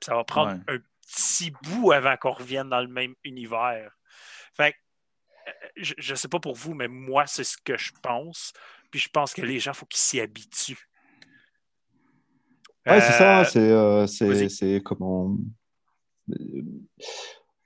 [0.00, 3.90] Ça va prendre un petit bout avant qu'on revienne dans le même univers.
[4.54, 4.74] Fait
[5.48, 8.52] euh, je ne sais pas pour vous, mais moi, c'est ce que je pense.
[8.90, 10.88] Puis je pense que les gens, il faut qu'ils s'y habituent.
[12.84, 13.44] Ouais, c'est ça.
[14.06, 15.36] C'est, c'est comment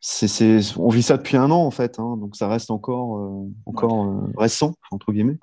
[0.01, 3.53] c'est, on vit ça depuis un an en fait, hein, donc ça reste encore, euh,
[3.67, 5.39] encore euh, récent entre guillemets.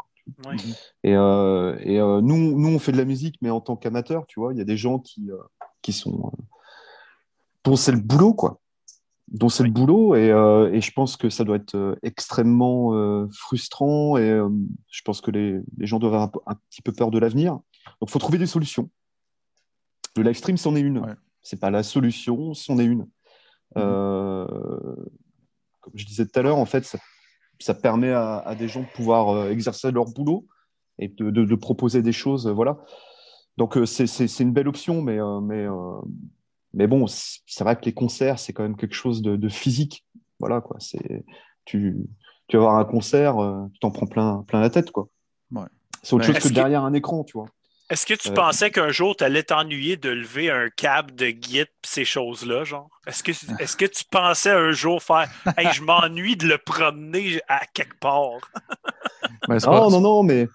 [1.03, 4.41] Et, euh, et nous, nous, on fait de la musique, mais en tant qu'amateur, tu
[4.41, 5.29] vois, il y a des gens qui,
[5.81, 6.33] qui sont
[7.63, 8.59] dont c'est le boulot, quoi.
[9.29, 10.27] Dont c'est le boulot, et,
[10.73, 12.91] et, je pense que ça doit être extrêmement
[13.31, 14.41] frustrant, et
[14.89, 17.53] je pense que les, les gens doivent avoir un, petit peu peur de l'avenir.
[17.53, 18.89] Donc, il faut trouver des solutions.
[20.17, 21.01] Le live stream, c'en est une.
[21.41, 23.07] C'est pas la solution, c'en est une.
[23.75, 24.45] Euh,
[25.81, 26.97] comme je disais tout à l'heure, en fait,
[27.59, 30.45] ça, permet à, des gens de pouvoir euh, exercer leur boulot
[30.99, 32.47] et de, proposer des choses.
[32.47, 32.77] voilà.
[33.57, 35.67] Donc, euh, c'est une belle option, mais, mais,
[36.73, 40.05] mais bon, c'est vrai que les concerts, c'est quand même quelque chose de, physique.
[40.39, 40.77] Voilà, quoi.
[41.65, 41.97] Tu,
[42.47, 43.35] tu vas avoir un concert,
[43.73, 45.09] tu t'en prends plein, plein la tête, quoi.
[46.03, 47.47] C'est autre chose que derrière un écran, tu vois.
[47.89, 51.67] Est-ce que tu pensais qu'un jour, tu allais t'ennuyer de lever un câble de Git
[51.85, 52.89] ces choses-là, genre?
[53.05, 57.41] Est-ce que, est que tu pensais un jour faire Hey, je m'ennuie de le promener
[57.47, 58.51] à quelque part?
[59.47, 60.47] non, non, non, mais.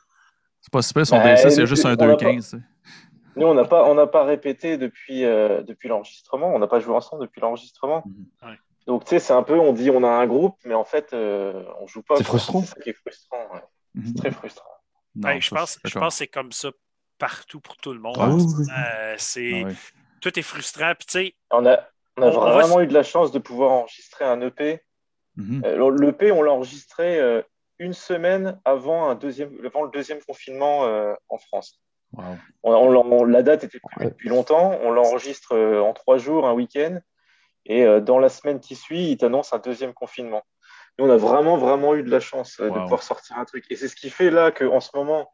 [0.60, 2.60] C'est pas super, son ben, c'est juste un 2.15.
[3.34, 6.54] Nous, on n'a pas, pas répété depuis, euh, depuis l'enregistrement.
[6.54, 8.04] On n'a pas joué ensemble depuis l'enregistrement.
[8.06, 8.56] Mhm.
[8.86, 11.14] Donc, tu sais, c'est un peu, on dit on a un groupe, mais en fait,
[11.14, 12.16] euh, on joue pas.
[12.16, 12.60] C'est frustrant.
[12.60, 13.38] C'est ça qui est frustrant.
[13.94, 14.04] Mhm.
[14.06, 14.68] C'est très frustrant.
[15.16, 16.68] je, pense, je pense que c'est comme ça
[17.23, 18.16] partout pour tout le monde.
[18.19, 19.70] Euh, c'est, ah
[20.20, 20.93] Tout est frustrant.
[21.53, 21.78] on a,
[22.16, 24.81] on a vraiment eu de la chance de pouvoir enregistrer un EP.
[25.36, 25.62] Mhm.
[25.65, 27.40] Euh, L'EP, on l'a enregistré euh,
[27.78, 30.81] une semaine avant, un deuxième, avant le deuxième confinement
[31.28, 31.81] en France.
[32.65, 34.77] On, la date était prévue depuis longtemps.
[34.82, 36.99] On l'enregistre en trois jours, un week-end.
[37.66, 40.43] Et dans la semaine qui suit, il t'annonce un deuxième confinement.
[40.98, 43.64] Nous, on a vraiment, vraiment eu de la chance de pouvoir sortir un truc.
[43.70, 45.32] Et c'est ce qui fait là qu'en ce moment,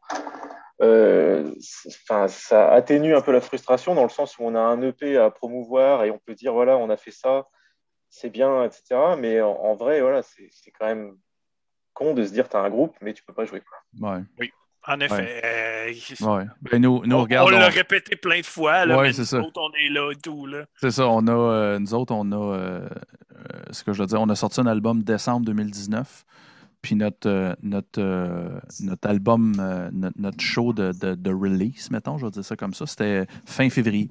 [0.81, 5.17] euh, ça atténue un peu la frustration dans le sens où on a un EP
[5.17, 7.47] à promouvoir et on peut dire voilà, on a fait ça,
[8.09, 9.15] c'est bien, etc.
[9.17, 11.17] Mais en, vrai, voilà, c'est quand même
[11.93, 13.61] con de se dire tu as un groupe, mais tu peux pas jouer.
[13.99, 14.19] Ouais.
[14.39, 14.51] Oui.
[14.87, 15.41] En effet.
[15.43, 18.85] Euh, ben, nous, nous, on, on l'a répété plein de fois.
[18.85, 20.47] Là, mais nous autres, on est là et tout.
[20.77, 21.07] C'est ça.
[21.07, 22.81] On a, euh, nous autres, on a,
[23.71, 26.25] ce que je veux dire, on a sorti un album décembre 2019.
[26.81, 32.25] Puis notre, euh, notre, euh, notre album, euh, notre, show de, de, release, mettons, je
[32.25, 34.09] vais dire ça comme ça, c'était fin février.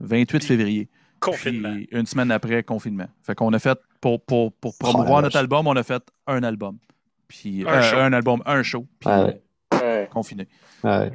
[0.00, 0.88] 28 février.
[1.18, 1.76] Confinement.
[1.90, 3.08] une semaine après, confinement.
[3.24, 6.44] Fait qu'on a fait, pour, pour, pour oh, promouvoir notre album, on a fait un
[6.44, 6.78] album.
[7.26, 8.86] Puis un, album, un show.
[9.00, 9.10] Puis
[10.08, 10.48] confiné.
[10.82, 11.08] ben,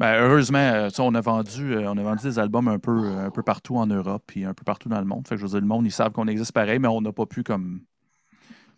[0.00, 3.86] heureusement, on a, vendu, on a vendu des albums un peu, un peu partout en
[3.86, 5.26] Europe puis un peu partout dans le monde.
[5.28, 7.12] Fait que je veux dire, le monde, ils savent qu'on existe pareil, mais on n'a
[7.12, 7.80] pas pu comme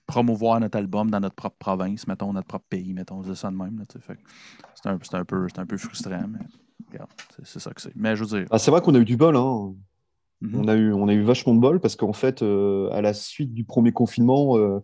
[0.07, 3.57] promouvoir notre album dans notre propre province, mettons, notre propre pays, mettons, c'est ça de
[3.57, 3.83] même.
[3.89, 6.99] C'est un, un, peu, un peu frustrant, mais
[7.45, 7.95] c'est ça que c'est.
[7.97, 8.47] Mais je veux dire.
[8.51, 9.75] Ah, c'est vrai qu'on a eu du bol, hein.
[10.43, 10.57] Mm-hmm.
[10.57, 13.15] on, a eu, on a eu vachement de bol parce qu'en fait, euh, à la
[13.15, 14.83] suite du premier confinement, euh,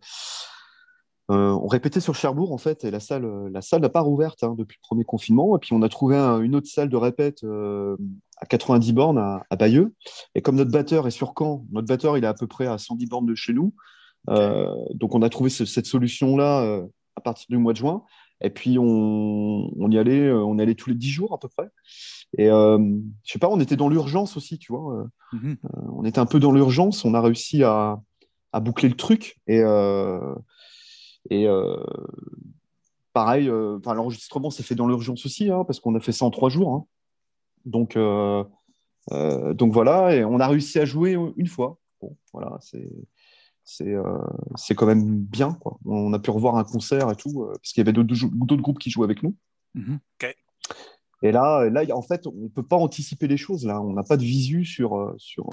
[1.31, 4.43] euh, on répétait sur Cherbourg en fait, et la salle, la salle n'a pas rouverte
[4.43, 5.57] hein, depuis le premier confinement.
[5.57, 7.44] Et puis on a trouvé une autre salle de répète
[8.39, 9.94] à 90 bornes à, à, Bayeux.
[10.35, 12.77] Et comme notre batteur est sur Caen, notre batteur il est à peu près à
[12.77, 13.73] 110 bornes de chez nous.
[14.31, 16.86] Euh, donc on a trouvé cette solution-là euh,
[17.16, 18.03] à partir du mois de juin.
[18.44, 21.69] Et puis on, y allait, euh, on allait tous les dix jours à peu près.
[22.39, 25.07] Et je sais pas, on était dans l'urgence aussi, tu vois.
[25.32, 25.57] Mhm.
[25.93, 27.05] on était un peu dans l'urgence.
[27.05, 28.01] On a réussi à,
[28.61, 29.39] boucler le truc.
[29.47, 29.62] Et,
[31.31, 31.47] et
[33.12, 36.51] pareil, l'enregistrement s'est fait dans l'urgence aussi, hein, parce qu'on a fait ça en trois
[36.51, 36.74] jours.
[36.74, 36.86] Hein.
[37.65, 37.97] Donc,
[39.57, 41.78] donc voilà, et on a réussi à jouer une fois.
[42.01, 42.89] Bon, voilà, c'est
[43.65, 44.19] c'est euh,
[44.57, 45.55] c'est quand même bien.
[45.55, 45.78] Quoi.
[45.85, 48.78] On a pu revoir un concert et tout, euh, parce qu'il y avait d'autres groupes
[48.78, 49.36] qui jouaient avec nous.
[49.74, 49.99] Mhm.
[51.23, 53.65] Et là, là, en fait, on ne peut pas anticiper les choses.
[53.65, 55.44] Là, on n'a pas de visu sur, euh, sur,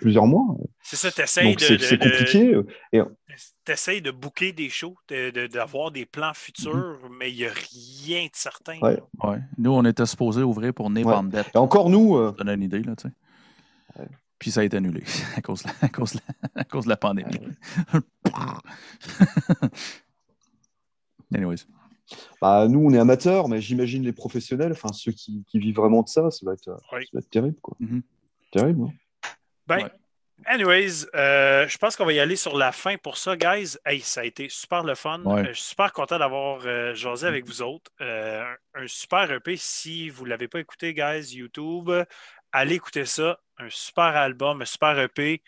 [0.00, 0.56] plusieurs mois.
[0.82, 2.56] C'est ça, tu essayes de, c'est de- c'est de- compliqué.
[2.92, 3.00] Et
[3.64, 7.50] t'essayes de booker des shows, de- de- d'avoir des plans futurs, mais il n'y a
[7.52, 8.78] rien de certain.
[8.80, 8.98] Ouais.
[9.22, 9.38] Ouais.
[9.58, 11.50] Nous, on était supposé ouvrir pour Napalm Death.
[11.54, 14.04] Et encore nous, euh, Ça donne une idée, là, tu sais.
[14.38, 15.02] Puis ça a été annulé
[15.36, 16.20] à cause, de la- à cause, de
[16.54, 17.28] la- à cause de la pandémie.
[21.34, 21.66] Anyways.
[22.40, 26.02] Bah, nous, on est amateurs, mais j'imagine les professionnels, enfin ceux qui, qui vivent vraiment
[26.02, 27.02] de ça, ça va être, Oui.
[27.04, 27.56] ça va être terrible.
[27.62, 27.76] Quoi.
[27.80, 28.02] Mhm.
[28.52, 28.82] Terrible.
[28.84, 28.92] hein.
[29.66, 29.90] Ben, Ouais.
[30.46, 33.76] anyways, euh, je pense qu'on va y aller sur la fin pour ça, guys.
[33.84, 35.20] Hey, ça a été super le fun.
[35.24, 35.40] Ouais.
[35.42, 37.90] Euh, je suis super content d'avoir euh, jasé avec vous autres.
[38.00, 38.42] Euh,
[38.74, 39.56] un, un super EP.
[39.56, 41.90] Si vous ne l'avez pas écouté, guys, YouTube,
[42.52, 43.38] allez écouter ça.
[43.58, 45.42] Un super album, un super EP.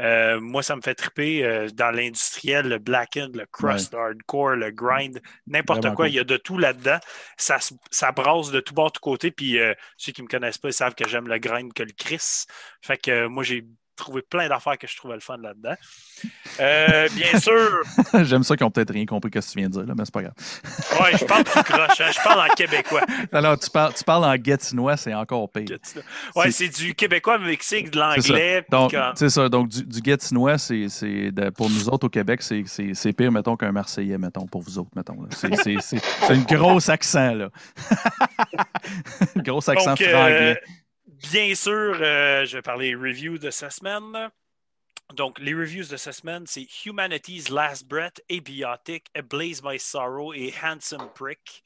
[0.00, 3.98] Euh, moi, ça me fait triper euh, dans l'industriel, le black end, le crust, le
[3.98, 5.94] hardcore, le grind, n'importe quoi.
[5.94, 6.08] cool.
[6.08, 6.98] Il y a de tout là-dedans.
[7.36, 7.58] Ça,
[7.90, 9.30] ça brasse de tout bord, de tout côté.
[9.30, 11.82] Puis euh, ceux qui ne me connaissent pas, ils savent que j'aime le grind que
[11.82, 12.44] le Chris.
[12.82, 13.66] Fait que moi, j'ai
[13.96, 15.74] trouvé plein d'affaires que je trouvais le fun là-dedans.
[16.60, 17.80] Euh, bien sûr,
[18.24, 20.04] J'aime ça qu'ils ont peut-être rien compris ce que tu viens de dire, là, mais
[20.04, 20.34] c'est pas grave.
[21.02, 23.02] ouais, je parle tout croche, hein, je parle en québécois.
[23.32, 25.64] Alors, tu parles, tu parles en guetinois, c'est encore pire.
[26.34, 28.32] Ouais, C'est- du québécois mixé de C'est ça.
[28.32, 28.64] l'anglais.
[29.16, 29.48] c'est ça.
[29.48, 30.00] Donc, du, du
[30.58, 34.78] c'est, de- pour nous autres au Québec, c'est, pire, mettons, qu'un Marseillais, mettons, pour vous
[34.78, 35.16] autres, mettons.
[35.30, 35.98] C'est,
[36.30, 37.48] un gros accent, là.
[39.36, 40.60] gros accent Donc, euh, franglais.
[41.30, 44.30] Bien sûr, euh, je vais parler review de cette semaine.
[45.14, 50.52] Donc, les reviews de cette semaine, c'est Humanity's Last Breath, Abiotic, Ablaze My Sorrow et
[50.62, 51.62] Handsome Prick.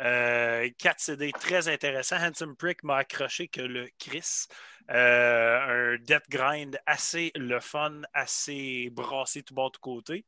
[0.00, 2.16] Euh, 4 CD très intéressants.
[2.16, 4.46] Handsome Prick m'a accroché que le Chris.
[4.90, 10.24] Euh, un death grind assez le fun, assez brassé tout bord de côté.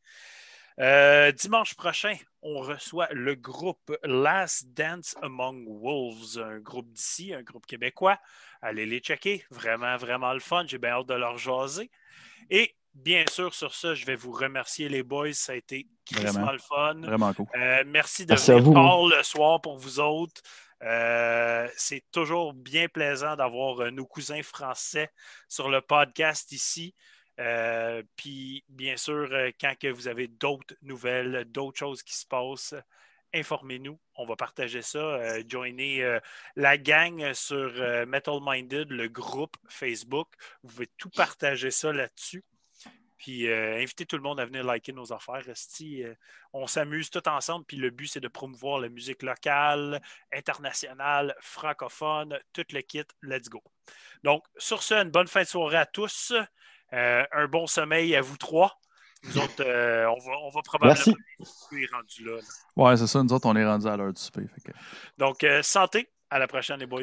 [0.79, 7.43] Euh, dimanche prochain, on reçoit le groupe Last Dance Among Wolves, un groupe d'ici, un
[7.43, 8.19] groupe québécois.
[8.61, 10.65] Allez les checker, vraiment, vraiment le fun.
[10.67, 11.91] J'ai bien hâte de leur jaser.
[12.51, 15.33] Et bien sûr, sur ça, je vais vous remercier les boys.
[15.33, 16.53] Ça a été Vraiment.
[16.53, 16.95] le fun.
[17.01, 17.47] Vraiment cool.
[17.57, 20.41] Euh, merci de Merci venir tard le soir pour vous autres.
[20.83, 25.11] Euh, c'est toujours bien plaisant d'avoir nos cousins français
[25.49, 26.95] sur le podcast ici.
[27.39, 32.27] Euh, Puis, bien sûr, euh, quand que vous avez d'autres nouvelles, d'autres choses qui se
[32.27, 32.75] passent,
[33.35, 33.99] informez-nous.
[34.15, 34.99] On va partager ça.
[34.99, 36.21] Euh, joinez euh,
[36.57, 37.73] la gang sur
[38.07, 40.29] Metal Minded, le groupe Facebook.
[40.63, 42.45] Vous pouvez tout partager ça là-dessus.
[43.19, 45.43] Puis invitez tout le monde à venir liker nos affaires.
[46.53, 47.65] On s'amuse tout ensemble.
[47.65, 50.03] Puis le but, c'est de promouvoir la musique locale,
[50.33, 53.07] internationale, francophone, tout le kit.
[53.23, 53.63] Let's go.
[54.23, 56.35] Donc, sur ce, une bonne fin de soirée à tous.
[56.93, 58.79] Euh, un bon sommeil à vous trois.
[59.25, 62.41] Nous autres, euh, on, va, on va probablement être rendu là, là.
[62.77, 63.23] Ouais, c'est ça.
[63.23, 64.43] Nous autres, on est rendus à l'heure du souper.
[64.65, 64.73] que-
[65.19, 66.09] Donc, euh, santé.
[66.31, 67.03] À la prochaine, les boys.